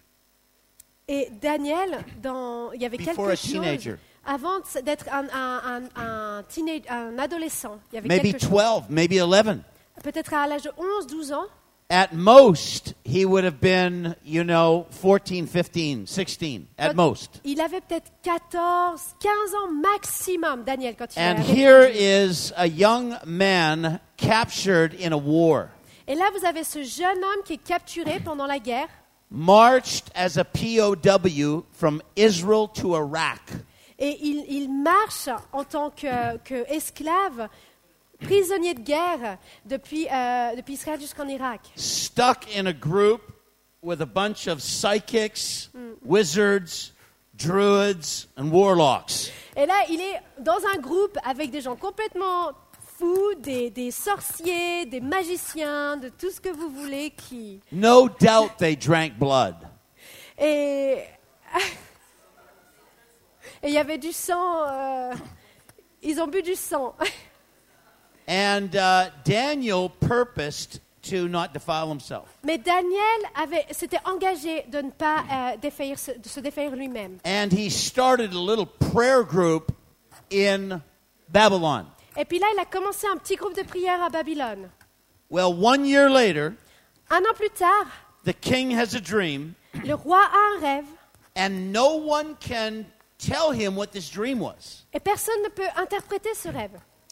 Et 1.07 1.29
Daniel, 1.41 2.03
dans, 2.21 2.71
il 2.73 2.81
y 2.81 2.85
avait 2.85 2.97
Before 2.97 3.15
quelque 3.27 3.31
a 3.31 3.35
chose 3.35 3.51
teenager. 3.51 3.95
avant 4.25 4.59
d'être 4.83 5.05
un, 5.11 5.25
un, 5.33 5.61
un, 5.95 6.01
un 6.01 6.43
teenage- 6.43 6.87
un 6.89 7.19
adolescent. 7.19 7.79
Il 7.91 7.95
y 7.95 7.97
avait 7.99 8.07
Maybe 8.07 8.31
quelque 8.31 8.41
chose. 8.41 8.49
12, 8.49 8.83
maybe 8.89 9.19
11. 9.21 9.57
Peut-être 10.03 10.33
à 10.33 10.47
l'âge 10.47 10.63
de 10.63 10.71
11, 10.77 11.07
12 11.07 11.31
ans. 11.33 11.45
At 11.91 12.13
most, 12.13 12.93
he 13.03 13.25
would 13.25 13.43
have 13.43 13.59
been, 13.59 14.15
you 14.23 14.45
know, 14.45 14.85
14, 14.91 15.45
15, 15.45 16.07
16, 16.07 16.67
at 16.79 16.95
most. 16.95 17.41
Il 17.43 17.59
avait 17.59 17.81
peut-être 17.81 18.09
14, 18.23 19.15
15 19.19 19.53
ans 19.55 19.71
maximum, 19.81 20.63
Daniel, 20.63 20.95
quand 20.95 21.13
il 21.13 21.19
And 21.19 21.39
here 21.39 21.83
is 21.83 22.53
a 22.55 22.65
young 22.65 23.17
man 23.25 23.99
captured 24.15 24.93
in 24.93 25.11
a 25.11 25.17
war, 25.17 25.67
Et 26.07 26.15
là, 26.15 26.29
vous 26.33 26.45
avez 26.45 26.63
ce 26.63 26.81
jeune 26.81 27.17
homme 27.17 27.43
qui 27.43 27.53
est 27.53 27.63
capturé 27.63 28.21
pendant 28.23 28.47
la 28.47 28.59
guerre. 28.59 28.87
marched 29.29 30.09
as 30.15 30.37
a 30.37 30.45
POW 30.45 31.65
from 31.73 32.01
Israel 32.15 32.69
to 32.69 32.95
Iraq. 32.95 33.41
Et 33.99 34.17
il, 34.21 34.45
il 34.49 34.69
marche 34.69 35.27
en 35.51 35.65
tant 35.65 35.89
que, 35.89 36.37
que 36.45 36.65
esclave, 36.69 37.49
prisonnier 38.21 38.73
de 38.73 38.81
guerre 38.81 39.37
depuis, 39.65 40.07
euh, 40.11 40.55
depuis 40.55 40.73
Israël 40.73 40.99
jusqu'en 40.99 41.27
Irak. 41.27 41.61
stuck 41.75 42.45
in 42.55 42.65
a 42.67 42.73
group 42.73 43.21
with 43.81 44.01
a 44.01 44.05
bunch 44.05 44.47
of 44.47 44.59
psychics, 44.61 45.69
wizards, 46.03 46.93
druids, 47.33 48.27
and 48.37 48.51
warlocks. 48.51 49.31
Et 49.55 49.65
là, 49.65 49.83
il 49.89 49.99
est 49.99 50.21
dans 50.39 50.59
un 50.73 50.77
groupe 50.79 51.17
avec 51.25 51.51
des 51.51 51.61
gens 51.61 51.75
complètement 51.75 52.51
fous, 52.97 53.33
des, 53.39 53.69
des 53.71 53.89
sorciers, 53.91 54.85
des 54.85 55.01
magiciens, 55.01 55.97
de 55.97 56.09
tout 56.09 56.29
ce 56.29 56.39
que 56.39 56.49
vous 56.49 56.69
voulez 56.69 57.09
qui... 57.11 57.59
No 57.71 58.07
doubt 58.07 58.51
they 58.59 58.75
drank 58.77 59.17
blood. 59.17 59.55
Et 60.37 60.99
et 63.63 63.67
il 63.67 63.73
y 63.73 63.77
avait 63.77 63.97
du 63.97 64.11
sang. 64.11 64.67
euh, 64.69 65.13
Ils 66.03 66.19
ont 66.21 66.27
bu 66.27 66.41
du 66.43 66.55
sang. 66.55 66.95
And 68.33 68.75
uh, 68.77 69.09
Daniel 69.25 69.89
purposed 69.89 70.79
to 71.09 71.27
not 71.27 71.51
defile 71.53 71.89
himself. 71.89 72.29
Mais 72.43 72.57
Daniel 72.57 73.19
avait, 73.35 73.65
s'était 73.71 73.99
engagé 74.05 74.63
de 74.69 74.81
ne 74.81 74.89
pas 74.91 75.25
euh, 75.29 75.57
défaillir, 75.61 75.99
se- 75.99 76.11
de 76.17 76.29
se 76.29 76.39
défaillir 76.39 76.75
lui-même. 76.77 77.17
And 77.25 77.51
he 77.51 77.69
started 77.69 78.31
a 78.33 78.39
little 78.39 78.65
prayer 78.65 79.23
group 79.23 79.73
in 80.31 80.81
Babylon. 81.27 81.87
Et 82.15 82.23
puis 82.23 82.39
là, 82.39 82.47
il 82.53 82.59
a 82.59 82.65
commencé 82.65 83.05
un 83.07 83.17
petit 83.17 83.35
groupe 83.35 83.55
de 83.57 83.63
prière 83.63 84.01
à 84.01 84.09
Babylone. 84.09 84.69
Well, 85.29 85.53
one 85.53 85.85
year 85.85 86.09
later, 86.09 86.53
Un 87.09 87.23
an 87.25 87.33
plus 87.35 87.49
tard, 87.49 87.87
the 88.23 88.33
king 88.33 88.71
has 88.71 88.93
a 88.95 89.01
dream, 89.01 89.55
le 89.83 89.93
roi 89.95 90.19
a 90.21 90.55
un 90.55 90.61
rêve 90.61 90.85
and 91.35 91.73
no 91.73 91.95
one 91.97 92.35
can 92.39 92.85
tell 93.17 93.51
him 93.51 93.75
what 93.75 93.87
this 93.91 94.09
dream 94.09 94.39
was. 94.39 94.85
et 94.93 94.99
personne 95.01 95.41
ne 95.43 95.49
peut 95.49 95.67
interpréter 95.75 96.33
ce 96.33 96.47
rêve. 96.49 96.71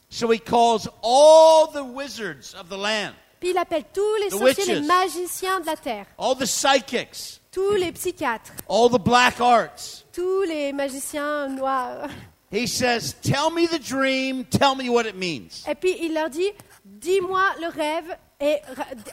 So 0.10 0.32
he 0.32 0.40
calls 0.40 0.88
all 1.04 1.68
the 1.72 1.84
wizards 1.84 2.54
of 2.56 2.70
the 2.70 2.78
land, 2.78 3.14
Puis 3.40 3.52
il 3.52 3.58
appelle 3.58 3.86
tous 3.94 4.16
les 4.22 4.30
The 4.30 4.38
sorciers, 4.38 4.66
les 4.66 4.74
witches. 4.80 4.88
magiciens 4.88 5.60
de 5.62 5.66
la 5.68 5.76
terre, 5.76 6.06
all 6.18 6.36
the 6.36 6.46
psychics, 6.48 7.40
tous 7.52 7.76
les 7.76 7.92
psychiatres, 7.92 8.52
all 8.68 8.90
the 8.90 9.00
black 9.00 9.40
arts. 9.40 10.04
tous 10.12 10.44
les 10.44 10.74
magiciens 10.74 11.48
noirs. 11.50 12.10
He 12.52 12.66
says, 12.66 13.14
Tell 13.22 13.52
me 13.52 13.68
the 13.68 13.78
dream, 13.80 14.44
tell 14.46 14.74
me 14.76 14.90
what 14.90 15.06
it 15.06 15.16
means. 15.16 15.64
Et 15.68 15.76
puis 15.76 15.96
il 16.02 16.14
leur 16.16 16.30
dit, 16.32 16.50
dis-moi 16.84 17.44
le 17.62 17.68
rêve 17.68 18.18
et 18.42 18.58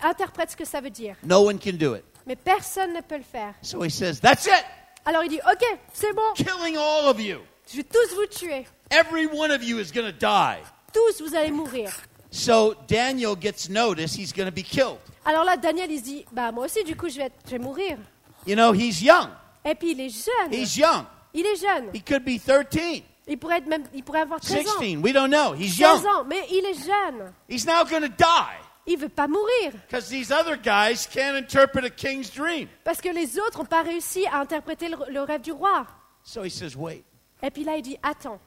interprète 0.03 0.53
ce 0.53 0.57
que 0.57 0.65
ça 0.65 0.81
veut 0.81 0.89
dire. 0.91 1.17
No 1.23 1.43
one 1.47 1.59
can 1.59 1.75
do 1.79 1.95
it. 1.95 2.03
Mais 2.27 2.37
personne 2.37 2.95
ne 2.95 3.03
peut 3.03 3.19
le 3.19 3.23
faire. 3.23 3.53
So 3.61 3.83
he 3.85 3.91
says, 3.91 4.19
That's 4.21 4.47
it, 4.47 4.65
Alors 5.05 5.23
il 5.25 5.29
dit, 5.29 5.41
ok, 5.53 5.79
c'est 5.93 6.15
bon, 6.15 6.23
killing 6.35 6.79
all 6.79 7.07
of 7.07 7.21
you. 7.21 7.41
je 7.71 7.77
vais 7.77 7.85
tous 7.85 8.15
vous 8.17 8.27
tuer. 8.27 8.67
Every 8.91 9.27
one 9.27 9.51
of 9.53 9.63
you 9.63 9.79
is 9.79 9.93
going 9.93 10.07
to 10.07 10.13
die. 10.19 10.59
Tous, 10.97 11.23
vous 11.23 11.35
allez 11.35 11.51
mourir. 11.51 11.91
So 12.31 12.75
Daniel 12.89 13.37
gets 13.39 13.69
notice 13.69 14.15
he's 14.17 14.33
going 14.33 14.47
to 14.47 14.53
be 14.55 14.63
killed. 14.65 14.99
Alors 15.25 15.45
là, 15.45 15.57
Daniel, 15.57 15.91
il 15.91 15.99
se 15.99 16.05
dit, 16.05 16.25
bah 16.33 16.53
moi 16.53 16.65
aussi, 16.65 16.83
du 16.85 16.97
coup, 16.97 17.09
je 17.09 17.17
vais, 17.17 17.25
être- 17.25 17.37
je 17.47 17.51
vais 17.53 17.59
mourir. 17.59 17.99
You 18.47 18.55
know, 18.55 18.73
he's 18.73 19.03
young. 19.03 19.29
Et 19.65 19.75
puis 19.75 19.93
il 19.93 20.01
est 20.01 20.09
jeune. 20.11 20.53
He's 20.53 20.77
young. 20.77 21.05
Il 21.35 21.45
est 21.45 21.57
jeune. 21.57 21.91
He 21.93 22.03
could 22.03 22.25
be 22.25 22.39
13, 22.41 23.03
Il 23.27 23.39
pourrait, 23.39 23.59
être 23.59 23.67
même, 23.67 23.85
il 23.93 24.03
pourrait 24.05 24.21
avoir 24.21 24.41
13 24.41 24.67
ans. 24.69 24.79
16. 24.81 24.99
We 25.03 25.13
don't 25.13 25.29
know. 25.31 25.55
He's 25.55 25.77
16 25.77 25.81
young. 25.81 26.07
ans, 26.07 26.25
mais 26.25 26.47
il 26.51 26.65
est 26.65 26.75
jeune. 26.75 27.33
He's 27.49 27.67
now 27.67 27.85
going 27.85 28.03
to 28.03 28.09
die 28.09 28.57
Il 28.87 28.97
veut 28.99 29.09
pas 29.09 29.27
mourir. 29.27 29.73
because 29.89 30.09
these 30.09 30.31
other 30.31 30.57
guys 30.57 31.07
can't 31.07 31.37
interpret 31.37 31.85
a 31.85 31.91
king's 31.91 32.31
dream. 32.33 32.69
Parce 32.85 33.01
que 33.01 33.09
les 33.09 33.39
autres 33.39 33.59
n'ont 33.59 33.65
pas 33.65 33.83
réussi 33.83 34.27
à 34.29 34.41
interpréter 34.41 34.89
le, 34.89 34.97
le 35.11 35.21
rêve 35.23 35.43
du 35.43 35.53
roi. 35.53 35.87
So 36.23 36.43
he 36.45 36.51
says, 36.51 36.77
Wait, 36.77 37.05
Et 37.43 37.51
puis 37.51 37.65
là, 37.65 37.77
il 37.77 37.83
dit, 37.83 37.99
attends, 38.03 38.39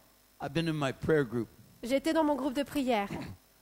I've 0.42 0.54
been 0.54 0.68
in 0.70 0.74
my 0.74 0.94
prayer 0.94 1.26
group. 1.26 1.48
J'étais 1.84 2.14
dans 2.14 2.24
mon 2.24 2.36
groupe 2.36 2.54
de 2.54 2.64
prière. 2.64 3.10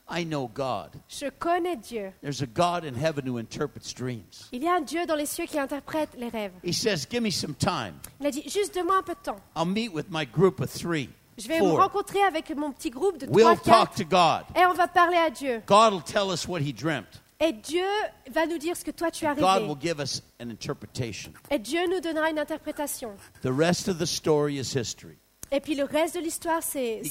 I 0.09 0.23
know 0.25 0.47
God. 0.47 0.91
Je 1.09 1.29
connais 1.37 1.75
Dieu. 1.75 2.13
There's 2.21 2.41
a 2.41 2.45
God 2.45 2.85
in 2.85 2.95
heaven 2.95 3.27
who 3.27 3.37
interprets 3.37 3.93
dreams. 3.93 4.47
Il 4.53 4.63
y 4.63 4.67
a 4.67 4.75
un 4.75 4.81
Dieu 4.81 5.05
dans 5.05 5.15
les 5.15 5.25
cieux 5.25 5.45
qui 5.45 5.59
interprète 5.59 6.09
les 6.17 6.29
rêves. 6.29 6.53
He 6.63 6.71
says, 6.73 7.05
Give 7.09 7.21
me 7.21 7.29
some 7.31 7.53
time. 7.55 7.95
Il 8.21 8.27
a 8.27 8.31
dit, 8.31 8.43
juste 8.47 8.73
donne-moi 8.73 8.97
un 8.99 9.03
peu 9.03 9.13
de 9.15 9.19
temps. 9.19 9.39
I'll 9.55 9.65
meet 9.65 9.91
with 9.93 10.05
my 10.09 10.25
group 10.25 10.61
of 10.61 10.69
three, 10.71 11.09
Je 11.37 11.47
vais 11.49 11.59
me 11.59 11.71
rencontrer 11.73 12.23
avec 12.23 12.55
mon 12.55 12.71
petit 12.71 12.89
groupe 12.89 13.17
de 13.17 13.25
3, 13.25 13.35
We'll 13.35 13.57
4, 13.57 13.63
talk 13.65 13.95
to 13.95 14.05
God. 14.05 14.45
et 14.55 14.65
on 14.65 14.73
va 14.73 14.87
parler 14.87 15.17
à 15.17 15.29
Dieu. 15.29 15.61
God 15.67 15.91
will 15.93 16.01
tell 16.03 16.31
us 16.31 16.47
what 16.47 16.61
he 16.61 16.71
dreamt. 16.73 17.21
Et 17.41 17.51
Dieu 17.51 17.85
va 18.31 18.45
nous 18.47 18.57
dire 18.57 18.75
ce 18.77 18.83
que 18.85 18.91
toi 18.91 19.11
tu 19.11 19.25
as 19.25 19.35
God 19.35 19.43
rêvé. 19.43 19.67
will 19.67 19.77
give 19.79 19.99
us 19.99 20.23
an 20.41 20.49
interpretation. 20.49 21.33
Et 21.51 21.59
Dieu 21.59 21.81
nous 21.93 21.99
donnera 21.99 22.29
une 22.31 22.39
interprétation. 22.39 23.11
The 23.41 23.51
rest 23.51 23.89
of 23.89 23.99
the 23.99 24.07
story 24.07 24.57
is 24.57 24.73
history. 24.73 25.17
Et 25.51 25.59
puis 25.59 25.75
le 25.75 25.85
reste 25.85 26.15
de 26.15 26.19
l'histoire, 26.19 26.61
c'est 26.61 27.01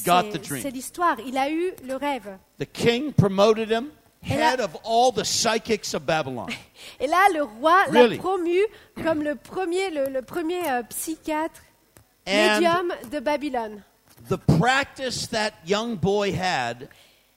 l'histoire. 0.73 1.17
Il 1.27 1.37
a 1.39 1.51
eu 1.51 1.73
le 1.85 1.97
rêve. 1.97 2.37
The 2.59 2.67
king 2.71 3.13
promoted 3.13 3.71
him 3.71 3.87
Et 4.29 4.37
là- 4.37 4.51
head 4.53 4.61
of 4.61 4.77
all 4.85 5.11
the 5.13 5.25
psychics 5.25 5.95
of 5.95 6.05
Babylon. 6.05 6.47
Et 7.01 7.07
là, 7.07 7.17
le 7.35 7.43
roi 7.45 7.85
Really? 7.91 8.17
l'a 8.17 8.23
promu 8.23 8.59
comme 9.03 9.23
le 9.23 9.37
premier, 9.37 9.91
le, 9.91 10.09
le 10.11 10.23
premier 10.23 10.69
euh, 10.69 10.83
psychiatre 10.85 11.63
And 12.27 12.33
médium 12.61 12.93
de 13.11 13.21
Babylone. 13.21 13.83
the 14.29 14.37
practice 14.59 15.29
that 15.29 15.53
young 15.65 15.97
boy 15.97 16.33
had 16.33 16.89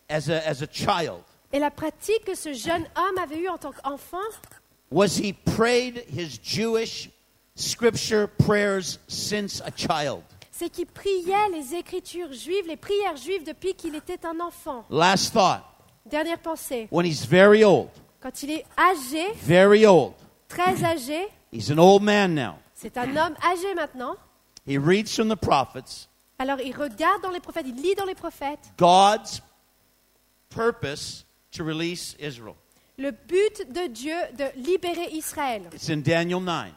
as 0.09 0.29
a, 0.29 0.41
as 0.47 0.61
a 0.63 0.67
child 0.67 1.21
Et 1.53 1.59
la 1.59 1.69
pratique 1.71 2.25
que 2.25 2.35
ce 2.35 2.53
jeune 2.53 2.85
homme 2.95 3.17
avait 3.23 3.37
eue 3.39 3.49
en 3.49 3.57
tant 3.57 3.71
qu'enfant, 3.71 4.17
was 4.91 5.17
he 5.17 5.33
prayed 5.33 6.03
his 6.09 6.37
Jewish 6.43 7.09
scripture 7.55 8.27
prayers 8.27 8.97
since 9.07 9.61
a 9.61 9.71
child? 9.71 10.23
C'est 10.59 10.69
qu'il 10.69 10.87
priait 10.87 11.49
les 11.53 11.73
écritures 11.73 12.33
juives, 12.33 12.67
les 12.67 12.75
prières 12.75 13.15
juives 13.15 13.45
depuis 13.45 13.73
qu'il 13.75 13.95
était 13.95 14.25
un 14.25 14.41
enfant. 14.41 14.83
Last 14.89 15.31
thought 15.33 15.63
Dernière 16.05 16.39
pensée. 16.39 16.89
when 16.91 17.05
he's 17.05 17.25
very 17.25 17.63
old, 17.63 17.87
Quand 18.19 18.43
il 18.43 18.51
est 18.51 18.65
âgé, 18.77 19.31
very 19.35 19.85
old, 19.85 20.13
très 20.49 20.83
âgé, 20.83 21.27
he's 21.53 21.71
an 21.71 21.77
old 21.77 22.03
man 22.03 22.35
now. 22.35 22.55
c'est 22.75 22.97
un 22.97 23.15
homme 23.15 23.35
âgé 23.41 23.73
maintenant. 23.73 24.17
He 24.67 24.77
reads 24.77 25.15
from 25.15 25.29
the 25.29 25.37
prophets 25.39 26.09
Alors 26.39 26.59
il 26.59 26.75
regarde 26.75 27.21
dans 27.21 27.31
les 27.31 27.39
prophètes, 27.39 27.65
il 27.67 27.81
lit 27.81 27.95
dans 27.95 28.05
les 28.05 28.15
prophètes 28.15 28.73
God's 28.77 29.41
purpose 30.49 31.25
to 31.51 31.63
release 31.63 32.17
Israel. 32.19 32.55
le 32.97 33.11
but 33.11 33.71
de 33.71 33.87
Dieu 33.87 34.15
de 34.37 34.45
libérer 34.57 35.07
Israël. 35.13 35.61
It's 35.73 35.89
in 35.89 36.01
Daniel 36.01 36.41
9. 36.41 36.73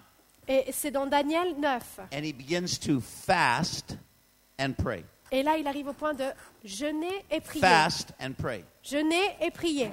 Et 0.49 0.65
c'est 0.73 0.91
dans 0.91 1.07
Daniel 1.07 1.55
9. 1.59 2.01
And 2.13 2.23
he 2.25 2.33
begins 2.33 2.79
to 2.85 3.01
fast 3.01 3.97
and 4.61 4.73
pray. 4.77 5.05
Et 5.31 5.43
là, 5.43 5.57
il 5.57 5.67
arrive 5.67 5.89
au 5.89 5.93
point 5.93 6.15
de 6.15 6.25
jeûner 6.65 7.25
et 7.31 7.41
prier. 7.41 7.61
Fast 7.61 8.13
and 8.21 8.33
pray. 8.37 8.65
Jeûner 8.83 9.37
et 9.41 9.51
prier. 9.51 9.91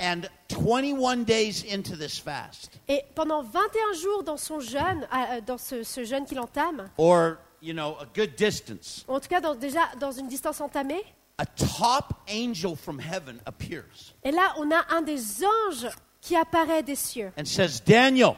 And 0.00 0.22
21 0.50 1.24
days 1.24 1.64
into 1.72 1.96
this 1.96 2.18
fast, 2.18 2.70
Et 2.86 3.02
pendant 3.14 3.42
21 3.42 3.92
jours 3.98 4.22
dans 4.24 4.36
son 4.36 4.60
jeûne, 4.60 5.06
euh, 5.12 5.40
dans 5.40 5.56
ce, 5.56 5.82
ce 5.82 6.04
jeûne 6.04 6.26
qu'il 6.26 6.38
entame, 6.38 6.90
or, 6.98 7.36
you 7.62 7.72
know, 7.72 7.96
a 7.98 8.04
good 8.14 8.34
distance, 8.36 9.06
ou 9.08 9.14
en 9.14 9.20
tout 9.20 9.28
cas 9.28 9.40
dans- 9.40 9.54
déjà 9.54 9.80
dans 9.98 10.12
une 10.12 10.28
distance 10.28 10.60
entamée, 10.60 11.02
a 11.38 11.46
top 11.46 12.12
angel 12.28 12.76
from 12.76 13.00
heaven 13.00 13.38
appears. 13.46 14.12
et 14.22 14.32
là, 14.32 14.54
on 14.58 14.70
a 14.70 14.84
un 14.94 15.00
des 15.00 15.18
anges 15.44 15.88
qui 16.20 16.36
apparaît 16.36 16.82
des 16.82 16.94
cieux. 16.96 17.32
and 17.38 17.46
says, 17.46 17.80
Daniel, 17.86 18.34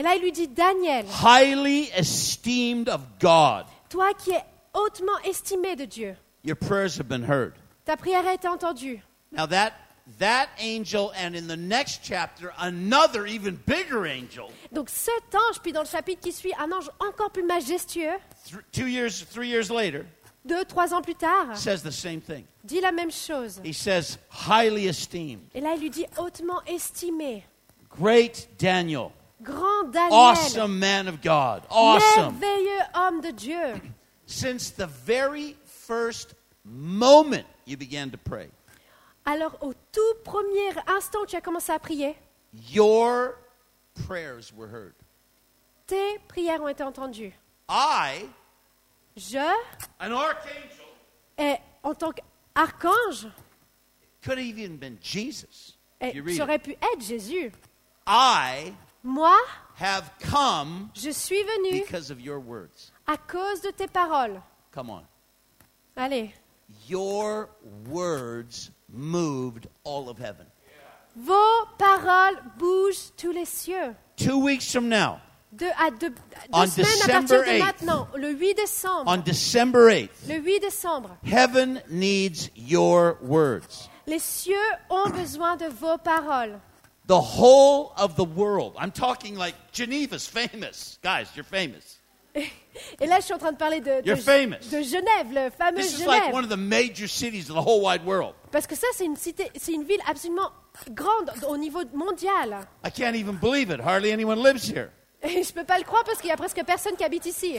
Et 0.00 0.02
là, 0.02 0.14
il 0.16 0.22
lui 0.22 0.32
dit, 0.32 0.48
Daniel, 0.48 1.04
highly 1.22 1.90
esteemed 1.94 2.88
of 2.88 3.02
God, 3.20 3.66
toi 3.90 4.14
qui 4.14 4.30
es 4.30 4.42
hautement 4.72 5.18
estimé 5.26 5.76
de 5.76 5.84
Dieu, 5.84 6.16
your 6.42 6.56
prayers 6.56 6.96
have 6.98 7.06
been 7.06 7.22
heard. 7.22 7.52
ta 7.84 7.98
prière 7.98 8.26
a 8.26 8.32
été 8.32 8.48
entendue. 8.48 9.02
Now 9.30 9.44
that 9.48 9.74
that 10.18 10.48
angel 10.58 11.12
and 11.22 11.34
in 11.36 11.46
the 11.46 11.56
next 11.56 12.00
chapter 12.02 12.50
another 12.60 13.26
even 13.26 13.58
bigger 13.66 14.06
angel 14.06 14.48
Donc 14.72 14.88
cet 14.88 15.34
ange, 15.34 15.60
puis 15.62 15.72
dans 15.72 15.82
le 15.82 15.86
chapitre 15.86 16.22
qui 16.22 16.32
suit, 16.32 16.54
un 16.58 16.72
ange 16.72 16.90
encore 16.98 17.30
plus 17.30 17.44
majestueux, 17.44 18.16
th- 18.46 18.62
two 18.72 18.86
years 18.86 19.26
three 19.30 19.48
years 19.50 19.70
later 19.70 20.06
deux, 20.46 20.64
trois 20.64 20.94
ans 20.94 21.02
plus 21.02 21.14
tard, 21.14 21.54
says 21.58 21.82
the 21.82 21.92
same 21.92 22.22
thing 22.22 22.44
dit 22.64 22.80
la 22.80 22.90
même 22.90 23.10
chose. 23.10 23.60
he 23.62 23.74
says 23.74 24.16
highly 24.30 24.88
esteemed 24.88 25.42
Et 25.54 25.60
là, 25.60 25.74
il 25.74 25.80
lui 25.82 25.90
dit 25.90 26.06
hautement 26.16 26.62
estimé, 26.66 27.44
great 27.90 28.48
daniel 28.58 29.10
grand 29.42 29.90
Daniel, 29.92 30.12
awesome 30.18 30.78
man 30.78 31.08
of 31.08 31.20
god 31.22 31.62
awesome 31.70 32.34
merveilleux 32.38 32.82
homme 32.94 33.20
de 33.20 33.32
Dieu. 33.32 33.80
since 34.26 34.70
the 34.70 34.86
very 34.86 35.56
first 35.64 36.34
moment 36.64 37.46
you 37.66 37.76
began 37.76 38.10
to 38.10 38.18
pray 38.18 38.48
Alors, 39.26 39.56
au 39.60 39.74
tout 39.92 40.14
premier 40.24 40.70
instant 40.86 41.20
où 41.22 41.26
tu 41.26 41.36
as 41.36 41.40
commencé 41.42 41.70
à 41.72 41.78
prier, 41.78 42.16
your 42.70 43.36
prayers 44.06 44.50
were 44.56 44.68
heard 44.68 44.94
tes 45.86 46.18
prières 46.28 46.60
ont 46.62 46.68
été 46.68 46.82
entendues. 46.82 47.32
i 47.68 48.26
Je, 49.16 49.36
an 50.00 50.12
archangel 50.12 50.86
et 51.38 51.56
en 51.82 51.94
tant 51.94 52.12
qu'archange, 52.12 53.26
could 54.22 54.38
have 54.38 54.46
even 54.58 54.76
been 54.76 54.96
jesus 55.02 55.76
et 56.00 56.12
j'aurais 56.28 56.58
pu 56.58 56.72
être 56.72 57.00
Jésus. 57.02 57.52
i 58.06 58.72
Moi, 59.02 59.36
have 59.76 60.10
come 60.20 60.90
je 60.94 61.10
suis 61.10 61.42
venu 61.42 61.80
because 61.82 62.10
of 62.10 62.20
your 62.20 62.38
words 62.38 62.92
à 63.06 63.16
cause 63.16 63.60
de 63.62 63.70
tes 63.70 63.86
paroles. 63.86 64.40
come 64.72 64.90
on 64.90 65.02
Allez, 65.96 66.32
Your 66.88 67.48
words 67.88 68.70
moved 68.88 69.66
all 69.84 70.08
of 70.08 70.18
heaven. 70.18 70.46
vos 71.16 71.66
paroles 71.78 72.36
bougent 72.58 73.10
tous 73.16 73.32
les 73.32 73.44
cieux. 73.46 73.94
Two 74.16 74.38
weeks 74.38 74.70
from 74.70 74.88
now, 74.88 75.18
De, 75.52 75.66
à 75.78 75.90
deux, 75.90 76.10
deux 76.10 76.14
On 76.52 76.66
semaines 76.66 76.86
à 76.86 77.06
December 77.06 77.10
partir 77.10 77.38
de 77.40 77.44
8th. 77.50 77.58
maintenant, 77.64 78.08
le 78.16 78.30
8 78.32 78.54
décembre. 78.54 79.04
on 79.10 79.16
December 79.16 79.78
8th, 79.88 80.28
Le 80.28 80.34
8 80.38 80.60
décembre, 80.60 81.16
heaven 81.24 81.82
needs 81.90 82.50
your 82.54 83.16
words. 83.22 83.88
les 84.06 84.20
cieux 84.20 84.54
ont 84.90 85.08
besoin 85.10 85.56
de 85.56 85.66
vos 85.66 85.98
paroles. 85.98 86.60
The 87.10 87.20
whole 87.20 87.92
of 87.96 88.14
the 88.14 88.22
world. 88.24 88.76
I'm 88.78 88.92
talking 88.92 89.34
like 89.34 89.56
Geneva's 89.72 90.28
famous. 90.28 90.96
Guys, 91.02 91.26
you're 91.34 91.42
famous. 91.42 91.98
Et 92.36 93.06
là, 93.08 93.18
je 93.18 93.24
suis 93.24 93.34
en 93.34 93.38
train 93.38 93.50
de 93.50 93.56
parler 93.56 93.80
de, 93.80 94.00
You're 94.06 94.16
de, 94.16 94.22
famous. 94.22 94.70
de 94.70 94.80
Genève, 94.80 95.32
le 95.32 95.50
fameux 95.50 95.80
This 95.80 95.98
is 95.98 96.06
like 96.06 96.22
Genève. 96.22 96.32
one 96.32 96.44
of 96.44 96.50
the 96.50 96.56
major 96.56 97.08
cities 97.08 97.50
of 97.50 97.56
the 97.56 97.68
whole 97.68 97.80
wide 97.82 98.06
world. 98.06 98.34
Parce 98.52 98.68
que 98.68 98.76
ça, 98.76 98.86
c'est 98.94 99.06
une 99.06 99.16
cité, 99.16 99.50
c'est 99.56 99.72
une 99.72 99.82
ville 99.82 99.98
absolument 100.06 100.52
grande 100.92 101.32
au 101.48 101.56
niveau 101.56 101.80
mondial. 101.92 102.60
I 102.84 102.90
can't 102.92 103.16
even 103.16 103.34
believe 103.34 103.72
it. 103.72 103.80
Hardly 103.80 104.12
anyone 104.12 104.40
lives 104.40 104.62
here. 104.62 104.90
Et 105.24 105.42
je 105.42 105.52
peux 105.52 105.64
pas 105.64 105.78
le 105.78 105.84
croire 105.84 106.04
parce 106.04 106.20
qu'il 106.20 106.30
y 106.30 106.32
a 106.32 106.36
presque 106.36 106.62
personne 106.64 106.94
qui 106.94 107.02
habite 107.02 107.26
ici. 107.26 107.56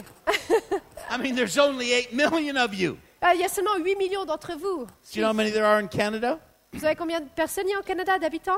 I 1.09 1.17
mean, 1.19 1.35
there's 1.35 1.57
only 1.57 1.91
8 1.91 2.13
million 2.13 2.55
of 2.55 2.73
you. 2.73 2.97
Ah, 3.21 3.33
Il 3.35 3.41
y 3.41 3.43
a 3.43 3.49
seulement 3.49 3.75
8 3.77 3.97
millions 3.97 4.23
d'entre 4.23 4.53
vous. 4.53 4.85
Do 4.85 4.91
you 5.13 5.21
know 5.21 5.27
how 5.27 5.33
many 5.33 5.51
there 5.51 5.65
are 5.65 5.77
in 5.77 5.87
Canada? 5.87 6.39
Vous 6.71 6.79
savez 6.79 6.95
combien 6.95 7.19
de 7.19 7.27
personnes 7.35 7.65
il 7.67 7.71
y 7.71 7.75
a 7.75 7.79
au 7.79 7.83
Canada 7.83 8.17
d'habitants? 8.17 8.57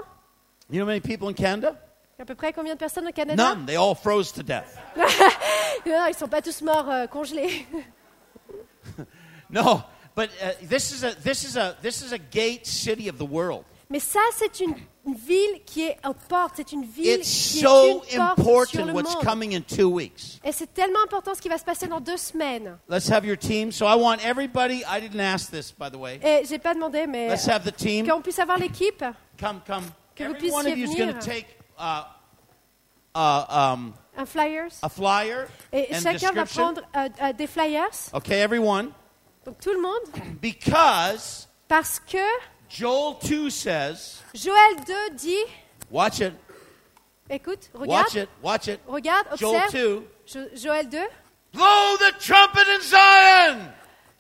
You 0.74 0.80
know 0.80 0.86
how 0.86 0.90
many 0.90 1.02
people 1.02 1.28
in 1.30 1.36
Canada? 1.36 1.76
À 2.20 2.26
peu 2.26 2.34
près 2.34 2.52
combien 2.52 2.74
de 2.74 2.80
personnes 2.80 3.08
au 3.08 3.12
Canada 3.12 3.36
None. 3.36 3.68
They 3.68 3.76
all 3.76 3.94
froze 3.94 4.32
to 4.34 4.42
death. 4.42 4.76
Non, 5.86 6.08
ils 6.08 6.16
sont 6.16 6.28
pas 6.28 6.42
tous 6.42 6.62
morts 6.64 6.90
euh, 6.90 7.06
congelés. 7.06 7.68
No, 9.52 9.84
but 10.16 10.30
uh, 10.42 10.54
this 10.68 10.92
is 10.92 11.04
a 11.04 11.14
this 11.22 11.44
is 11.44 11.58
a 11.58 11.76
this 11.84 12.02
is 12.02 12.12
a 12.12 12.18
gate 12.18 12.66
city 12.66 13.08
of 13.08 13.20
the 13.20 13.26
world. 13.30 13.66
Mais 13.88 14.00
ça, 14.00 14.22
c'est 14.36 14.62
une, 14.62 14.74
une 15.06 15.14
ville 15.14 15.62
qui 15.64 15.84
est 15.84 15.98
en 16.04 16.16
porte. 16.16 16.54
C'est 16.56 16.72
une 16.72 16.86
ville 16.86 17.20
It's 17.20 17.28
qui 17.52 17.60
so 17.60 18.04
est 18.10 18.16
une 18.16 18.34
porte 18.36 18.70
sur 18.70 18.80
important 18.80 18.86
le 18.86 18.94
what's 18.94 19.14
monde. 19.14 19.24
coming 19.24 19.56
in 19.56 19.62
two 19.62 19.92
weeks. 19.92 20.40
Et 20.44 20.52
c'est 20.52 20.74
tellement 20.74 21.04
important 21.06 21.36
ce 21.36 21.42
qui 21.42 21.50
va 21.50 21.60
se 21.60 21.64
passer 21.66 21.86
dans 21.86 22.00
deux 22.00 22.18
semaines. 22.18 22.80
Let's 22.90 23.12
have 23.12 23.24
your 23.24 23.38
team. 23.38 23.72
So 23.72 23.86
I 23.86 23.96
want 23.96 24.26
everybody. 24.26 24.84
I 24.90 25.00
didn't 25.00 25.20
ask 25.22 25.52
this, 25.52 25.72
by 25.72 25.92
the 25.92 25.98
way. 26.00 26.20
Et 26.24 26.46
j'ai 26.50 26.58
pas 26.58 26.74
demandé, 26.74 27.06
mais 27.06 27.28
Let's 27.30 27.48
have 27.48 27.64
the 27.64 27.76
team. 27.76 28.08
qu'on 28.08 28.22
puisse 28.22 28.40
avoir 28.40 28.58
l'équipe. 28.58 29.04
Come, 29.40 29.62
come. 29.68 29.84
Que 30.16 30.24
vous 30.28 30.36
Every 30.36 30.52
one 30.52 30.68
of 30.68 30.78
you 30.78 30.86
is 30.90 30.96
going 30.96 31.14
to 31.14 31.20
take 31.20 31.48
uh, 31.80 32.04
uh, 33.16 33.46
um, 33.50 33.94
Un 34.18 34.26
flyers. 34.26 34.80
a 34.84 34.90
flyer 34.90 35.48
Et 35.72 35.88
and 35.92 36.02
chacun 36.02 36.32
va 36.34 36.44
description. 36.44 36.74
prendre 36.74 36.82
euh, 36.96 37.10
euh, 37.22 37.34
des 37.34 37.48
flyers. 37.48 38.10
Okay, 38.14 38.40
everyone. 38.42 38.92
Donc 39.46 39.60
tout 39.60 39.74
le 39.74 39.82
monde. 39.82 40.40
Because 40.42 41.48
Parce 41.68 42.00
que 42.00 42.18
Joel 42.70 43.16
2 43.24 43.50
says, 43.50 44.22
Joël 44.36 44.76
2 44.86 45.16
dit, 45.16 45.44
watch 45.92 46.20
it, 46.22 46.34
écoute, 47.30 47.70
regarde, 47.74 48.06
watch 48.06 48.16
it, 48.16 48.30
watch 48.42 48.68
it. 48.68 48.80
regarde, 48.88 49.28
Joel 49.38 49.64
observe. 49.66 49.72
2. 49.72 50.08
Jo- 50.26 50.50
Joël 50.56 50.90
2. 50.90 50.98
Blow 51.54 51.98
the 51.98 52.12
trumpet 52.20 52.68
in 52.68 52.82
Zion. 52.82 53.74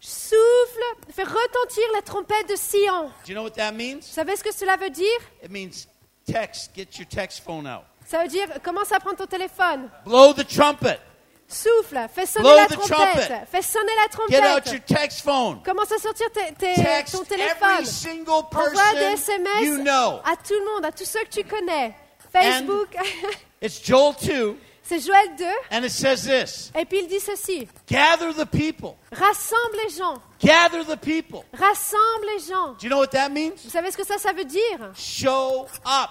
Souffle, 0.05 0.83
fais 1.15 1.23
retentir 1.23 1.83
la 1.93 2.01
trompette 2.01 2.49
de 2.49 2.57
Sion. 2.57 3.03
Do 3.25 3.31
you 3.31 3.35
know 3.35 3.43
what 3.43 3.51
that 3.51 3.71
Vous 3.71 3.77
means? 3.77 4.01
savez 4.01 4.35
ce 4.35 4.43
que 4.43 4.53
cela 4.53 4.75
veut 4.75 4.89
dire? 4.89 5.05
It 5.41 5.49
means 5.49 5.87
text. 6.29 6.71
Get 6.75 6.97
your 6.99 7.07
text 7.07 7.41
phone 7.41 7.65
out. 7.65 7.83
Ça 8.05 8.21
veut 8.21 8.27
dire, 8.27 8.47
commence 8.61 8.91
à 8.91 8.99
prendre 8.99 9.15
ton 9.15 9.25
téléphone. 9.27 9.89
Blow 10.05 10.33
the 10.33 10.45
trumpet. 10.45 10.99
Souffle, 11.47 11.97
fais 12.13 12.25
sonner 12.25 12.43
Blow 12.49 12.55
la 12.55 12.65
the 12.65 12.71
trompette. 12.73 12.87
trumpet. 13.27 13.45
Fais 13.49 13.61
sonner 13.61 13.91
la 13.95 14.27
Get 14.27 14.39
out 14.45 14.63
trompette. 14.63 14.71
your 14.73 14.81
text 14.85 15.21
phone. 15.21 15.61
Commence 15.63 15.91
à 15.93 15.97
sortir 15.99 16.29
tes- 16.31 16.53
tes- 16.53 16.73
Text 16.83 17.13
ton 17.13 17.23
every 17.23 17.37
téléphone. 17.37 17.85
single 17.85 18.29
Envoie 18.29 18.69
des 18.93 18.99
person 18.99 19.13
SMS 19.13 19.61
you 19.65 19.77
know. 19.77 20.19
à 20.25 20.35
tout 20.35 20.53
le 20.53 20.65
monde, 20.73 20.83
à 20.85 20.91
tous 20.91 21.05
ceux 21.05 21.21
que 21.23 21.29
tu 21.29 21.43
connais. 21.45 21.95
Facebook. 22.29 22.89
It's 23.61 23.81
Joel 23.81 24.15
2, 24.21 24.57
C'est 24.85 24.99
Joël 24.99 25.35
2. 25.37 25.45
and 25.71 25.83
it 25.85 25.91
says 25.91 26.23
this 26.25 26.71
Et 26.77 26.83
puis 26.85 26.99
il 26.99 27.07
dit 27.07 27.19
ceci. 27.19 27.67
Gather 27.89 28.33
the 28.33 28.45
people. 28.45 28.95
Rassemble 29.13 29.77
les 29.83 29.89
gens. 29.89 30.15
Gather 30.43 30.83
the 30.85 30.97
people. 30.99 31.43
Rassemble 31.53 32.25
les 32.33 32.39
gens. 32.39 32.73
Do 32.73 32.83
you 32.83 32.89
know 32.89 32.99
what 32.99 33.07
that 33.07 33.29
means? 33.29 33.55
Vous 33.63 33.69
savez 33.69 33.91
ce 33.91 33.97
que 33.97 34.05
ça, 34.05 34.17
ça 34.17 34.33
veut 34.33 34.43
dire? 34.45 34.91
Show 34.95 35.63
up. 35.85 36.09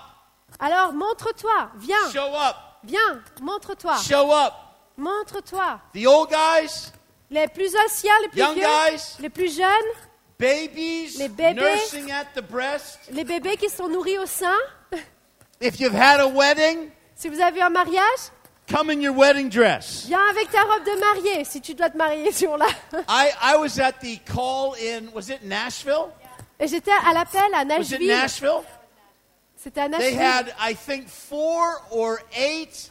Alors 0.59 0.93
montre-toi. 0.95 1.71
Viens. 1.77 2.11
Show 2.13 2.35
up. 2.35 2.57
Viens. 2.85 3.23
Montre-toi. 3.43 3.97
Show 3.99 4.33
up. 4.33 4.55
Montre-toi. 4.97 5.81
The 5.95 6.07
old 6.07 6.31
guys, 6.31 6.93
Les 7.31 7.49
plus 7.49 7.75
anciens, 7.77 8.13
les 8.23 8.29
plus 8.29 8.41
Young 8.41 8.55
vieux, 8.55 8.65
guys. 8.65 9.03
les 9.21 9.31
plus 9.31 9.55
jeunes, 9.57 9.69
babies, 10.39 11.17
Les 11.19 11.29
bébés. 11.29 11.55
nursing 11.61 12.11
at 12.13 12.27
the 12.35 12.43
breast. 12.43 12.99
les 13.11 13.25
bébés 13.25 13.57
qui 13.57 13.69
sont 13.71 13.89
nourris 13.89 14.19
au 14.19 14.27
sein. 14.27 14.57
If 15.61 15.79
you've 15.81 15.95
had 15.95 16.21
a 16.21 16.27
wedding, 16.27 16.91
Si 17.15 17.29
vous 17.29 17.41
avez 17.41 17.61
eu 17.61 17.63
un 17.63 17.71
mariage, 17.71 18.31
come 18.69 18.91
in 18.91 19.01
your 19.01 19.13
wedding 19.15 19.49
dress. 19.51 20.07
viens 20.07 20.29
avec 20.31 20.51
ta 20.51 20.63
robe 20.63 20.85
de 20.85 20.99
mariée 21.01 21.45
si 21.45 21.61
tu 21.61 21.75
dois 21.75 21.91
te 21.91 21.97
marier 21.97 22.33
sur 22.33 22.57
là. 22.57 22.67
I, 23.09 23.31
I 23.43 23.57
was 23.57 23.79
at 23.79 24.01
the 24.01 24.19
call 24.25 24.75
in, 24.75 25.09
was 25.15 25.29
it 25.31 25.43
Nashville? 25.45 26.09
Et 26.61 26.69
j'étais 26.69 26.93
à 26.93 27.13
l'appel 27.13 27.53
à 27.55 27.65
Was 27.65 27.65
it 27.65 28.01
Nashville. 28.01 28.09
Nashville? 28.09 28.63
C'était 29.57 29.81
à 29.81 29.89
They 29.89 30.15
Nashville. 30.15 30.19
had, 30.19 30.55
I 30.61 30.75
think, 30.75 31.09
four 31.09 31.83
or 31.91 32.21
eight 32.37 32.91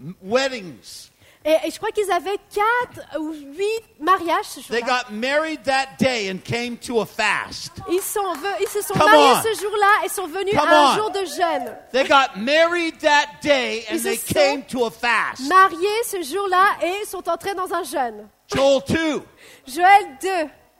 m- 0.00 0.14
weddings. 0.22 1.10
Et, 1.48 1.68
et 1.68 1.70
je 1.70 1.76
crois 1.78 1.90
qu'ils 1.92 2.10
avaient 2.10 2.38
quatre 2.52 3.18
ou 3.20 3.30
huit 3.32 3.82
mariages 4.00 4.46
ce 4.46 4.60
They 4.68 4.80
jour-là. 4.80 5.04
got 5.08 5.14
married 5.14 5.62
that 5.62 5.90
day 5.98 6.28
and 6.28 6.38
came 6.44 6.76
to 6.78 7.00
a 7.00 7.06
fast. 7.06 7.70
Ils, 7.88 8.00
sont 8.02 8.20
ils 8.60 8.66
se 8.68 8.82
sont 8.82 8.94
Come 8.94 9.08
mariés 9.08 9.32
on. 9.38 9.42
ce 9.54 9.60
jour-là 9.62 10.04
et 10.04 10.08
sont 10.08 10.26
venus 10.26 10.54
Come 10.58 10.68
à 10.68 10.76
un 10.76 10.92
on. 10.92 10.96
jour 10.96 11.10
de 11.12 11.24
jeûne. 11.24 11.76
They 11.92 12.08
got 12.08 12.36
married 12.36 12.98
that 12.98 13.26
day 13.42 13.84
and 13.88 13.94
Ils 13.94 14.00
se 14.00 14.04
they 14.08 14.16
sont 14.16 14.34
came 14.34 14.62
to 14.64 14.86
a 14.86 14.90
fast. 14.90 15.48
Mariés 15.48 16.02
ce 16.04 16.20
jour-là 16.22 16.78
et 16.82 17.04
sont 17.06 17.28
entrés 17.28 17.54
dans 17.54 17.72
un 17.72 17.84
jeûne. 17.84 18.26
Joel 18.52 18.82
2. 18.88 19.22
Joël 19.68 20.18
2. 20.20 20.28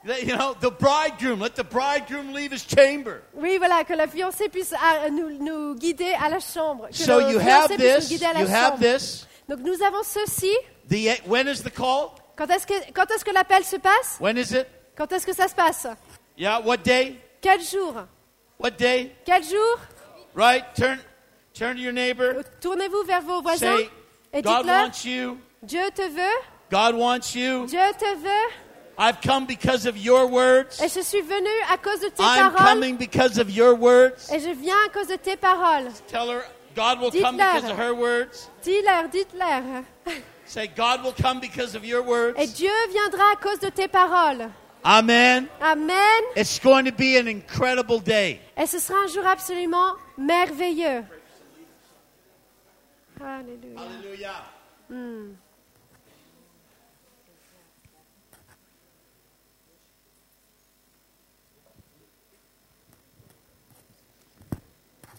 They- 0.05 0.25
You 0.25 0.35
know, 0.37 0.53
the 0.59 0.69
bridegroom, 0.71 1.41
let 1.41 1.55
the 1.55 1.63
bridegroom 1.63 2.33
leave 2.33 2.51
his 2.53 2.63
chamber. 2.65 3.23
Oui, 3.33 3.57
voilà, 3.57 3.83
que 3.83 3.93
la 3.93 4.07
fiancée 4.07 4.47
puisse 4.47 4.73
ah, 4.73 5.09
nous, 5.09 5.29
nous 5.43 5.75
guider 5.75 6.13
à 6.21 6.29
la 6.29 6.39
chambre. 6.39 6.87
Que 6.89 6.95
So 6.95 7.19
you 7.29 7.39
have 7.39 7.67
this, 7.77 8.09
you 8.11 8.19
have 8.25 8.47
chambre. 8.47 8.79
this. 8.79 9.25
Donc 9.47 9.59
nous 9.59 9.81
avons 9.81 10.03
ceci. 10.03 10.51
The, 10.89 11.21
when 11.25 11.47
is 11.47 11.61
the 11.63 11.73
call? 11.73 12.15
Quand 12.35 12.49
est-ce 12.49 12.65
que, 12.65 13.33
l'appel 13.33 13.63
se 13.63 13.77
passe? 13.77 14.17
When 14.19 14.37
is 14.37 14.53
it? 14.53 14.67
Quand 14.95 15.11
est-ce 15.11 15.25
que 15.25 15.33
ça 15.33 15.47
se 15.47 15.55
passe? 15.55 15.87
Yeah, 16.37 16.59
what 16.59 16.83
day? 16.83 17.19
Quel 17.41 17.61
jour? 17.61 18.07
What 18.59 18.77
day? 18.77 19.11
Quel 19.25 19.43
jour? 19.43 19.79
Right? 20.35 20.63
Turn 20.75 20.99
turn 21.53 21.77
to 21.77 21.81
your 21.81 21.93
neighbor. 21.93 22.43
Tournez-vous 22.61 23.03
vers 23.05 23.21
vos 23.21 23.41
voisins 23.41 23.77
Say, 23.77 23.89
et 24.33 24.41
dites-leur. 24.41 24.91
Dieu 25.63 25.89
te 25.95 26.01
veut, 26.01 26.39
God 26.69 26.95
wants 26.95 27.35
you. 27.35 27.65
Dieu 27.65 27.79
te 27.97 28.15
veut, 28.17 28.53
I've 28.97 29.19
come 29.21 29.45
because 29.45 29.87
of 29.87 29.97
your 29.97 30.27
words. 30.27 30.79
et 30.81 30.87
je 30.89 31.01
suis 31.01 31.21
venu 31.21 31.49
à 31.71 31.77
cause 31.77 31.99
de 31.99 32.09
tes 32.09 32.23
I'm 32.23 32.51
paroles, 32.51 32.73
coming 32.73 32.97
because 32.97 33.39
of 33.39 33.49
your 33.49 33.73
words. 33.73 34.31
et 34.31 34.39
je 34.39 34.49
viens 34.49 34.77
à 34.85 34.89
cause 34.89 35.07
de 35.07 35.15
tes 35.15 35.35
paroles. 35.35 35.91
Tell 36.07 36.29
her, 36.29 36.43
God 36.77 36.99
will 36.99 37.09
come 37.09 37.37
because 37.37 37.63
of 37.63 37.75
her 37.75 37.95
words. 37.95 38.49
Dis-leur, 38.61 39.09
dites-leur. 39.09 39.83
Say, 40.45 40.67
God 40.67 41.03
will 41.03 41.11
come 41.11 41.39
because 41.39 41.73
of 41.73 41.83
your 41.83 42.03
words. 42.03 42.37
Et 42.39 42.45
Dieu 42.45 42.71
viendra 42.91 43.31
à 43.33 43.35
cause 43.35 43.59
de 43.59 43.69
tes 43.69 43.87
paroles. 43.87 44.47
Amen. 44.85 45.49
Amen. 45.59 46.23
It's 46.35 46.59
going 46.59 46.85
to 46.85 46.91
be 46.91 47.17
an 47.17 47.27
incredible 47.27 47.99
day. 47.99 48.39
Et 48.55 48.67
ce 48.67 48.77
sera 48.77 48.99
un 48.99 49.07
jour 49.07 49.25
absolument 49.25 49.95
merveilleux. 50.17 51.03
Alléluia. 53.19 53.79
Hallelujah. 53.79 54.43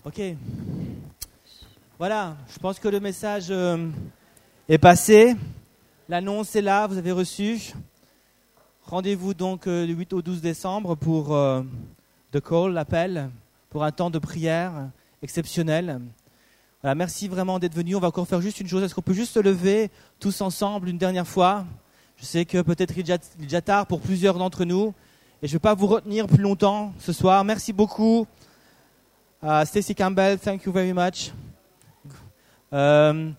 Ok. 0.05 0.37
Voilà, 1.99 2.37
je 2.53 2.59
pense 2.61 2.79
que 2.79 2.87
le 2.87 3.01
message 3.01 3.47
euh, 3.51 3.89
est 4.69 4.79
passé. 4.79 5.35
L'annonce 6.09 6.55
est 6.55 6.63
là, 6.63 6.87
vous 6.87 6.97
avez 6.97 7.11
reçu. 7.11 7.73
Rendez-vous 8.85 9.35
donc 9.35 9.67
euh, 9.67 9.85
du 9.85 9.95
8 9.95 10.13
au 10.13 10.23
12 10.23 10.41
décembre 10.41 10.95
pour 10.95 11.35
euh, 11.35 11.63
The 12.31 12.41
Call, 12.41 12.73
l'appel, 12.73 13.31
pour 13.69 13.83
un 13.83 13.91
temps 13.91 14.11
de 14.11 14.19
prière 14.21 14.73
exceptionnel. 15.23 16.01
Voilà, 16.83 16.95
merci 16.95 17.27
vraiment 17.27 17.59
d'être 17.59 17.75
venu. 17.75 17.97
On 17.97 18.01
va 18.01 18.09
encore 18.09 18.29
faire 18.29 18.41
juste 18.41 18.61
une 18.61 18.69
chose. 18.69 18.85
Est-ce 18.85 18.95
qu'on 18.95 19.03
peut 19.03 19.13
juste 19.13 19.33
se 19.33 19.41
lever 19.41 19.91
tous 20.21 20.41
ensemble 20.41 20.89
une 20.89 20.99
dernière 20.99 21.27
fois? 21.27 21.65
Je 22.17 22.25
sais 22.25 22.45
que 22.45 22.63
peut-être 22.63 22.97
il 22.97 23.11
est 23.11 23.37
déjà- 23.39 23.61
tard 23.61 23.87
pour 23.87 24.01
plusieurs 24.01 24.39
d'entre 24.39 24.65
nous. 24.65 24.95
Et 25.43 25.49
je 25.49 25.53
ne 25.53 25.55
vais 25.57 25.63
pas 25.63 25.75
vous 25.75 25.89
retenir 25.89 26.29
plus 26.29 26.43
longtemps 26.43 26.93
ce 27.01 27.13
soir. 27.13 27.45
Merci 27.45 27.73
beaucoup. 27.73 28.27
Uh, 29.43 29.65
Stacy 29.65 29.97
Campbell, 29.97 30.39
thank 30.39 30.65
you 30.65 30.73
very 30.73 30.93
much. 30.93 31.33
Euh, 32.73 33.31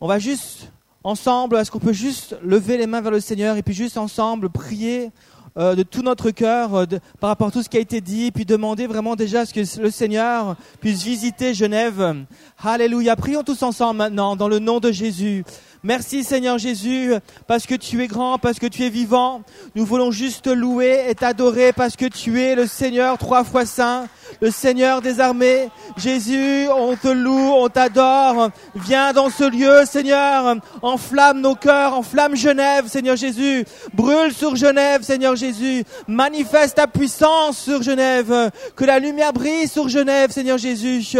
on 0.00 0.06
va 0.06 0.18
juste 0.18 0.72
ensemble, 1.04 1.56
est-ce 1.56 1.70
qu'on 1.70 1.78
peut 1.78 1.92
juste 1.92 2.36
lever 2.42 2.76
les 2.76 2.86
mains 2.86 3.00
vers 3.00 3.12
le 3.12 3.20
Seigneur 3.20 3.56
et 3.56 3.62
puis 3.62 3.74
juste 3.74 3.96
ensemble 3.96 4.50
prier 4.50 5.10
euh, 5.56 5.74
de 5.74 5.82
tout 5.82 6.02
notre 6.02 6.30
cœur 6.30 6.74
euh, 6.74 6.86
par 7.20 7.30
rapport 7.30 7.48
à 7.48 7.50
tout 7.50 7.62
ce 7.62 7.68
qui 7.68 7.76
a 7.76 7.80
été 7.80 8.00
dit, 8.00 8.30
puis 8.30 8.44
demander 8.44 8.86
vraiment 8.86 9.16
déjà 9.16 9.46
ce 9.46 9.54
que 9.54 9.80
le 9.80 9.90
Seigneur 9.90 10.56
puisse 10.80 11.02
visiter 11.02 11.54
Genève. 11.54 12.24
Alléluia. 12.62 13.16
Prions 13.16 13.42
tous 13.42 13.62
ensemble 13.62 13.98
maintenant 13.98 14.36
dans 14.36 14.48
le 14.48 14.58
nom 14.58 14.78
de 14.78 14.92
Jésus. 14.92 15.44
Merci 15.84 16.24
Seigneur 16.24 16.58
Jésus 16.58 17.12
parce 17.46 17.64
que 17.64 17.76
tu 17.76 18.02
es 18.02 18.08
grand, 18.08 18.38
parce 18.38 18.58
que 18.58 18.66
tu 18.66 18.84
es 18.84 18.88
vivant. 18.88 19.42
Nous 19.76 19.86
voulons 19.86 20.10
juste 20.10 20.46
te 20.46 20.50
louer 20.50 21.04
et 21.08 21.14
t'adorer 21.14 21.72
parce 21.72 21.94
que 21.94 22.06
tu 22.06 22.42
es 22.42 22.56
le 22.56 22.66
Seigneur 22.66 23.16
trois 23.16 23.44
fois 23.44 23.64
saint, 23.64 24.08
le 24.40 24.50
Seigneur 24.50 25.02
des 25.02 25.20
armées. 25.20 25.68
Jésus, 25.96 26.66
on 26.74 26.96
te 26.96 27.06
loue, 27.06 27.52
on 27.52 27.68
t'adore. 27.68 28.50
Viens 28.74 29.12
dans 29.12 29.30
ce 29.30 29.48
lieu, 29.48 29.84
Seigneur. 29.86 30.56
Enflamme 30.82 31.40
nos 31.40 31.54
cœurs, 31.54 31.94
enflamme 31.94 32.34
Genève, 32.34 32.88
Seigneur 32.88 33.14
Jésus. 33.14 33.64
Brûle 33.94 34.32
sur 34.32 34.56
Genève, 34.56 35.02
Seigneur 35.02 35.36
Jésus. 35.36 35.84
Manifeste 36.08 36.76
ta 36.76 36.88
puissance 36.88 37.56
sur 37.56 37.82
Genève. 37.82 38.50
Que 38.74 38.84
la 38.84 38.98
lumière 38.98 39.32
brille 39.32 39.68
sur 39.68 39.88
Genève, 39.88 40.32
Seigneur 40.32 40.58
Jésus. 40.58 41.16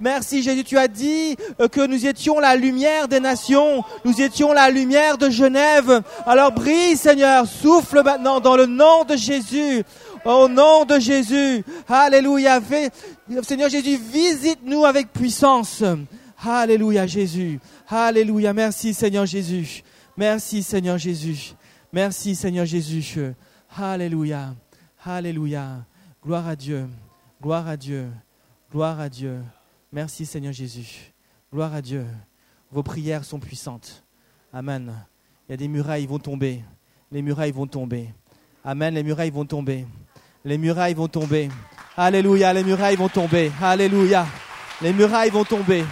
Merci 0.00 0.42
Jésus, 0.42 0.64
tu 0.64 0.78
as 0.78 0.88
dit 0.88 1.36
que 1.70 1.86
nous 1.86 2.06
étions 2.06 2.38
la 2.40 2.56
lumière 2.56 3.06
des 3.08 3.20
nations. 3.20 3.84
Nous 4.04 4.20
étions 4.20 4.52
la 4.52 4.70
lumière 4.70 5.18
de 5.18 5.30
Genève. 5.30 6.02
Alors 6.26 6.52
brille, 6.52 6.96
Seigneur. 6.96 7.46
Souffle 7.46 8.02
maintenant 8.02 8.40
dans 8.40 8.56
le 8.56 8.66
nom 8.66 9.04
de 9.04 9.16
Jésus. 9.16 9.82
Au 10.24 10.48
nom 10.48 10.84
de 10.84 10.98
Jésus. 10.98 11.64
Alléluia. 11.88 12.60
Seigneur 13.42 13.68
Jésus, 13.68 13.96
visite-nous 13.96 14.84
avec 14.84 15.12
puissance. 15.12 15.82
Alléluia, 16.44 17.06
Jésus. 17.06 17.60
Alléluia. 17.88 18.52
Merci, 18.52 18.94
Seigneur 18.94 19.26
Jésus. 19.26 19.82
Merci, 20.16 20.62
Seigneur 20.62 20.98
Jésus. 20.98 21.54
Merci, 21.92 22.34
Seigneur 22.34 22.66
Jésus. 22.66 23.34
Alléluia. 23.76 24.54
Alléluia. 25.04 25.84
Gloire 26.22 26.48
à 26.48 26.56
Dieu. 26.56 26.86
Gloire 27.40 27.68
à 27.68 27.76
Dieu. 27.76 28.08
Gloire 28.70 29.00
à 29.00 29.08
Dieu. 29.08 29.40
Merci, 29.92 30.26
Seigneur 30.26 30.52
Jésus. 30.52 31.12
Gloire 31.52 31.74
à 31.74 31.80
Dieu. 31.80 32.04
Vos 32.70 32.82
prières 32.82 33.24
sont 33.24 33.38
puissantes. 33.38 34.04
Amen. 34.52 34.92
Il 35.48 35.52
y 35.52 35.54
a 35.54 35.56
des 35.56 35.68
murailles 35.68 36.06
vont 36.06 36.18
tomber. 36.18 36.62
Les 37.10 37.22
murailles 37.22 37.52
vont 37.52 37.66
tomber. 37.66 38.08
Amen. 38.64 38.94
Les 38.94 39.02
murailles 39.02 39.30
vont 39.30 39.46
tomber. 39.46 39.86
Les 40.44 40.58
murailles 40.58 40.94
vont 40.94 41.08
tomber. 41.08 41.48
Alléluia. 41.96 42.52
Les 42.52 42.64
murailles 42.64 42.96
vont 42.96 43.08
tomber. 43.08 43.50
Alléluia. 43.62 44.26
Les 44.82 44.92
murailles 44.92 45.30
vont 45.30 45.44
tomber 45.44 45.84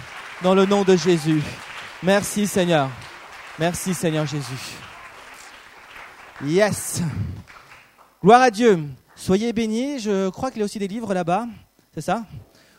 dans 0.43 0.53
le 0.53 0.65
nom 0.65 0.83
de 0.83 0.95
Jésus. 0.95 1.41
Merci 2.03 2.45
Seigneur. 2.45 2.89
Merci 3.57 3.95
Seigneur 3.95 4.27
Jésus. 4.27 4.77
Yes. 6.43 7.01
Gloire 8.21 8.43
à 8.43 8.51
Dieu. 8.51 8.83
Soyez 9.15 9.51
bénis. 9.51 9.99
Je 9.99 10.29
crois 10.29 10.51
qu'il 10.51 10.59
y 10.59 10.61
a 10.61 10.65
aussi 10.65 10.77
des 10.77 10.87
livres 10.87 11.13
là-bas. 11.15 11.47
C'est 11.95 12.01
ça? 12.01 12.23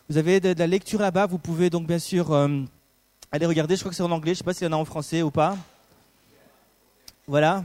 Vous 0.09 0.17
avez 0.17 0.39
de, 0.39 0.55
la 0.57 0.69
lecture 0.69 1.01
là-bas. 1.01 1.27
Vous 1.27 1.39
pouvez 1.39 1.69
donc 1.69 1.89
bien 1.89 1.99
sûr 1.99 2.33
euh, 2.33 2.63
aller 3.33 3.47
regarder. 3.47 3.76
Je 3.76 3.81
crois 3.81 3.91
que 3.91 3.97
c'est 3.97 4.03
en 4.03 4.11
anglais. 4.11 4.33
Je 4.35 4.37
ne 4.37 4.39
sais 4.39 4.45
pas 4.45 4.55
s'il 4.55 4.66
y 4.66 4.70
en 4.70 4.72
a 4.72 4.81
en 4.81 4.85
français 4.85 5.22
ou 5.22 5.31
pas. 5.31 5.57
Voilà. 7.26 7.62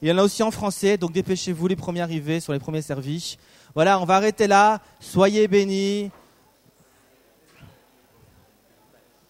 Il 0.00 0.08
y 0.08 0.12
en 0.12 0.18
a 0.18 0.22
aussi 0.24 0.42
en 0.42 0.50
français, 0.50 0.96
donc 0.96 1.12
dépêchez-vous 1.12 1.68
les 1.68 1.76
premiers 1.76 2.00
arrivés 2.00 2.40
sur 2.40 2.52
les 2.52 2.58
premiers 2.58 2.82
servis. 2.82 3.38
Voilà, 3.74 4.00
on 4.00 4.04
va 4.04 4.16
arrêter 4.16 4.48
là. 4.48 4.80
Soyez 4.98 5.46
bénis. 5.46 6.10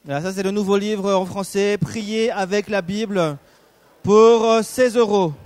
Voilà, 0.05 0.23
ça 0.23 0.33
c'est 0.33 0.43
le 0.43 0.51
nouveau 0.51 0.79
livre 0.79 1.13
en 1.13 1.27
français. 1.27 1.77
Priez 1.79 2.31
avec 2.31 2.69
la 2.69 2.81
Bible 2.81 3.37
pour 4.03 4.45
euh, 4.47 4.63
16 4.63 4.97
euros. 4.97 5.35